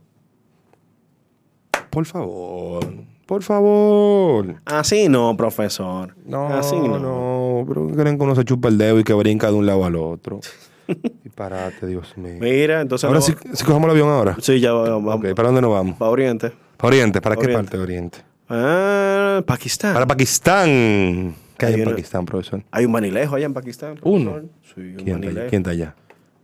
Por 1.92 2.06
favor, 2.06 2.88
por 3.32 3.44
favor. 3.44 4.56
Así 4.66 5.08
no, 5.08 5.38
profesor. 5.38 6.14
No, 6.26 6.48
Así 6.50 6.76
no. 6.76 7.00
no, 7.00 7.64
pero 7.66 7.88
creen 7.88 8.18
que 8.18 8.24
uno 8.26 8.36
se 8.36 8.44
chupa 8.44 8.68
el 8.68 8.78
dedo 8.78 9.00
y 9.00 9.06
que 9.06 9.14
brinca 9.14 9.48
de 9.48 9.54
un 9.54 9.66
lado 9.66 9.86
al 9.86 9.96
otro. 9.96 10.42
Disparate, 11.24 11.88
Dios 11.88 12.18
mío. 12.18 12.36
Mira, 12.42 12.82
entonces. 12.82 13.06
Ahora 13.06 13.20
no- 13.20 13.26
sí, 13.26 13.34
sí 13.54 13.64
cogemos 13.64 13.86
el 13.86 13.92
avión 13.92 14.10
ahora. 14.10 14.36
Sí, 14.42 14.60
ya 14.60 14.74
vamos. 14.74 15.16
Ok, 15.16 15.34
¿para 15.34 15.48
dónde 15.48 15.62
nos 15.62 15.72
vamos? 15.72 15.96
Para 15.96 16.12
Oriente. 16.12 16.52
¿Para 16.76 16.88
Oriente? 16.90 17.22
¿Para 17.22 17.38
qué 17.38 17.48
parte 17.48 17.78
de 17.78 17.84
Oriente? 17.84 18.18
Ah, 18.50 19.42
Pakistán. 19.48 19.94
Para 19.94 20.06
Pakistán. 20.06 21.34
¿Qué 21.58 21.68
hay 21.68 21.74
Hay 21.76 21.80
en 21.80 21.88
una- 21.88 21.92
Pakistán, 21.96 22.26
profesor? 22.26 22.64
Hay 22.70 22.84
un 22.84 22.92
manilejo 22.92 23.36
allá 23.38 23.46
en 23.46 23.54
Pakistán. 23.54 23.96
Uno. 24.04 24.42
Sí, 24.76 24.82
un 24.82 24.96
¿Quién 24.98 24.98
está, 24.98 25.12
allá? 25.12 25.14
manilejo. 25.20 25.48
¿Quién 25.50 25.62
está 25.62 25.72
allá? 25.72 25.96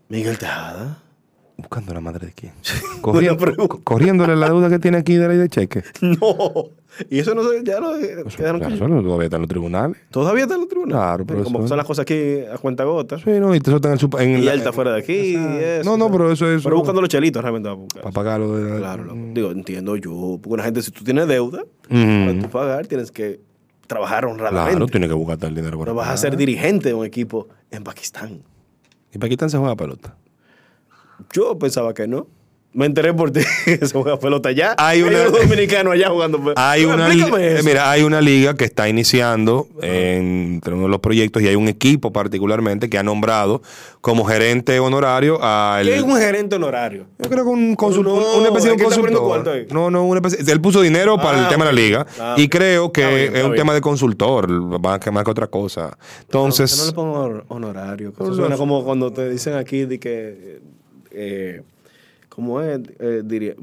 Miguel 0.07 0.37
Tejada. 0.37 0.99
Buscando 1.57 1.91
la 1.91 1.99
madre 1.99 2.27
de 2.27 2.33
quién. 2.33 2.53
Corriendo, 3.01 3.67
corriéndole 3.83 4.35
la 4.35 4.45
deuda 4.47 4.69
que 4.69 4.77
tiene 4.77 4.97
aquí 4.99 5.15
de 5.15 5.27
ley 5.27 5.37
de 5.37 5.49
cheque. 5.49 5.83
No. 6.01 6.69
Y 7.09 7.19
eso 7.19 7.33
no 7.35 7.43
se, 7.43 7.63
ya 7.63 7.79
no 7.79 7.95
Eso, 7.95 8.37
quedaron 8.37 8.59
claro, 8.59 8.75
que- 8.77 8.85
eso 8.85 9.01
todavía 9.03 9.25
está 9.25 9.35
en 9.37 9.41
los 9.41 9.49
tribunales. 9.49 9.97
Todavía 10.11 10.43
está 10.43 10.55
en 10.55 10.61
los 10.61 10.69
tribunales. 10.69 10.97
Claro, 11.01 11.25
Pero 11.25 11.43
como 11.43 11.53
profesor. 11.59 11.69
son 11.69 11.77
las 11.77 11.85
cosas 11.85 12.03
aquí 12.03 12.39
a 12.51 12.57
cuenta 12.57 12.83
gota. 12.85 13.17
Sí, 13.19 13.29
no, 13.39 13.53
y 13.53 13.57
eso 13.59 13.75
está 13.75 13.89
en 13.89 13.93
el 13.93 13.99
super- 13.99 14.21
en 14.21 14.39
Y 14.39 14.41
la- 14.41 14.53
está 14.55 14.71
fuera 14.73 14.93
de 14.93 14.99
aquí. 14.99 15.13
y 15.13 15.35
eso, 15.35 15.89
No, 15.89 15.97
no, 15.97 16.11
pero 16.11 16.31
eso 16.31 16.49
es. 16.49 16.63
Pero 16.63 16.77
buscando 16.77 17.01
los 17.01 17.09
chelitos 17.09 17.41
realmente 17.41 17.69
buscar. 17.69 18.01
Para 18.03 18.13
pagarlo 18.13 18.57
de 18.57 18.77
Claro, 18.79 19.03
loco. 19.05 19.19
Digo, 19.33 19.51
entiendo 19.51 19.95
yo. 19.95 20.39
Porque 20.41 20.53
una 20.53 20.63
gente, 20.63 20.81
si 20.81 20.91
tú 20.91 21.03
tienes 21.03 21.27
deuda, 21.27 21.63
para 21.89 22.39
tú 22.41 22.49
pagar, 22.49 22.87
tienes 22.87 23.11
que 23.11 23.39
trabajar 23.87 24.25
honradamente. 24.25 24.71
Claro, 24.77 24.87
tiene 24.87 25.07
que 25.07 25.13
buscarte 25.13 25.47
el 25.47 25.55
dinero. 25.55 25.77
por 25.77 25.87
no 25.87 25.93
vas 25.95 26.09
a 26.09 26.17
ser 26.17 26.35
dirigente 26.35 26.89
de 26.89 26.93
un 26.95 27.05
equipo 27.05 27.47
en 27.71 27.83
Pakistán. 27.83 28.41
¿Y 29.13 29.17
Pakistán 29.17 29.49
se 29.49 29.57
juega 29.57 29.75
pelota? 29.75 30.17
Yo 31.33 31.57
pensaba 31.57 31.93
que 31.93 32.07
no. 32.07 32.27
Me 32.73 32.85
enteré 32.85 33.11
por 33.11 33.31
ti 33.31 33.39
que 33.65 33.77
se 33.77 33.93
juega 33.99 34.19
pelota 34.19 34.49
allá. 34.49 34.75
Hay 34.77 35.01
una- 35.01 35.27
un 35.27 35.31
dominicano 35.33 35.89
allá 35.91 36.09
jugando 36.09 36.37
pelota. 36.37 36.69
Hay 36.69 36.85
una, 36.85 37.11
eso. 37.11 37.63
mira, 37.63 37.89
hay 37.89 38.03
una 38.03 38.21
liga 38.21 38.53
que 38.55 38.65
está 38.65 38.87
iniciando 38.87 39.67
en- 39.81 40.53
entre 40.57 40.73
uno 40.75 40.83
de 40.83 40.89
los 40.89 40.99
proyectos 40.99 41.41
y 41.41 41.47
hay 41.47 41.55
un 41.55 41.69
equipo 41.69 42.11
particularmente 42.13 42.87
que 42.89 42.99
ha 42.99 43.03
nombrado 43.03 43.63
como 44.01 44.25
gerente 44.25 44.79
honorario 44.79 45.41
al... 45.41 45.87
¿Qué 45.87 45.95
es 45.95 46.03
un 46.03 46.17
gerente 46.17 46.57
honorario? 46.57 47.07
Yo 47.17 47.29
creo 47.29 47.45
que 47.45 47.49
un 47.49 47.75
consultor, 47.75 48.21
No, 48.21 48.37
una 48.37 48.47
especie 48.49 48.71
de 48.75 48.83
consultor. 48.83 49.23
cuarto 49.23 49.51
ahí. 49.51 49.65
No, 49.71 49.89
no, 49.89 50.03
una 50.05 50.19
especie- 50.19 50.51
él 50.51 50.61
puso 50.61 50.81
dinero 50.81 51.17
para 51.17 51.39
el 51.39 51.45
Ah, 51.45 51.49
tema 51.49 51.65
de 51.65 51.71
la 51.73 51.81
liga 51.81 52.05
Ah, 52.19 52.35
y 52.37 52.47
creo 52.47 52.91
que 52.91 53.01
Está 53.01 53.15
bien, 53.15 53.35
es 53.35 53.43
un 53.43 53.51
bien. 53.53 53.61
tema 53.63 53.73
de 53.73 53.81
consultor, 53.81 54.49
más 54.79 54.99
que, 54.99 55.09
más 55.09 55.23
que 55.23 55.31
otra 55.31 55.47
cosa. 55.47 55.97
Entonces, 56.21 56.71
Que 56.73 56.79
no 56.81 56.85
le 56.85 56.91
pongo 56.93 57.43
honorario. 57.47 58.13
que 58.13 58.21
eso 58.21 58.29
No, 58.31 58.35
suena 58.35 58.49
no. 58.51 58.57
como 58.57 58.83
cuando 58.83 59.11
te 59.11 59.27
dicen 59.29 59.55
aquí 59.55 59.85
de 59.85 59.99
que. 59.99 60.59
Eh, 61.11 61.61
¿Cómo 62.37 62.61
es? 62.61 62.79
Eh, 62.99 63.23
diría, 63.25 63.55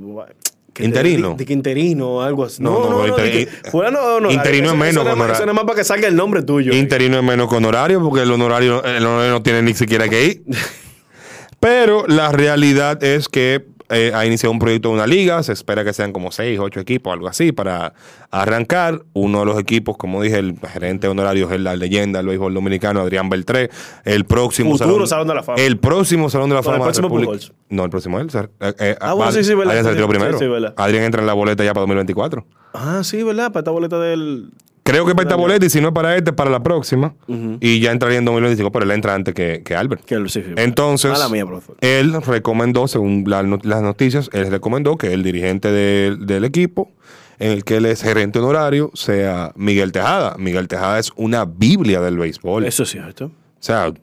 que 0.73 0.83
te- 0.83 0.85
Interino. 0.85 1.29
De, 1.31 1.37
de 1.37 1.47
que 1.47 1.53
interino 1.53 2.09
o 2.15 2.21
algo 2.23 2.43
así. 2.45 2.61
No, 2.61 2.71
No, 2.73 2.91
no, 2.91 3.07
no, 3.07 3.07
no. 3.07 3.15
que 3.17 3.47
fulano 3.71 4.01
honorario. 4.01 4.33
interino 4.37 4.71
es 4.73 4.77
menos 4.77 4.91
Eso 4.95 5.05
más- 5.05 5.15
eso 5.29 5.65
para 5.65 5.79
que 5.79 5.85
salga 5.85 6.09
el 6.09 6.17
nombre 6.17 6.43
tuyo. 6.43 6.73
interino 6.75 7.17
es 7.19 7.23
menos 7.23 7.49
que 7.49 7.55
honorario 7.55 8.03
porque 8.03 8.23
el 8.23 8.33
honorario, 8.33 8.83
el 8.83 9.07
honorario 9.07 9.31
no 9.31 9.43
tiene 9.45 9.63
ni 9.63 9.75
siquiera 9.75 10.09
que 10.09 10.25
ir. 10.27 10.43
Pero 11.61 12.05
la 12.09 12.33
realidad 12.33 13.03
es 13.05 13.29
que 13.29 13.65
eh, 13.91 14.13
ha 14.15 14.25
iniciado 14.25 14.51
un 14.53 14.59
proyecto 14.59 14.89
de 14.89 14.95
una 14.95 15.07
liga, 15.07 15.43
se 15.43 15.53
espera 15.53 15.85
que 15.85 15.93
sean 15.93 16.13
como 16.13 16.33
seis, 16.33 16.59
ocho 16.59 16.81
equipos, 16.81 17.13
algo 17.13 17.29
así, 17.29 17.53
para 17.53 17.93
arrancar. 18.31 19.03
Uno 19.13 19.41
de 19.41 19.47
los 19.47 19.59
equipos, 19.59 19.97
como 19.97 20.23
dije, 20.23 20.39
el 20.39 20.59
gerente 20.73 21.07
honorario 21.09 21.51
es 21.51 21.61
la 21.61 21.77
leyenda 21.77 22.19
del 22.21 22.29
béisbol 22.29 22.55
dominicano, 22.55 23.01
Adrián 23.01 23.29
Beltré. 23.29 23.71
El 24.05 24.25
próximo 24.25 24.77
Futuro 24.79 25.07
Salón 25.07 25.29
de 25.29 25.35
la 25.35 25.43
Fama. 25.43 25.61
El 25.61 25.79
próximo 25.79 26.31
Salón 26.31 26.49
de 26.51 26.55
la 26.57 26.63
No, 26.63 26.67
el 26.69 26.73
Fama. 26.75 26.79
de 26.79 26.83
próximo 26.85 27.09
Pujols. 27.09 27.53
No, 27.69 27.85
el 27.85 27.91
próximo 27.91 28.21
él. 28.21 28.29
eh, 28.61 28.75
eh, 28.79 28.97
Ah, 29.01 29.13
bueno, 29.15 29.33
sí, 29.33 29.45
sí, 29.45 29.55
verdad. 29.55 29.69
Adrián 29.77 29.85
se 29.85 29.91
retiró 29.91 30.09
primero. 30.09 30.39
sí. 30.39 30.45
Adrián 30.77 31.05
entra 31.05 31.21
en 31.21 31.27
la 31.27 31.35
boleta 31.35 31.63
ya 31.65 31.73
para 31.75 31.83
2024. 31.83 32.47
Ah, 32.73 33.01
sí, 33.05 33.23
¿verdad? 33.23 33.53
Para 33.53 33.61
esta 33.61 33.71
boleta 33.71 33.99
del. 34.01 34.51
Creo 34.85 35.07
que 35.07 35.15
para 35.15 35.25
esta 35.29 35.37
boleta 35.37 35.65
y 35.67 35.71
si 35.71 35.81
no 35.81 35.89
es 35.89 35.95
para 35.95 36.15
este, 36.17 36.33
para 36.33 36.51
la 36.51 36.63
próxima. 36.63 37.15
Y 37.61 37.81
ya 37.81 37.91
entraría 37.91 38.19
en 38.19 38.25
2025, 38.27 38.71
pero 38.71 38.85
él 38.85 38.91
entra 38.91 39.15
antes 39.15 39.35
que, 39.35 39.63
que 39.65 39.75
Albert. 39.75 40.05
Que 40.05 40.15
el- 40.17 40.29
sí, 40.29 40.43
sí, 40.45 40.53
Entonces, 40.57 41.11
mía, 41.31 41.45
él 41.81 42.15
recomendó, 42.23 42.87
según 42.87 43.25
la 43.27 43.43
las 43.43 43.83
noticias, 43.83 44.29
él 44.33 44.51
recomendó 44.51 44.97
que 44.99 45.13
el 45.15 45.23
dirigente 45.23 45.73
del- 45.73 46.27
del 46.27 46.45
equipo, 46.45 46.93
en 47.39 47.51
el 47.51 47.65
que 47.65 47.77
él 47.79 47.87
es 47.87 48.03
gerente 48.03 48.39
honorario, 48.39 48.91
sea 48.95 49.53
Miguel 49.57 49.91
Tejada. 49.91 50.37
Miguel 50.39 50.69
Tejada 50.69 50.99
es 50.99 51.13
una 51.17 51.47
biblia 51.47 52.01
del 52.01 52.19
béisbol. 52.19 52.65
Eso 52.67 52.83
es 52.83 52.91
cierto. 52.91 53.31
O 53.61 53.67
sea, 53.67 53.89
o 53.89 53.95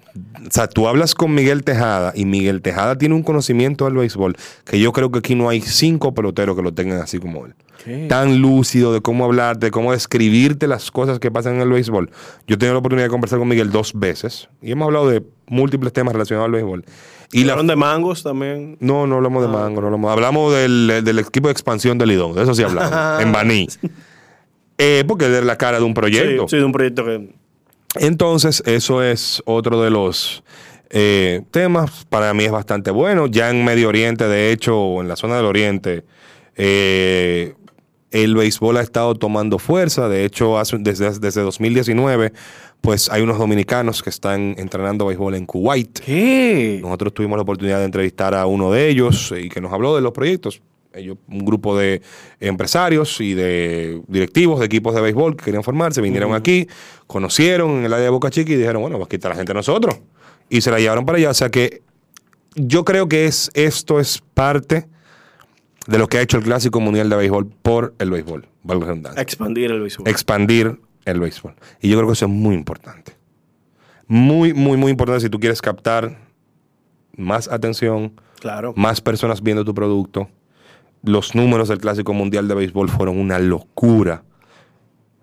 sea, 0.50 0.68
tú 0.68 0.88
hablas 0.88 1.14
con 1.14 1.34
Miguel 1.36 1.64
Tejada 1.64 2.14
y 2.16 2.26
Miguel 2.26 2.62
Tejada 2.64 2.98
tiene 2.98 3.14
un 3.14 3.22
conocimiento 3.22 3.86
del 3.86 3.94
béisbol 3.94 4.36
que 4.66 4.80
yo 4.80 4.92
creo 4.92 5.12
que 5.12 5.20
aquí 5.20 5.36
no 5.36 5.50
hay 5.50 5.62
cinco 5.62 6.14
peloteros 6.16 6.56
que 6.56 6.64
lo 6.64 6.74
tengan 6.74 7.00
así 7.00 7.20
como 7.20 7.46
él. 7.46 7.54
¿Qué? 7.86 8.08
Tan 8.10 8.42
lúcido 8.42 8.92
de 8.94 9.02
cómo 9.02 9.26
hablar, 9.26 9.58
de 9.60 9.70
cómo 9.72 9.92
describirte 9.92 10.68
las 10.68 10.90
cosas 10.92 11.20
que 11.20 11.30
pasan 11.32 11.56
en 11.56 11.62
el 11.62 11.70
béisbol. 11.70 12.10
Yo 12.48 12.56
he 12.56 12.58
tenido 12.58 12.74
la 12.74 12.80
oportunidad 12.80 13.06
de 13.06 13.12
conversar 13.12 13.38
con 13.40 13.48
Miguel 13.48 13.72
dos 13.72 13.94
veces 13.96 14.50
y 14.62 14.72
hemos 14.72 14.88
hablado 14.88 15.10
de 15.10 15.24
múltiples 15.48 15.94
temas 15.94 16.14
relacionados 16.14 16.46
al 16.48 16.52
béisbol. 16.54 16.84
Y 17.32 17.44
la, 17.46 17.54
Hablaron 17.54 17.68
de 17.68 17.76
mangos 17.76 18.24
también. 18.24 18.78
no, 18.82 19.06
no 19.08 19.16
hablamos 19.18 19.42
de 19.44 19.48
mango, 19.48 19.80
no 19.82 19.88
hablamos. 19.88 20.12
Hablamos 20.12 20.54
del, 20.54 21.02
del 21.04 21.20
equipo 21.20 21.48
de 21.48 21.54
expansión 21.54 21.98
del 21.98 22.10
Lidón, 22.10 22.34
de 22.36 22.44
eso 22.44 22.54
sí 22.56 22.64
hablamos, 22.64 23.22
en 23.22 23.32
Baní. 23.32 23.68
Eh, 24.78 25.04
porque 25.08 25.26
es 25.26 25.44
la 25.44 25.58
cara 25.58 25.78
de 25.78 25.84
un 25.84 25.92
Sí, 25.92 25.96
proyecto. 25.96 26.48
sí, 26.48 26.58
de 26.58 26.64
un 26.64 26.72
proyecto 26.72 27.06
que. 27.06 27.30
Entonces, 28.00 28.64
eso 28.66 29.04
es 29.04 29.42
otro 29.46 29.82
de 29.82 29.90
los 29.90 30.44
eh, 30.90 31.42
temas. 31.52 32.06
Para 32.10 32.34
mí 32.34 32.46
es 32.46 32.52
bastante 32.52 32.92
bueno. 32.92 33.28
Ya 33.28 33.50
en 33.50 33.64
Medio 33.66 33.90
Oriente, 33.90 34.28
de 34.28 34.52
hecho, 34.52 34.80
o 34.80 35.02
en 35.02 35.08
la 35.08 35.16
zona 35.16 35.36
del 35.38 35.46
Oriente, 35.46 36.04
eh, 36.56 37.54
el 38.12 38.36
béisbol 38.36 38.78
ha 38.78 38.82
estado 38.82 39.16
tomando 39.16 39.58
fuerza. 39.60 40.08
De 40.10 40.26
hecho, 40.26 40.58
hace- 40.58 40.78
desde, 40.80 41.12
desde 41.20 41.42
2019, 41.42 42.34
pues 42.82 43.10
hay 43.10 43.22
unos 43.22 43.38
dominicanos 43.38 44.02
que 44.04 44.10
están 44.10 44.56
entrenando 44.58 45.06
béisbol 45.06 45.36
en 45.36 45.46
Kuwait. 45.46 46.00
¿Qué? 46.00 46.80
Nosotros 46.82 47.14
tuvimos 47.14 47.38
la 47.38 47.44
oportunidad 47.44 47.80
de 47.80 47.86
entrevistar 47.86 48.34
a 48.36 48.46
uno 48.46 48.72
de 48.72 48.90
ellos 48.90 49.34
y 49.38 49.50
que 49.50 49.62
nos 49.62 49.72
habló 49.72 49.96
de 49.96 50.02
los 50.02 50.12
proyectos. 50.14 50.62
Ellos, 50.94 51.18
un 51.28 51.46
grupo 51.46 51.78
de 51.78 52.02
empresarios 52.40 53.22
y 53.22 53.34
de 53.34 54.02
directivos 54.08 54.60
de 54.60 54.66
equipos 54.66 54.94
de 54.94 55.02
béisbol 55.02 55.38
que 55.38 55.46
querían 55.46 55.64
formarse, 55.64 56.02
vinieron 56.02 56.34
aquí, 56.34 56.68
conocieron 57.08 57.80
en 57.80 57.86
el 57.86 57.94
área 57.94 58.06
de 58.06 58.10
Boca 58.10 58.30
Chica 58.30 58.52
y 58.52 58.56
dijeron, 58.56 58.82
bueno, 58.82 58.96
vamos 58.96 59.08
a 59.08 59.10
quitar 59.10 59.32
a 59.32 59.36
la 59.36 59.38
gente 59.38 59.52
a 59.52 59.56
nosotros. 59.56 60.00
Y 60.50 60.62
se 60.62 60.70
la 60.72 60.80
llevaron 60.80 61.06
para 61.06 61.18
allá. 61.18 61.30
O 61.30 61.34
sea 61.34 61.50
que 61.50 61.82
yo 62.56 62.84
creo 62.84 63.08
que 63.08 63.26
es, 63.26 63.50
esto 63.54 64.00
es 64.00 64.22
parte 64.34 64.88
de 65.88 65.98
lo 65.98 66.08
que 66.08 66.18
ha 66.18 66.22
hecho 66.22 66.38
el 66.38 66.44
Clásico 66.44 66.80
Mundial 66.80 67.10
de 67.10 67.16
Béisbol 67.16 67.48
por 67.62 67.94
el 68.00 68.12
béisbol. 68.12 68.48
valga 68.64 68.86
redundancia 68.88 69.22
Expandir 69.22 69.72
el 69.72 69.82
béisbol. 69.82 70.08
expandir 70.08 70.80
el 71.06 71.20
béisbol. 71.20 71.56
Y 71.82 71.90
yo 71.90 71.98
creo 71.98 72.08
que 72.08 72.14
eso 72.14 72.26
es 72.26 72.32
muy 72.32 72.56
importante. 72.56 73.14
Muy, 74.08 74.54
muy, 74.54 74.78
muy 74.78 74.92
importante 74.92 75.22
si 75.22 75.30
tú 75.30 75.40
quieres 75.40 75.62
captar 75.62 76.18
más 77.16 77.48
atención, 77.48 78.14
claro. 78.40 78.74
más 78.76 79.02
personas 79.02 79.42
viendo 79.42 79.64
tu 79.64 79.74
producto. 79.74 80.30
Los 81.04 81.34
números 81.36 81.68
del 81.70 81.80
Clásico 81.80 82.14
Mundial 82.14 82.48
de 82.48 82.56
Béisbol 82.56 82.90
fueron 82.90 83.20
una 83.20 83.40
locura 83.40 84.24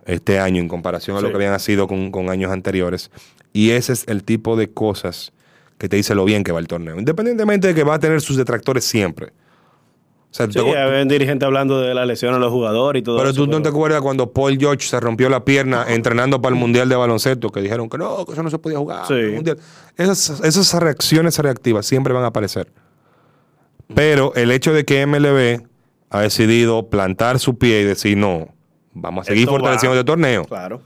este 0.06 0.40
año 0.40 0.60
en 0.60 0.68
comparación 0.68 1.16
a 1.16 1.20
lo 1.20 1.28
que 1.30 1.36
habían 1.36 1.58
sido 1.60 1.86
con, 1.86 2.10
con 2.10 2.30
años 2.30 2.50
anteriores. 2.50 3.10
Y 3.52 3.70
ese 3.70 3.92
es 3.92 4.04
el 4.08 4.24
tipo 4.24 4.56
de 4.56 4.70
cosas 4.70 5.32
que 5.78 5.88
te 5.88 5.96
dice 5.96 6.14
lo 6.14 6.24
bien 6.24 6.42
que 6.44 6.50
va 6.52 6.58
el 6.60 6.66
torneo. 6.66 6.98
Independientemente 6.98 7.68
de 7.68 7.74
que 7.74 7.84
va 7.84 7.94
a 7.94 7.98
tener 7.98 8.20
sus 8.20 8.36
detractores 8.36 8.84
siempre. 8.84 9.26
O 10.30 10.34
sea, 10.34 10.46
Sí, 10.46 10.52
te- 10.52 10.60
había 10.78 11.02
un 11.02 11.08
dirigente 11.08 11.44
hablando 11.46 11.80
de 11.80 11.94
la 11.94 12.04
lesión 12.04 12.34
a 12.34 12.38
los 12.38 12.50
jugadores 12.52 13.00
y 13.00 13.02
todo 13.04 13.16
pero 13.18 13.30
eso. 13.30 13.44
tú 13.44 13.50
no 13.50 13.62
te 13.62 13.68
acuerdas 13.70 14.02
cuando 14.02 14.30
Paul 14.30 14.58
George 14.58 14.86
se 14.86 14.98
rompió 15.00 15.28
la 15.30 15.44
pierna 15.44 15.86
entrenando 15.88 16.40
para 16.42 16.54
el 16.54 16.60
Mundial 16.60 16.88
de 16.88 16.96
Baloncesto, 16.96 17.50
que 17.50 17.60
dijeron 17.62 17.88
que 17.88 17.96
no, 17.96 18.26
que 18.26 18.32
eso 18.32 18.42
no 18.42 18.50
se 18.50 18.58
podía 18.58 18.78
jugar. 18.78 19.06
Sí. 19.06 19.14
esas 19.96 20.74
reacciones 20.82 21.38
reactivas 21.38 21.86
siempre 21.86 22.12
van 22.12 22.24
a 22.24 22.28
aparecer. 22.28 22.70
Pero 23.94 24.34
el 24.34 24.50
hecho 24.50 24.72
de 24.72 24.84
que 24.84 25.04
MLB 25.06 25.66
ha 26.10 26.20
decidido 26.20 26.88
plantar 26.90 27.38
su 27.38 27.58
pie 27.58 27.80
y 27.80 27.84
decir, 27.84 28.16
no, 28.16 28.48
vamos 28.92 29.22
a 29.22 29.24
seguir 29.28 29.42
Esto 29.44 29.52
va. 29.52 29.58
fortaleciendo 29.58 29.94
este 29.96 30.04
torneo, 30.04 30.44
Claro. 30.44 30.80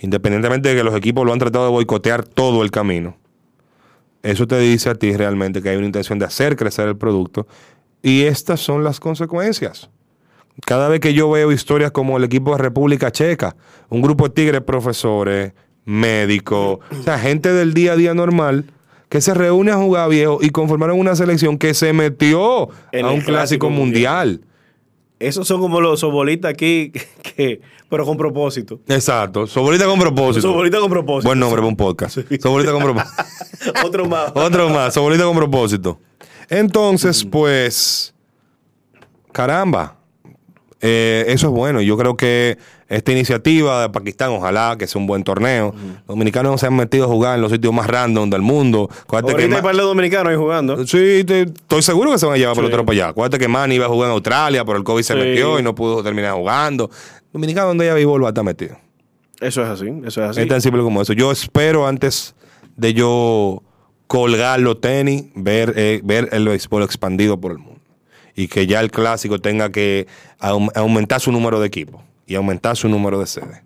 independientemente 0.00 0.68
de 0.70 0.76
que 0.76 0.84
los 0.84 0.94
equipos 0.94 1.24
lo 1.24 1.32
han 1.32 1.38
tratado 1.38 1.64
de 1.66 1.70
boicotear 1.70 2.24
todo 2.24 2.62
el 2.62 2.70
camino, 2.70 3.16
eso 4.22 4.46
te 4.46 4.58
dice 4.58 4.90
a 4.90 4.94
ti 4.94 5.16
realmente 5.16 5.60
que 5.62 5.68
hay 5.68 5.76
una 5.76 5.86
intención 5.86 6.18
de 6.18 6.24
hacer 6.24 6.56
crecer 6.56 6.88
el 6.88 6.96
producto. 6.96 7.46
Y 8.02 8.22
estas 8.24 8.60
son 8.60 8.82
las 8.84 9.00
consecuencias. 9.00 9.90
Cada 10.66 10.88
vez 10.88 11.00
que 11.00 11.14
yo 11.14 11.30
veo 11.30 11.52
historias 11.52 11.90
como 11.90 12.16
el 12.16 12.24
equipo 12.24 12.52
de 12.52 12.58
República 12.58 13.10
Checa, 13.10 13.56
un 13.88 14.02
grupo 14.02 14.28
de 14.28 14.34
tigres 14.34 14.60
profesores, 14.62 15.52
médicos, 15.84 16.78
o 16.90 17.02
sea, 17.02 17.18
gente 17.18 17.52
del 17.52 17.74
día 17.74 17.92
a 17.92 17.96
día 17.96 18.14
normal 18.14 18.64
que 19.14 19.20
se 19.20 19.32
reúne 19.32 19.70
a 19.70 19.76
jugar 19.76 20.08
viejo 20.08 20.40
y 20.42 20.50
conformaron 20.50 20.98
una 20.98 21.14
selección 21.14 21.56
que 21.56 21.72
se 21.72 21.92
metió 21.92 22.68
En 22.90 23.06
a 23.06 23.12
un 23.12 23.20
clásico 23.20 23.70
mundial. 23.70 24.40
Esos 25.20 25.46
son 25.46 25.60
como 25.60 25.80
los 25.80 26.00
sobolitas 26.00 26.50
aquí, 26.50 26.90
que, 27.22 27.60
pero 27.88 28.04
con 28.04 28.16
propósito. 28.16 28.80
Exacto, 28.88 29.46
Sobolita 29.46 29.86
con 29.86 30.00
propósito. 30.00 30.48
Sobolita 30.48 30.80
con 30.80 30.90
propósito. 30.90 31.28
Buen 31.28 31.38
nombre 31.38 31.58
para 31.58 31.68
un 31.68 31.76
podcast. 31.76 32.18
Sobolita 32.42 32.72
con 32.72 32.82
propósito. 32.82 33.72
Otro 33.84 34.06
más. 34.06 34.32
Otro 34.34 34.68
más, 34.70 34.94
Sobolita 34.94 35.22
con 35.22 35.36
propósito. 35.36 36.00
Entonces, 36.48 37.24
pues, 37.24 38.16
caramba, 39.30 39.96
eh, 40.80 41.24
eso 41.28 41.46
es 41.46 41.52
bueno. 41.52 41.80
Yo 41.82 41.96
creo 41.96 42.16
que 42.16 42.58
esta 42.88 43.12
iniciativa 43.12 43.82
de 43.82 43.88
Pakistán, 43.90 44.30
ojalá 44.30 44.76
que 44.78 44.86
sea 44.86 45.00
un 45.00 45.06
buen 45.06 45.24
torneo. 45.24 45.74
Los 45.74 46.06
dominicanos 46.06 46.60
se 46.60 46.66
han 46.66 46.76
metido 46.76 47.04
a 47.04 47.08
jugar 47.08 47.36
en 47.36 47.42
los 47.42 47.50
sitios 47.50 47.72
más 47.72 47.86
random 47.86 48.28
del 48.30 48.42
mundo. 48.42 48.88
Acuérdate 49.02 49.36
que 49.36 49.42
hay 49.44 49.48
Ma- 49.48 49.62
par 49.62 49.74
de 49.74 49.82
dominicanos 49.82 50.30
ahí 50.30 50.36
jugando. 50.36 50.86
Sí, 50.86 51.24
te- 51.26 51.42
estoy 51.42 51.82
seguro 51.82 52.12
que 52.12 52.18
se 52.18 52.26
van 52.26 52.34
a 52.34 52.38
llevar 52.38 52.54
Sí. 52.54 52.60
pelotero 52.60 52.84
para 52.84 52.94
allá. 52.94 53.08
Acuérdate 53.08 53.38
que 53.38 53.48
Manny 53.48 53.76
iba 53.76 53.86
a 53.86 53.88
jugar 53.88 54.08
en 54.10 54.12
Australia, 54.14 54.64
pero 54.64 54.78
el 54.78 54.84
COVID 54.84 55.02
se 55.02 55.14
Sí. 55.14 55.18
metió 55.18 55.58
y 55.58 55.62
no 55.62 55.74
pudo 55.74 56.02
terminar 56.02 56.34
jugando. 56.34 56.90
Dominicano 57.32 57.68
donde 57.68 57.84
haya 57.86 57.94
béisbol 57.94 58.22
va 58.22 58.28
a 58.28 58.30
estar 58.30 58.44
metido. 58.44 58.76
Eso 59.40 59.62
es 59.62 59.68
así, 59.68 59.86
eso 60.06 60.22
es 60.22 60.30
así. 60.30 60.40
Es 60.42 60.48
tan 60.48 60.60
simple 60.60 60.82
como 60.82 61.02
eso. 61.02 61.12
Yo 61.12 61.32
espero 61.32 61.86
antes 61.86 62.34
de 62.76 62.94
yo 62.94 63.62
colgar 64.06 64.60
los 64.60 64.80
tenis, 64.80 65.24
ver, 65.34 65.72
eh, 65.76 66.00
ver 66.04 66.28
el 66.32 66.46
béisbol 66.48 66.82
expandido 66.82 67.40
por 67.40 67.52
el 67.52 67.58
mundo. 67.58 67.80
Y 68.36 68.48
que 68.48 68.66
ya 68.66 68.80
el 68.80 68.90
clásico 68.90 69.38
tenga 69.40 69.70
que 69.70 70.06
aum- 70.40 70.70
aumentar 70.74 71.20
su 71.20 71.32
número 71.32 71.60
de 71.60 71.66
equipos 71.66 72.02
y 72.26 72.34
aumentar 72.34 72.76
su 72.76 72.88
número 72.88 73.18
de 73.20 73.26
sedes. 73.26 73.62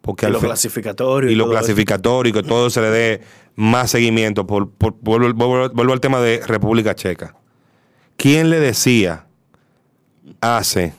Porque 0.00 0.26
y 0.26 0.30
lo 0.30 0.40
clasificatorio. 0.40 1.30
y 1.30 1.34
lo 1.34 1.48
clasificatorio 1.50 2.30
y 2.30 2.32
que 2.32 2.42
todo 2.42 2.70
se 2.70 2.80
le 2.80 2.88
dé 2.88 3.20
más 3.56 3.90
seguimiento. 3.90 4.46
Por, 4.46 4.70
por- 4.70 4.94
vuelvo, 5.00 5.28
vuelvo- 5.34 5.70
vuelvo 5.74 5.92
al 5.92 6.00
tema 6.00 6.20
de 6.20 6.40
República 6.46 6.94
Checa. 6.94 7.36
¿Quién 8.16 8.48
le 8.50 8.60
decía 8.60 9.26
hace 10.40 10.94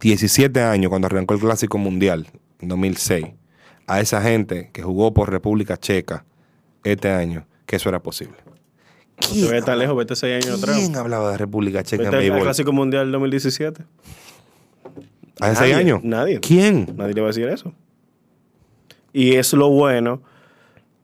17 0.00 0.60
años 0.62 0.90
cuando 0.90 1.06
arrancó 1.06 1.34
el 1.34 1.40
Clásico 1.40 1.78
Mundial 1.78 2.28
en 2.60 2.68
2006 2.68 3.26
a 3.86 4.00
esa 4.00 4.20
gente 4.20 4.70
que 4.72 4.82
jugó 4.82 5.14
por 5.14 5.30
República 5.30 5.76
Checa 5.76 6.24
este 6.84 7.10
año 7.10 7.46
que 7.66 7.76
eso 7.76 7.88
era 7.88 8.02
posible. 8.02 8.36
No 9.34 9.48
te 9.48 9.62
tan 9.62 9.78
lejos, 9.78 9.96
vete 9.96 10.14
seis 10.14 10.44
años 10.44 10.58
atrás. 10.62 10.76
¿Quién 10.76 10.94
hablaba 10.96 11.30
de 11.32 11.38
República 11.38 11.82
Checa 11.82 12.04
en 12.04 12.10
béisbol? 12.10 12.42
Clásico 12.42 12.72
Mundial 12.72 13.10
2017. 13.10 13.82
¿Hace 15.40 15.52
Nadie, 15.52 15.56
seis 15.56 15.74
años? 15.76 16.00
nadie. 16.02 16.40
¿Quién? 16.40 16.94
Nadie 16.96 17.14
le 17.14 17.20
va 17.20 17.26
a 17.28 17.30
decir 17.30 17.48
eso. 17.48 17.72
Y 19.12 19.34
es 19.34 19.52
lo 19.52 19.68
bueno 19.70 20.22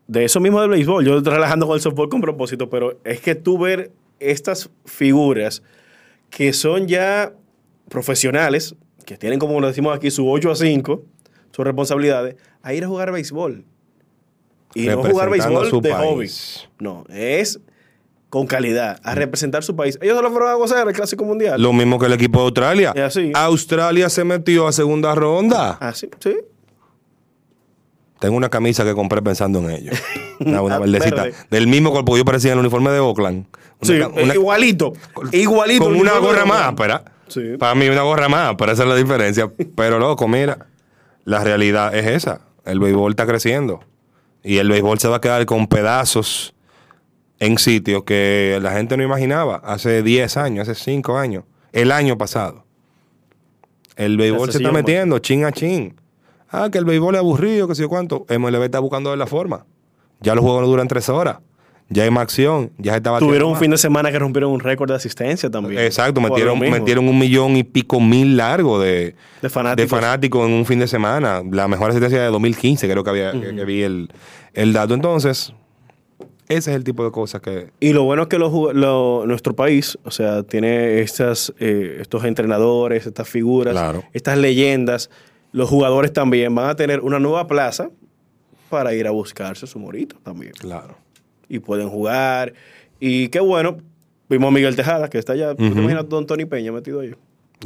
de 0.06 0.24
eso 0.24 0.40
mismo 0.40 0.60
del 0.60 0.70
béisbol. 0.70 1.04
Yo 1.04 1.18
estoy 1.18 1.34
relajando 1.34 1.66
con 1.66 1.74
el 1.76 1.80
softball 1.80 2.08
con 2.08 2.20
propósito, 2.20 2.68
pero 2.68 2.98
es 3.04 3.20
que 3.20 3.34
tú 3.34 3.58
ver 3.58 3.92
estas 4.20 4.70
figuras 4.84 5.62
que 6.30 6.52
son 6.52 6.88
ya 6.88 7.32
profesionales, 7.88 8.74
que 9.04 9.16
tienen, 9.16 9.38
como 9.38 9.60
lo 9.60 9.66
decimos 9.66 9.94
aquí, 9.94 10.10
su 10.10 10.30
8 10.30 10.50
a 10.50 10.56
5, 10.56 11.02
sus 11.50 11.64
responsabilidades, 11.64 12.36
a 12.62 12.72
ir 12.74 12.84
a 12.84 12.88
jugar 12.88 13.12
béisbol. 13.12 13.64
Y 14.74 14.86
no 14.86 15.02
jugar 15.02 15.28
béisbol 15.30 15.82
de 15.82 15.92
hobby. 15.92 16.30
No, 16.78 17.04
es 17.10 17.60
con 18.32 18.46
calidad, 18.46 18.98
a 19.04 19.14
representar 19.14 19.62
su 19.62 19.76
país. 19.76 19.98
Ellos 20.00 20.16
se 20.16 20.22
lo 20.22 20.30
fueron 20.30 20.48
a 20.48 20.54
gozar 20.54 20.88
el 20.88 20.94
Clásico 20.94 21.22
Mundial. 21.22 21.60
Lo 21.60 21.74
mismo 21.74 21.98
que 21.98 22.06
el 22.06 22.14
equipo 22.14 22.38
de 22.38 22.44
Australia. 22.46 22.94
Así. 23.04 23.30
Australia 23.34 24.08
se 24.08 24.24
metió 24.24 24.66
a 24.66 24.72
segunda 24.72 25.14
ronda. 25.14 25.72
Así, 25.72 26.08
sí. 26.18 26.36
Tengo 28.20 28.34
una 28.36 28.48
camisa 28.48 28.84
que 28.84 28.94
compré 28.94 29.20
pensando 29.20 29.58
en 29.58 29.70
ellos. 29.70 29.98
Una, 30.40 30.62
una 30.62 30.76
Ah, 30.76 30.78
verdecita. 30.78 31.24
verde. 31.24 31.34
Del 31.50 31.66
mismo 31.66 31.90
cuerpo 31.92 32.12
que 32.14 32.20
yo 32.20 32.24
parecía 32.24 32.52
en 32.52 32.58
el 32.58 32.60
uniforme 32.64 32.90
de 32.90 33.00
Oakland. 33.00 33.44
Una 33.80 33.86
Sí, 33.86 34.00
una- 34.22 34.34
igualito. 34.34 34.94
Igualito. 35.30 35.84
con 35.84 35.94
una 35.94 36.16
gorra 36.18 36.46
más 36.46 36.62
áspera. 36.68 37.04
Sí. 37.28 37.56
Para 37.58 37.74
mí 37.74 37.86
una 37.90 38.00
gorra 38.02 38.30
más 38.30 38.50
áspera, 38.52 38.72
esa 38.72 38.82
es 38.84 38.88
la 38.88 38.96
diferencia. 38.96 39.52
Pero 39.76 39.98
loco, 39.98 40.26
mira, 40.26 40.66
la 41.24 41.44
realidad 41.44 41.94
es 41.94 42.06
esa. 42.06 42.40
El 42.64 42.80
béisbol 42.80 43.12
está 43.12 43.26
creciendo. 43.26 43.80
Y 44.42 44.56
el 44.56 44.70
béisbol 44.70 44.98
se 44.98 45.06
va 45.08 45.16
a 45.16 45.20
quedar 45.20 45.44
con 45.44 45.66
pedazos 45.66 46.54
en 47.42 47.58
sitios 47.58 48.04
que 48.04 48.60
la 48.62 48.70
gente 48.70 48.96
no 48.96 49.02
imaginaba 49.02 49.56
hace 49.64 50.04
10 50.04 50.36
años, 50.36 50.68
hace 50.68 50.80
5 50.80 51.18
años, 51.18 51.42
el 51.72 51.90
año 51.90 52.16
pasado. 52.16 52.64
El 53.96 54.16
béisbol 54.16 54.52
se 54.52 54.58
está 54.58 54.70
metiendo 54.70 55.18
chin 55.18 55.44
a 55.44 55.50
chin. 55.50 55.96
Ah, 56.48 56.68
que 56.70 56.78
el 56.78 56.84
béisbol 56.84 57.16
es 57.16 57.18
aburrido, 57.18 57.66
que 57.66 57.74
sé 57.74 57.82
yo 57.82 57.88
cuánto. 57.88 58.26
MLB 58.28 58.62
está 58.62 58.78
buscando 58.78 59.10
de 59.10 59.16
la 59.16 59.26
forma. 59.26 59.66
Ya 60.20 60.36
los 60.36 60.44
juegos 60.44 60.62
no 60.62 60.68
duran 60.68 60.86
3 60.86 61.08
horas. 61.08 61.38
Ya 61.88 62.04
hay 62.04 62.10
más 62.12 62.22
acción. 62.22 62.70
Ya 62.78 62.92
se 62.92 62.98
está 62.98 63.18
Tuvieron 63.18 63.48
un 63.48 63.52
más. 63.54 63.60
fin 63.60 63.72
de 63.72 63.76
semana 63.78 64.12
que 64.12 64.20
rompieron 64.20 64.52
un 64.52 64.60
récord 64.60 64.88
de 64.88 64.94
asistencia 64.94 65.50
también. 65.50 65.80
Exacto, 65.82 66.20
metieron, 66.20 66.60
metieron 66.60 67.08
un 67.08 67.18
millón 67.18 67.56
y 67.56 67.64
pico 67.64 68.00
mil 68.00 68.36
largo 68.36 68.78
de, 68.80 69.16
De 69.42 69.50
fanáticos. 69.50 69.90
fanáticos 69.90 70.46
en 70.46 70.54
un 70.54 70.64
fin 70.64 70.78
de 70.78 70.86
semana. 70.86 71.42
La 71.50 71.66
mejor 71.66 71.90
asistencia 71.90 72.22
de 72.22 72.28
2015, 72.28 72.88
creo 72.88 73.02
que 73.02 73.10
había 73.10 73.32
que, 73.32 73.54
que 73.56 73.64
vi 73.64 73.82
el, 73.82 74.10
el 74.54 74.72
dato. 74.72 74.94
Entonces, 74.94 75.52
ese 76.48 76.70
es 76.70 76.76
el 76.76 76.84
tipo 76.84 77.04
de 77.04 77.10
cosas 77.10 77.40
que. 77.40 77.70
Y 77.80 77.92
lo 77.92 78.04
bueno 78.04 78.22
es 78.22 78.28
que 78.28 78.38
lo- 78.38 79.24
nuestro 79.26 79.54
país, 79.56 79.98
o 80.04 80.10
sea, 80.10 80.42
tiene 80.42 81.00
estas, 81.00 81.52
eh, 81.58 81.98
estos 82.00 82.24
entrenadores, 82.24 83.06
estas 83.06 83.28
figuras, 83.28 83.72
Claro. 83.72 84.02
estas 84.12 84.38
leyendas. 84.38 85.10
Los 85.52 85.68
jugadores 85.68 86.12
también 86.12 86.54
van 86.54 86.68
a 86.70 86.76
tener 86.76 87.00
una 87.00 87.18
nueva 87.18 87.46
plaza 87.46 87.90
para 88.70 88.94
ir 88.94 89.06
a 89.06 89.10
buscarse 89.10 89.66
su 89.66 89.78
morito 89.78 90.16
también. 90.22 90.52
Claro. 90.52 90.96
Y 91.48 91.58
pueden 91.58 91.88
jugar. 91.90 92.54
Y 93.00 93.28
qué 93.28 93.40
bueno. 93.40 93.76
Vimos 94.30 94.48
a 94.48 94.50
Miguel 94.50 94.76
Tejada, 94.76 95.10
que 95.10 95.18
está 95.18 95.34
allá. 95.34 95.50
¿Tú 95.54 95.64
te 95.70 95.78
imaginas 95.78 96.04
a 96.04 96.06
Don 96.06 96.26
Tony 96.26 96.46
Peña 96.46 96.72
metido 96.72 97.00
ahí? 97.00 97.14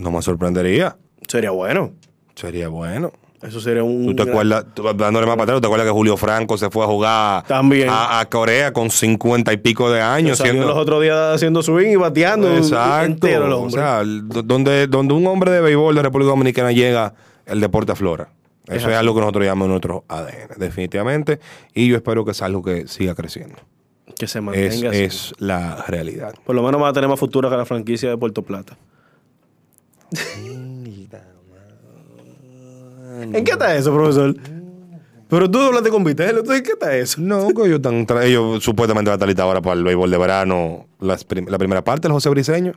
No 0.01 0.11
me 0.11 0.21
sorprendería. 0.21 0.97
Sería 1.29 1.51
bueno. 1.53 1.93
Sería 2.35 2.69
bueno. 2.69 3.13
Eso 3.43 3.61
sería 3.61 3.85
un. 3.85 4.07
¿Tú 4.07 4.15
te 4.15 4.23
gran- 4.25 4.29
acuerdas, 4.31 4.67
tú, 4.75 4.83
dándole 4.83 5.27
más 5.27 5.37
para 5.37 5.43
atrás, 5.45 5.57
¿tú 5.57 5.61
te 5.61 5.67
acuerdas 5.67 5.87
que 5.87 5.93
Julio 5.93 6.17
Franco 6.17 6.57
se 6.57 6.71
fue 6.71 6.85
a 6.85 6.89
jugar 6.89 7.45
También. 7.47 7.89
A, 7.91 8.21
a 8.21 8.27
Corea 8.29 8.73
con 8.73 8.91
50 8.91 9.53
y 9.53 9.57
pico 9.59 9.91
de 9.91 10.01
años? 10.01 10.39
salió 10.39 10.53
siendo- 10.55 10.69
los 10.69 10.79
otros 10.79 11.03
días 11.03 11.35
haciendo 11.35 11.63
swing 11.63 11.91
y 11.91 11.97
bateando. 11.97 12.57
Exacto. 12.57 13.05
Entero 13.07 13.47
el 13.47 13.53
o 13.53 13.71
sea, 13.71 14.03
donde, 14.05 14.87
donde 14.87 15.15
un 15.15 15.27
hombre 15.27 15.51
de 15.51 15.61
béisbol 15.61 15.95
de 15.95 16.03
República 16.03 16.31
Dominicana 16.31 16.73
llega, 16.73 17.15
el 17.45 17.61
deporte 17.61 17.93
aflora. 17.93 18.29
Eso 18.69 18.91
es, 18.91 18.97
algo 18.97 19.15
que 19.15 19.21
nosotros 19.21 19.45
llamamos 19.45 19.69
nuestro 19.69 20.05
ADN, 20.09 20.57
definitivamente. 20.57 21.39
Y 21.73 21.87
yo 21.87 21.95
espero 21.97 22.25
que 22.25 22.33
es 22.33 22.43
algo 22.43 22.65
que 22.65 22.89
siga 22.89 23.15
creciendo. 23.15 23.55
que 24.19 24.27
se 24.27 24.39
Es, 24.39 24.45
mantenga 24.45 24.91
así. 24.91 24.99
es 25.03 25.35
la 25.39 25.85
realidad. 25.87 26.35
Por 26.45 26.57
lo 26.57 26.63
menos 26.65 26.83
va 26.83 26.89
a 26.89 26.93
tener 26.93 27.09
más 27.09 27.21
futuro 27.21 27.49
que 27.49 27.57
la 27.57 27.65
franquicia 27.67 28.09
de 28.09 28.17
Puerto 28.17 28.43
Plata. 28.43 28.77
¿En 33.23 33.45
qué 33.45 33.53
está 33.53 33.75
eso, 33.77 33.95
profesor? 33.95 34.35
Pero 35.29 35.51
tú 35.51 35.59
hablaste 35.59 35.91
con 35.91 36.05
Vitello, 36.05 36.43
¿tú 36.45 36.53
¿en 36.53 36.63
qué 36.63 36.73
está 36.73 36.97
eso? 36.97 37.21
No, 37.21 37.49
que 37.49 37.63
ellos, 37.67 37.81
están 37.85 38.07
ellos 38.23 38.63
supuestamente 38.63 39.09
van 39.09 39.15
a 39.15 39.17
estar 39.17 39.27
listos 39.29 39.43
ahora 39.45 39.61
para 39.61 39.75
el 39.75 39.83
béisbol 39.85 40.09
de 40.11 40.19
verano, 40.19 40.87
las 41.01 41.25
prim- 41.25 41.49
la 41.49 41.59
primera 41.59 41.83
parte, 41.83 42.07
el 42.07 42.13
José 42.13 42.29
Briseño, 42.29 42.75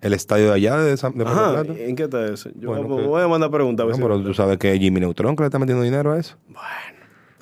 el 0.00 0.14
estadio 0.14 0.46
de 0.48 0.54
allá 0.54 0.78
de, 0.78 0.96
San- 0.96 1.16
de 1.18 1.24
Ajá. 1.24 1.62
¿en 1.68 1.94
qué 1.94 2.04
está 2.04 2.24
eso? 2.26 2.48
Yo 2.58 2.70
Bueno, 2.70 2.88
voy- 2.88 3.02
que- 3.02 3.08
voy 3.08 3.22
a 3.22 3.28
mandar 3.28 3.50
preguntas. 3.50 3.86
No, 3.86 3.96
pero 3.98 4.22
tú 4.22 4.32
sabes 4.32 4.56
que 4.56 4.78
Jimmy 4.78 5.00
Neutron 5.00 5.36
que 5.36 5.42
le 5.42 5.46
está 5.48 5.58
metiendo 5.58 5.82
dinero 5.84 6.12
a 6.12 6.18
eso. 6.18 6.36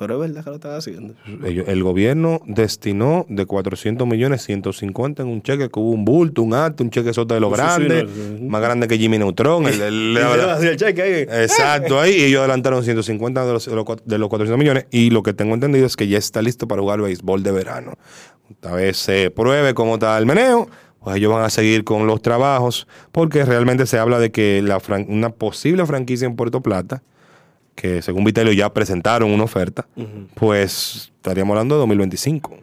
Pero 0.01 0.15
es 0.15 0.21
verdad 0.31 0.43
que 0.45 0.51
lo 0.51 0.57
están 0.57 0.73
haciendo. 0.75 1.15
Ellos- 1.47 1.69
el 1.69 1.83
gobierno 1.83 2.41
destinó 2.47 3.27
de 3.29 3.45
400 3.47 4.09
millones 4.09 4.43
150 4.43 5.23
en 5.23 5.29
un 5.29 5.43
cheque 5.43 5.69
que 5.69 5.79
hubo 5.79 5.91
un 5.91 6.05
bulto, 6.07 6.43
un 6.43 6.55
acto, 6.55 6.83
un 6.83 6.89
cheque 6.91 7.13
sota 7.13 7.35
de 7.35 7.41
lo 7.41 7.49
Sí, 7.51 7.55
sí, 7.57 7.61
grande, 7.61 8.03
no, 8.05 8.09
sí. 8.39 8.45
más 8.49 8.63
grande 8.63 8.89
que 8.89 8.97
Jimmy 8.97 9.19
Neutron. 9.19 9.67
el- 9.67 9.81
el- 9.83 10.17
el 10.71 10.77
cheque 10.79 11.03
ahí. 11.03 11.13
Exacto, 11.43 12.01
ahí 12.01 12.13
y 12.15 12.25
ellos 12.25 12.39
adelantaron 12.41 12.83
150 12.83 13.45
de 13.45 13.53
los, 13.53 13.67
de 13.67 13.75
los 13.77 13.85
cua- 13.85 14.03
de 14.03 14.19
los 14.19 14.29
400 14.31 14.59
millones 14.59 14.87
y 14.91 15.11
lo 15.11 15.23
que 15.23 15.35
tengo 15.35 15.53
entendido 15.55 15.85
es 15.85 15.97
que 15.97 16.09
ya 16.09 16.17
está 16.19 16.41
listo 16.43 16.67
para 16.67 16.81
jugar 16.81 17.03
béisbol 17.03 17.43
de 17.43 17.53
verano. 17.53 17.93
Una 18.65 18.75
vez 18.75 18.97
se 18.97 19.31
pruebe 19.31 19.75
cómo 19.75 19.95
está 19.95 20.17
el 20.17 20.25
meneo, 20.27 20.67
pues 21.05 21.17
ellos 21.17 21.33
van 21.33 21.45
a 21.45 21.51
seguir 21.51 21.85
con 21.85 22.07
los 22.07 22.23
trabajos 22.23 22.89
porque 23.13 23.45
realmente 23.45 23.85
se 23.87 23.99
habla 23.99 24.19
de 24.19 24.31
que 24.33 24.63
la 24.63 24.81
fran- 24.81 25.07
una 25.09 25.29
posible 25.31 25.85
franquicia 25.85 26.27
en 26.27 26.37
Puerto 26.37 26.63
Plata, 26.63 27.03
que 27.81 28.03
según 28.03 28.25
Vitelio 28.25 28.53
ya 28.53 28.73
presentaron 28.73 29.31
una 29.31 29.45
oferta, 29.45 29.87
pues 30.35 31.11
estaríamos 31.17 31.53
hablando 31.55 31.77
de 31.77 31.79
2025. 31.81 32.59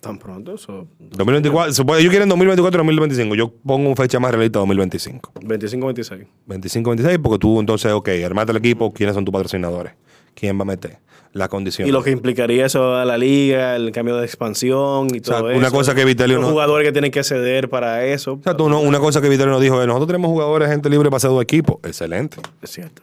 Tan 0.00 0.18
pronto, 0.18 0.54
eso. 0.54 0.86
2024, 0.98 1.72
se 1.72 1.84
puede- 1.84 2.00
ellos 2.00 2.10
quieren 2.10 2.28
2024 2.28 2.78
2025. 2.78 3.34
Yo 3.36 3.52
pongo 3.64 3.86
una 3.86 3.96
fecha 3.96 4.18
más 4.18 4.32
realista 4.32 4.58
2025. 4.58 5.32
25-26. 5.40 6.26
25-26, 6.48 7.18
porque 7.22 7.38
tú 7.38 7.60
entonces, 7.60 7.92
ok, 7.92 8.08
armate 8.24 8.50
el 8.50 8.58
equipo, 8.58 8.92
¿quiénes 8.92 9.14
son 9.14 9.24
tus 9.24 9.32
patrocinadores? 9.32 9.92
¿Quién 10.34 10.58
va 10.58 10.62
a 10.62 10.66
meter? 10.66 10.98
La 11.34 11.48
condición. 11.48 11.88
Y 11.88 11.92
lo 11.92 12.02
que 12.02 12.10
implicaría 12.10 12.66
eso 12.66 12.94
a 12.96 13.04
la 13.06 13.16
liga, 13.16 13.76
el 13.76 13.90
cambio 13.92 14.16
de 14.16 14.24
expansión 14.26 15.06
y 15.14 15.20
sea, 15.20 15.38
todo 15.38 15.46
una 15.56 15.68
eso. 15.68 15.76
cosa 15.76 15.94
que 15.94 16.04
Vitelio 16.04 16.36
Los 16.36 16.46
no- 16.46 16.50
jugadores 16.52 16.86
que 16.86 16.92
tienen 16.92 17.10
que 17.10 17.22
ceder 17.24 17.68
para 17.70 18.04
eso. 18.04 18.34
O 18.34 18.42
sea, 18.42 18.54
tú 18.56 18.68
no- 18.68 18.80
una 18.80 18.98
cosa 18.98 19.20
que 19.22 19.28
Vitelio 19.30 19.52
nos 19.52 19.62
dijo 19.62 19.80
es, 19.80 19.86
nosotros 19.86 20.08
tenemos 20.08 20.30
jugadores, 20.30 20.68
gente 20.68 20.90
libre 20.90 21.08
para 21.08 21.18
hacer 21.18 21.30
dos 21.30 21.42
equipos. 21.42 21.76
Excelente, 21.84 22.36
Es 22.60 22.70
cierto. 22.70 23.02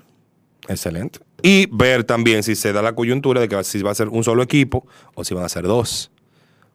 Excelente. 0.69 1.19
Y 1.41 1.65
ver 1.71 2.03
también 2.05 2.43
si 2.43 2.55
se 2.55 2.71
da 2.73 2.81
la 2.81 2.93
coyuntura 2.95 3.41
de 3.41 3.49
que 3.49 3.61
si 3.63 3.81
va 3.81 3.91
a 3.91 3.95
ser 3.95 4.07
un 4.09 4.23
solo 4.23 4.41
equipo 4.43 4.85
o 5.15 5.23
si 5.23 5.33
van 5.33 5.43
a 5.43 5.49
ser 5.49 5.63
dos. 5.63 6.11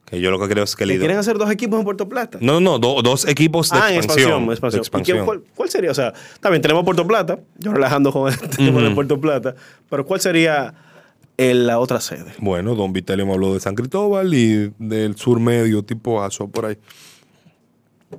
Que 0.05 0.19
yo 0.21 0.29
lo 0.29 0.39
que 0.39 0.47
creo 0.47 0.63
es 0.63 0.75
que 0.75 0.83
el 0.83 0.89
¿Que 0.91 0.93
idea- 0.97 1.01
¿Quieren 1.01 1.17
hacer 1.17 1.37
dos 1.39 1.49
equipos 1.49 1.79
en 1.79 1.83
Puerto 1.85 2.07
Plata? 2.07 2.37
No, 2.39 2.59
no, 2.59 2.77
do- 2.77 3.01
dos 3.01 3.27
equipos 3.27 3.71
de 3.71 3.77
ah, 3.79 3.89
en 3.91 3.95
expansión. 3.97 4.29
expansión. 4.43 4.47
de 4.47 4.53
expansión. 4.53 4.79
¿Y 4.79 4.81
expansión. 4.83 5.17
quién- 5.17 5.25
cuál, 5.25 5.43
cuál 5.55 5.69
sería? 5.69 5.89
O 5.89 5.95
sea, 5.95 6.13
también 6.41 6.61
tenemos 6.61 6.83
Puerto 6.83 7.07
Plata, 7.07 7.39
yo 7.57 7.73
relajando 7.73 8.11
con 8.11 8.31
el 8.31 8.37
tema 8.49 8.81
de 8.83 8.91
Puerto 8.91 9.19
Plata, 9.19 9.55
pero 9.89 10.05
¿cuál 10.05 10.19
sería 10.21 10.75
la 11.37 11.79
otra 11.79 11.99
sede? 12.01 12.33
Bueno, 12.37 12.75
don 12.75 12.93
Vitelio 12.93 13.25
me 13.25 13.33
habló 13.33 13.53
de 13.55 13.59
San 13.59 13.73
Cristóbal 13.73 14.31
y 14.33 14.71
del 14.77 15.15
sur 15.17 15.39
medio, 15.39 15.81
tipo 15.83 16.21
Aso, 16.23 16.47
por 16.47 16.67
ahí. 16.67 16.77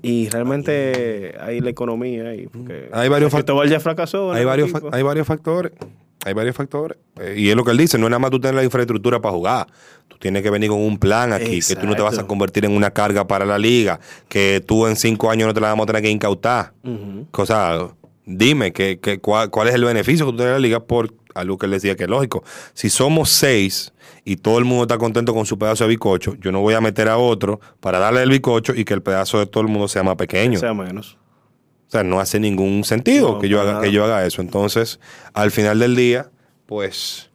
Y 0.02 0.28
realmente 0.28 1.34
hay 1.40 1.60
la 1.60 1.70
economía 1.70 2.28
ahí. 2.28 2.46
Porque 2.46 2.88
Hay 2.92 3.08
varios 3.08 3.32
fac- 3.32 3.36
Cristóbal 3.38 3.68
ya 3.68 3.80
fracasó. 3.80 4.32
Hay 4.32 4.44
varios, 4.44 4.70
fa- 4.70 4.80
hay 4.92 5.02
varios 5.02 5.26
factores. 5.26 5.72
Hay 6.24 6.34
varios 6.34 6.56
factores. 6.56 6.98
Eh, 7.20 7.34
y 7.38 7.50
es 7.50 7.56
lo 7.56 7.62
que 7.64 7.70
él 7.70 7.76
dice, 7.76 7.98
no 7.98 8.06
es 8.06 8.10
nada 8.10 8.18
más 8.18 8.30
tú 8.32 8.40
tener 8.40 8.54
la 8.56 8.64
infraestructura 8.64 9.20
para 9.20 9.34
jugar. 9.34 9.66
Tú 10.08 10.16
tienes 10.18 10.42
que 10.42 10.50
venir 10.50 10.70
con 10.70 10.80
un 10.80 10.98
plan 10.98 11.32
aquí, 11.32 11.60
que 11.60 11.76
tú 11.76 11.86
no 11.86 11.94
te 11.94 12.02
vas 12.02 12.18
a 12.18 12.26
convertir 12.26 12.64
en 12.64 12.72
una 12.72 12.90
carga 12.90 13.26
para 13.28 13.44
la 13.44 13.58
liga, 13.58 14.00
que 14.28 14.60
tú 14.66 14.86
en 14.88 14.96
cinco 14.96 15.30
años 15.30 15.46
no 15.46 15.54
te 15.54 15.60
la 15.60 15.68
vamos 15.68 15.84
a 15.84 15.86
tener 15.86 16.02
que 16.02 16.10
incautar. 16.10 16.72
Ujú. 16.82 17.26
Cosa, 17.30 17.88
dime 18.26 18.72
que, 18.72 18.98
que 19.00 19.18
cuál, 19.18 19.50
cuál 19.50 19.68
es 19.68 19.74
el 19.74 19.84
beneficio 19.84 20.26
que 20.26 20.32
tú 20.32 20.36
tienes 20.38 20.50
de 20.54 20.60
la 20.60 20.62
liga 20.62 20.80
por 20.84 21.14
algo 21.34 21.56
que 21.58 21.66
él 21.66 21.72
decía 21.72 21.96
que 21.96 22.04
es 22.04 22.10
lógico. 22.10 22.44
Si 22.74 22.90
somos 22.90 23.30
seis 23.30 23.92
y 24.24 24.36
todo 24.36 24.58
el 24.58 24.64
mundo 24.64 24.84
está 24.84 24.98
contento 24.98 25.32
con 25.32 25.46
su 25.46 25.58
pedazo 25.58 25.84
de 25.84 25.90
bicocho, 25.90 26.34
yo 26.36 26.50
no 26.52 26.60
voy 26.60 26.74
a 26.74 26.80
meter 26.80 27.08
a 27.08 27.16
otro 27.18 27.60
para 27.80 27.98
darle 27.98 28.22
el 28.22 28.30
bicocho 28.30 28.74
y 28.74 28.84
que 28.84 28.94
el 28.94 29.02
pedazo 29.02 29.38
de 29.38 29.46
todo 29.46 29.62
el 29.62 29.68
mundo 29.68 29.88
sea 29.88 30.02
más 30.02 30.16
pequeño. 30.16 30.58
Sea, 30.58 30.74
menos. 30.74 31.16
O 31.88 31.90
sea, 31.90 32.02
no 32.02 32.18
hace 32.18 32.40
ningún 32.40 32.82
sentido 32.84 33.34
No, 33.34 33.38
que, 33.38 33.48
yo 33.48 33.60
haga, 33.60 33.80
que 33.80 33.92
yo 33.92 34.04
haga 34.04 34.26
eso. 34.26 34.42
Entonces, 34.42 34.98
al 35.34 35.52
final 35.52 35.78
del 35.78 35.94
día, 35.94 36.30
pues, 36.66 37.30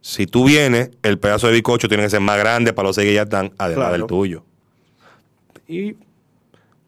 si 0.00 0.26
tú 0.28 0.44
vienes, 0.44 0.90
el 1.02 1.18
pedazo 1.18 1.48
de 1.48 1.54
bicocho 1.54 1.88
tiene 1.88 2.04
que 2.04 2.10
ser 2.10 2.20
más 2.20 2.38
grande 2.38 2.72
para 2.72 2.86
los 2.88 2.94
seis 2.94 3.08
que 3.08 3.14
ya 3.14 3.22
están, 3.22 3.52
además 3.58 3.88
Claro. 3.88 3.92
del 3.98 4.06
tuyo. 4.06 4.44
Y 5.66 5.96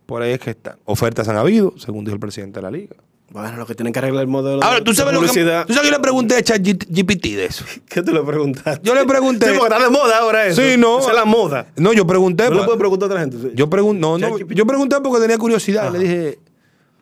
por 0.06 0.22
ahí 0.22 0.32
es 0.32 0.38
que 0.38 0.50
están. 0.50 0.76
Ofertas 0.84 1.28
han 1.28 1.36
habido, 1.36 1.74
según 1.78 2.04
dijo 2.04 2.14
el 2.14 2.20
presidente 2.20 2.60
de 2.60 2.62
la 2.62 2.70
liga. 2.70 2.94
Bueno, 3.30 3.56
lo 3.58 3.66
que 3.66 3.74
tienen 3.74 3.92
que 3.92 3.98
arreglar 3.98 4.22
el 4.22 4.28
modelo 4.28 4.62
Ahora, 4.64 4.82
¿tú 4.82 4.94
sabes, 4.94 5.12
lo 5.12 5.20
que. 5.20 5.26
¿tú 5.28 5.34
sabes 5.74 5.80
que 5.82 5.90
le 5.90 6.00
pregunté 6.00 6.36
a 6.36 6.42
ChatGPT 6.42 7.24
de 7.36 7.44
eso? 7.44 7.64
¿Qué 7.88 8.02
tú 8.02 8.12
le 8.14 8.22
preguntaste? 8.22 8.80
Yo 8.82 8.94
le 8.94 9.04
pregunté. 9.04 9.46
Sí, 9.50 9.52
porque 9.58 9.74
está 9.74 9.84
de 9.84 9.90
moda 9.90 10.18
ahora 10.18 10.46
eso. 10.46 10.62
Sí, 10.62 10.76
no. 10.78 10.98
Esa 11.00 11.10
es 11.10 11.14
la 11.14 11.24
moda. 11.26 11.66
No, 11.76 11.92
yo 11.92 12.06
pregunté. 12.06 12.44
No 12.44 12.50
le 12.52 12.56
pa- 12.60 12.64
puedes 12.64 12.78
preguntar 12.78 13.06
a 13.08 13.12
otra 13.12 13.20
gente. 13.20 13.36
sí. 13.38 13.50
Yo 13.54 13.68
pregunté, 13.68 14.00
no, 14.00 14.16
no, 14.16 14.30
ChatGPT. 14.30 14.52
yo 14.54 14.66
pregunté 14.66 14.96
porque 15.02 15.20
tenía 15.20 15.36
curiosidad. 15.36 15.92
Le 15.92 15.98
dije, 15.98 16.38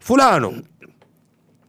fulano, 0.00 0.52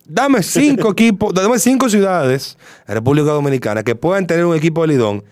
dame 0.06 0.42
cinco 0.42 0.92
equipos, 0.94 1.34
dame 1.36 1.60
cinco 1.60 1.88
ciudades 1.90 2.58
en 2.88 2.96
República 2.96 3.28
Dominicana 3.32 3.84
que 3.84 3.94
puedan 3.96 4.26
tener 4.26 4.46
un 4.46 4.56
equipo 4.56 4.82
de 4.82 4.88
Lidón 4.88 5.24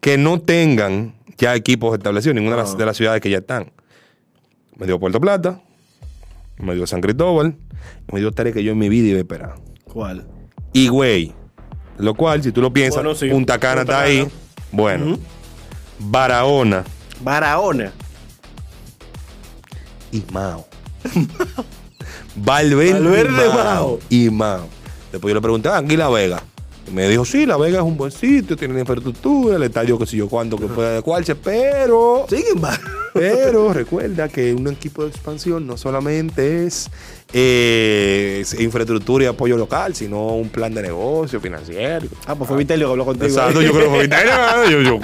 que 0.00 0.18
no 0.18 0.38
tengan 0.40 1.14
ya 1.38 1.54
equipos 1.54 1.96
establecidos, 1.96 2.34
ninguna 2.34 2.56
las- 2.56 2.76
de 2.76 2.84
las 2.84 2.96
ciudades 2.96 3.20
que 3.22 3.30
ya 3.30 3.38
están. 3.38 3.70
Me 4.76 4.86
dio 4.86 5.00
Puerto 5.00 5.18
Plata, 5.20 5.60
me 6.58 6.74
dio 6.74 6.86
San 6.86 7.00
Cristóbal, 7.00 7.56
y 8.08 8.14
me 8.14 8.20
dio 8.20 8.32
tres 8.32 8.52
que 8.54 8.62
yo 8.64 8.72
en 8.72 8.78
mi 8.78 8.88
vida 8.88 9.08
iba 9.08 9.18
a 9.18 9.20
esperar. 9.20 9.54
¿Cuál? 9.84 10.26
Y 10.72 10.88
güey, 10.88 11.32
lo 11.98 12.14
cual, 12.14 12.42
si 12.42 12.52
tú 12.52 12.60
lo 12.60 12.72
piensas, 12.72 13.02
Bueno, 13.02 13.14
sí. 13.18 13.28
Punta 13.28 13.58
Cana 13.58 13.82
Punta 13.82 13.92
está 14.04 14.04
Cana. 14.04 14.06
ahí. 14.22 14.28
Bueno, 14.72 15.18
Barahona 15.98 16.84
Barahona. 17.20 17.92
y 20.12 20.22
Mao. 20.32 20.66
Valverde, 22.36 22.92
Valverde, 22.92 23.48
Mao. 23.48 23.54
Mao. 23.64 23.98
Y 24.10 24.30
Mao. 24.30 24.68
Después 25.12 25.30
yo 25.30 25.34
le 25.34 25.40
pregunté, 25.40 25.68
ah, 25.68 25.78
aquí 25.78 25.96
La 25.96 26.08
Vega. 26.08 26.42
Me 26.92 27.08
dijo, 27.08 27.24
sí, 27.24 27.46
La 27.46 27.56
Vega 27.56 27.78
es 27.78 27.84
un 27.84 27.96
buen 27.96 28.12
sitio, 28.12 28.56
tiene 28.56 28.74
la 28.74 28.80
infraestructura, 28.80 29.56
el 29.56 29.62
estadio 29.62 29.98
que 29.98 30.06
sé 30.06 30.16
yo 30.16 30.28
cuánto 30.28 30.56
que 30.56 30.66
puede 30.66 30.88
adecuarse, 30.88 31.34
pero... 31.34 32.26
Sin 32.28 32.44
embargo. 32.54 32.84
Pero 33.12 33.72
recuerda 33.72 34.28
que 34.28 34.52
un 34.52 34.68
equipo 34.68 35.02
de 35.02 35.08
expansión 35.08 35.66
no 35.66 35.76
solamente 35.76 36.66
es, 36.66 36.90
eh, 37.32 38.38
es 38.42 38.60
infraestructura 38.60 39.24
y 39.24 39.26
apoyo 39.26 39.56
local, 39.56 39.94
sino 39.94 40.36
un 40.36 40.50
plan 40.50 40.74
de 40.74 40.82
negocio 40.82 41.40
financiero. 41.40 42.08
Ah, 42.26 42.34
pues 42.34 42.46
fue 42.46 42.58
Vitelio 42.58 42.88
que 42.88 42.90
habló 42.90 43.04
contigo. 43.06 43.26
Exacto, 43.26 43.62
yo 43.62 43.72
creo 43.72 43.84
que 43.84 43.90
fue 43.90 44.02
Vitelio. 44.02 44.32
Yo, 44.70 44.82
yo, 44.82 45.00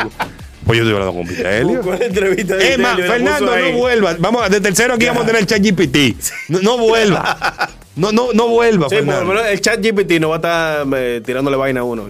pues 0.67 0.79
yo 0.79 0.85
estoy 0.85 0.93
hablando 0.93 1.15
con 1.15 1.27
Vitelio. 1.27 2.03
Entrevista 2.03 2.57
de 2.57 2.77
Vitelio 2.77 3.07
la 3.07 3.13
Fernando, 3.13 3.57
no 3.57 3.73
vuelva. 3.79 4.17
Vamos, 4.19 4.51
de 4.51 4.61
tercero 4.61 4.95
aquí 4.95 5.07
vamos 5.07 5.25
a 5.25 5.27
tener 5.27 5.41
el 5.41 5.47
chat 5.47 5.63
GPT. 5.63 6.17
No, 6.51 6.61
no 6.61 6.79
vuelva. 6.79 7.71
No, 7.97 8.11
no, 8.13 8.33
no 8.33 8.49
vuelva, 8.49 8.89
Sí, 8.89 8.97
por 9.05 9.15
lo 9.15 9.25
menos 9.27 9.45
el 9.47 9.61
chat 9.61 9.81
GPT 9.85 10.19
no 10.21 10.31
va 10.31 10.37
a 10.37 10.39
estar 10.39 10.87
eh, 10.97 11.21
tirándole 11.25 11.57
vaina 11.57 11.81
a 11.81 11.85
uno. 11.85 12.07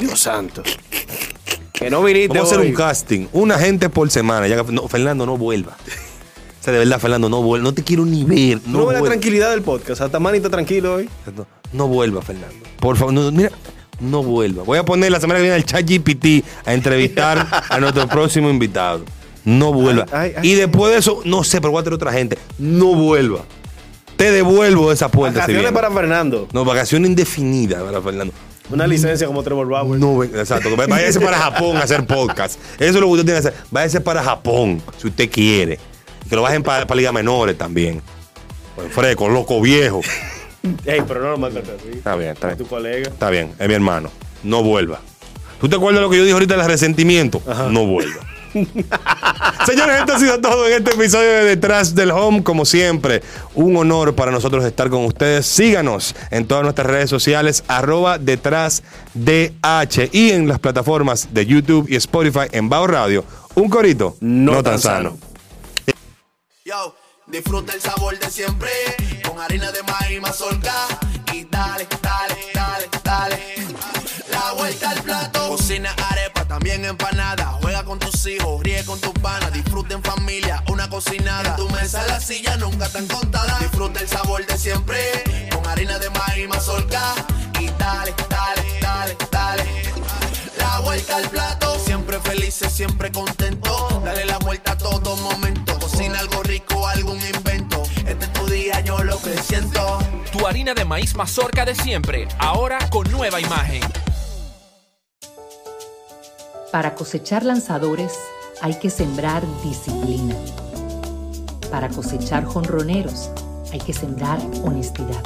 Dios 0.00 0.20
santo. 0.20 0.62
Que 1.72 1.88
no 1.88 2.02
viniste 2.02 2.28
Vamos 2.28 2.44
a 2.44 2.46
hacer 2.54 2.60
hoy. 2.60 2.68
un 2.68 2.74
casting. 2.74 3.26
Una 3.32 3.58
gente 3.58 3.88
por 3.88 4.10
semana. 4.10 4.46
Ya 4.48 4.62
que- 4.64 4.72
no, 4.72 4.86
Fernando, 4.88 5.24
no 5.24 5.38
vuelva. 5.38 5.76
O 6.60 6.62
sea, 6.62 6.74
de 6.74 6.78
verdad, 6.80 6.98
Fernando, 7.00 7.30
no 7.30 7.42
vuelva. 7.42 7.64
No 7.64 7.72
te 7.74 7.82
quiero 7.82 8.04
ni 8.04 8.24
ver. 8.24 8.60
No, 8.66 8.80
No, 8.80 8.86
ve 8.86 8.92
la 8.94 9.00
vuelva. 9.00 9.06
tranquilidad 9.08 9.50
del 9.50 9.62
podcast. 9.62 10.02
Hasta 10.02 10.18
Manny 10.20 10.36
está 10.38 10.50
tranquilo 10.50 10.96
hoy. 10.96 11.08
No, 11.34 11.46
no 11.72 11.88
vuelva, 11.88 12.20
Fernando. 12.20 12.54
Por 12.80 12.98
favor, 12.98 13.14
no, 13.14 13.30
mira, 13.32 13.50
no 13.98 14.22
vuelva. 14.22 14.62
Voy 14.64 14.76
a 14.76 14.84
poner 14.84 15.10
la 15.10 15.20
semana 15.20 15.38
que 15.38 15.42
viene 15.44 15.56
el 15.56 15.64
chat 15.64 15.86
GPT 15.88 16.44
a 16.66 16.74
entrevistar 16.74 17.48
a 17.70 17.80
nuestro 17.80 18.06
próximo 18.08 18.50
invitado. 18.50 19.04
No 19.46 19.72
vuelva. 19.72 20.04
Ay, 20.12 20.34
ay, 20.36 20.50
y 20.50 20.54
después 20.54 20.92
de 20.92 20.98
eso, 20.98 21.22
no 21.24 21.44
sé, 21.44 21.62
pero 21.62 21.70
voy 21.72 21.80
a 21.80 21.84
tener 21.84 21.94
otra 21.94 22.12
gente. 22.12 22.36
No 22.58 22.94
vuelva. 22.94 23.40
Te 24.20 24.30
devuelvo 24.32 24.92
esa 24.92 25.10
puerta. 25.10 25.40
Vacaciones 25.40 25.72
para 25.72 25.90
Fernando. 25.90 26.46
No, 26.52 26.62
vacación 26.62 27.06
indefinida 27.06 27.82
para 27.82 28.02
Fernando. 28.02 28.34
Una 28.68 28.86
licencia 28.86 29.26
como 29.26 29.42
Trevor 29.42 29.66
Bauer. 29.66 29.98
No, 29.98 30.22
exacto. 30.22 30.68
Váyase 30.76 31.20
para 31.20 31.38
Japón 31.38 31.78
a 31.78 31.84
hacer 31.84 32.06
podcast. 32.06 32.60
Eso 32.74 32.90
es 32.90 32.94
lo 32.96 33.06
que 33.06 33.12
usted 33.12 33.24
tiene 33.24 33.40
que 33.40 33.48
hacer. 33.48 33.54
Váyase 33.70 34.02
para 34.02 34.22
Japón, 34.22 34.82
si 34.98 35.08
usted 35.08 35.30
quiere. 35.30 35.78
Que 36.28 36.36
lo 36.36 36.42
bajen 36.42 36.62
para, 36.62 36.86
para 36.86 36.98
ligas 36.98 37.14
menores 37.14 37.56
también. 37.56 38.02
Pues 38.76 38.92
fresco, 38.92 39.26
loco 39.26 39.58
viejo. 39.62 40.02
Ey, 40.84 41.00
pero 41.08 41.22
no 41.22 41.30
lo 41.30 41.38
maltrates 41.38 41.80
así. 41.80 41.88
Está 41.94 42.14
bien, 42.14 42.32
está 42.32 42.48
bien. 42.48 42.58
Tu 42.58 42.66
colega. 42.66 43.08
Está 43.08 43.30
bien, 43.30 43.54
es 43.58 43.68
mi 43.68 43.72
hermano. 43.72 44.10
No 44.42 44.62
vuelva. 44.62 45.00
¿Tú 45.62 45.66
te 45.66 45.76
acuerdas 45.76 46.00
de 46.00 46.02
lo 46.02 46.10
que 46.10 46.18
yo 46.18 46.24
dije 46.24 46.34
ahorita 46.34 46.58
del 46.58 46.66
resentimiento? 46.66 47.40
No 47.70 47.86
vuelva. 47.86 48.20
Señores, 49.66 50.00
esto 50.00 50.14
ha 50.14 50.18
sido 50.18 50.40
todo 50.40 50.66
en 50.66 50.74
este 50.74 50.94
episodio 50.94 51.28
de 51.30 51.44
Detrás 51.44 51.94
del 51.94 52.10
Home. 52.10 52.42
Como 52.42 52.64
siempre, 52.64 53.22
un 53.54 53.76
honor 53.76 54.14
para 54.14 54.32
nosotros 54.32 54.64
estar 54.64 54.90
con 54.90 55.04
ustedes. 55.04 55.46
Síganos 55.46 56.14
en 56.30 56.46
todas 56.46 56.64
nuestras 56.64 56.86
redes 56.86 57.10
sociales, 57.10 57.62
arroba 57.68 58.18
detrás 58.18 58.82
DH 59.14 60.10
y 60.12 60.30
en 60.30 60.48
las 60.48 60.58
plataformas 60.58 61.32
de 61.32 61.46
YouTube 61.46 61.86
y 61.88 61.96
Spotify 61.96 62.48
en 62.52 62.68
Bao 62.68 62.86
Radio. 62.86 63.24
Un 63.54 63.68
corito 63.68 64.16
no, 64.20 64.62
tan 64.62 64.78
sano. 64.78 65.16
Yo, 66.64 66.94
disfruta 67.26 67.72
el 67.72 67.80
sabor 67.80 68.18
de 68.18 68.30
siempre 68.30 68.70
con 69.26 69.40
harina 69.40 69.70
de 69.70 69.82
maíz 69.82 70.20
mazorca 70.20 70.72
y 71.32 71.44
dale, 71.44 71.86
dale, 72.02 72.34
dale, 72.54 72.88
dale. 73.04 73.38
La 74.30 74.52
vuelta 74.52 74.90
al 74.90 75.02
plato. 75.02 75.48
Cocina 75.48 75.94
arepa, 76.10 76.44
también 76.44 76.84
empanada. 76.84 77.59
Tus 78.20 78.32
hijos, 78.32 78.62
ríe 78.62 78.84
con 78.84 79.00
tus 79.00 79.14
panas. 79.14 79.50
Disfruta 79.50 79.94
en 79.94 80.02
familia, 80.02 80.62
una 80.68 80.90
cocinada. 80.90 81.56
Tu 81.56 81.66
mesa 81.70 82.06
la 82.06 82.20
silla 82.20 82.54
nunca 82.58 82.86
tan 82.90 83.06
contada. 83.06 83.56
Disfruta 83.60 83.98
el 83.98 84.08
sabor 84.08 84.44
de 84.44 84.58
siempre 84.58 84.98
con 85.50 85.66
harina 85.66 85.98
de 85.98 86.10
maíz 86.10 86.46
mazorca 86.46 87.14
y 87.58 87.68
dale, 87.78 88.14
dale, 88.28 88.62
dale, 88.82 89.16
dale. 89.30 89.64
La 90.58 90.80
vuelta 90.80 91.16
al 91.16 91.30
plato, 91.30 91.78
siempre 91.78 92.20
felices, 92.20 92.70
siempre 92.70 93.10
contento. 93.10 94.02
Dale 94.04 94.26
la 94.26 94.36
vuelta 94.36 94.72
a 94.72 94.76
todo 94.76 95.16
momento. 95.16 95.78
Cocina 95.78 96.18
algo 96.18 96.42
rico, 96.42 96.86
algún 96.88 97.18
invento. 97.34 97.82
Este 98.06 98.26
es 98.26 98.32
tu 98.34 98.46
día, 98.48 98.80
yo 98.80 99.02
lo 99.02 99.18
que 99.22 99.34
siento. 99.38 99.98
Tu 100.30 100.46
harina 100.46 100.74
de 100.74 100.84
maíz 100.84 101.14
mazorca 101.14 101.64
de 101.64 101.74
siempre, 101.74 102.28
ahora 102.38 102.80
con 102.90 103.10
nueva 103.10 103.40
imagen. 103.40 103.80
Para 106.70 106.94
cosechar 106.94 107.44
lanzadores 107.44 108.12
hay 108.60 108.74
que 108.74 108.90
sembrar 108.90 109.42
disciplina. 109.64 110.36
Para 111.68 111.88
cosechar 111.88 112.44
jonroneros 112.44 113.28
hay 113.72 113.80
que 113.80 113.92
sembrar 113.92 114.38
honestidad. 114.62 115.20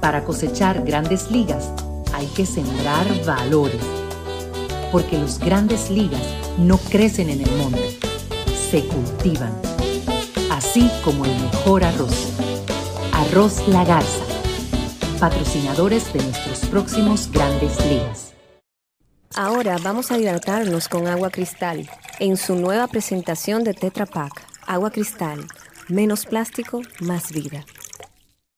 Para 0.00 0.22
cosechar 0.24 0.84
grandes 0.84 1.30
ligas 1.30 1.70
hay 2.12 2.26
que 2.26 2.44
sembrar 2.44 3.06
valores. 3.24 3.80
Porque 4.92 5.18
los 5.18 5.38
grandes 5.38 5.88
ligas 5.88 6.22
no 6.58 6.76
crecen 6.76 7.30
en 7.30 7.40
el 7.40 7.50
monte, 7.56 7.98
se 8.70 8.84
cultivan. 8.86 9.54
Así 10.50 10.90
como 11.06 11.24
el 11.24 11.34
mejor 11.40 11.84
arroz. 11.84 12.34
Arroz 13.14 13.66
La 13.68 13.86
Garza. 13.86 14.24
Patrocinadores 15.18 16.12
de 16.12 16.22
nuestros 16.22 16.58
próximos 16.66 17.30
grandes 17.32 17.82
ligas. 17.86 18.33
Ahora 19.36 19.78
vamos 19.82 20.12
a 20.12 20.18
hidratarnos 20.18 20.88
con 20.88 21.08
agua 21.08 21.28
cristal 21.28 21.90
en 22.20 22.36
su 22.36 22.54
nueva 22.54 22.86
presentación 22.86 23.64
de 23.64 23.74
Tetra 23.74 24.06
Pak. 24.06 24.30
Agua 24.64 24.92
cristal, 24.92 25.44
menos 25.88 26.24
plástico, 26.24 26.82
más 27.00 27.32
vida. 27.32 27.66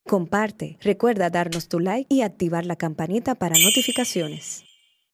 Comparte, 0.06 0.76
recuerda 0.82 1.30
darnos 1.30 1.68
tu 1.68 1.80
like 1.80 2.14
y 2.14 2.20
activar 2.20 2.66
la 2.66 2.76
campanita 2.76 3.34
para 3.34 3.56
notificaciones. 3.58 4.65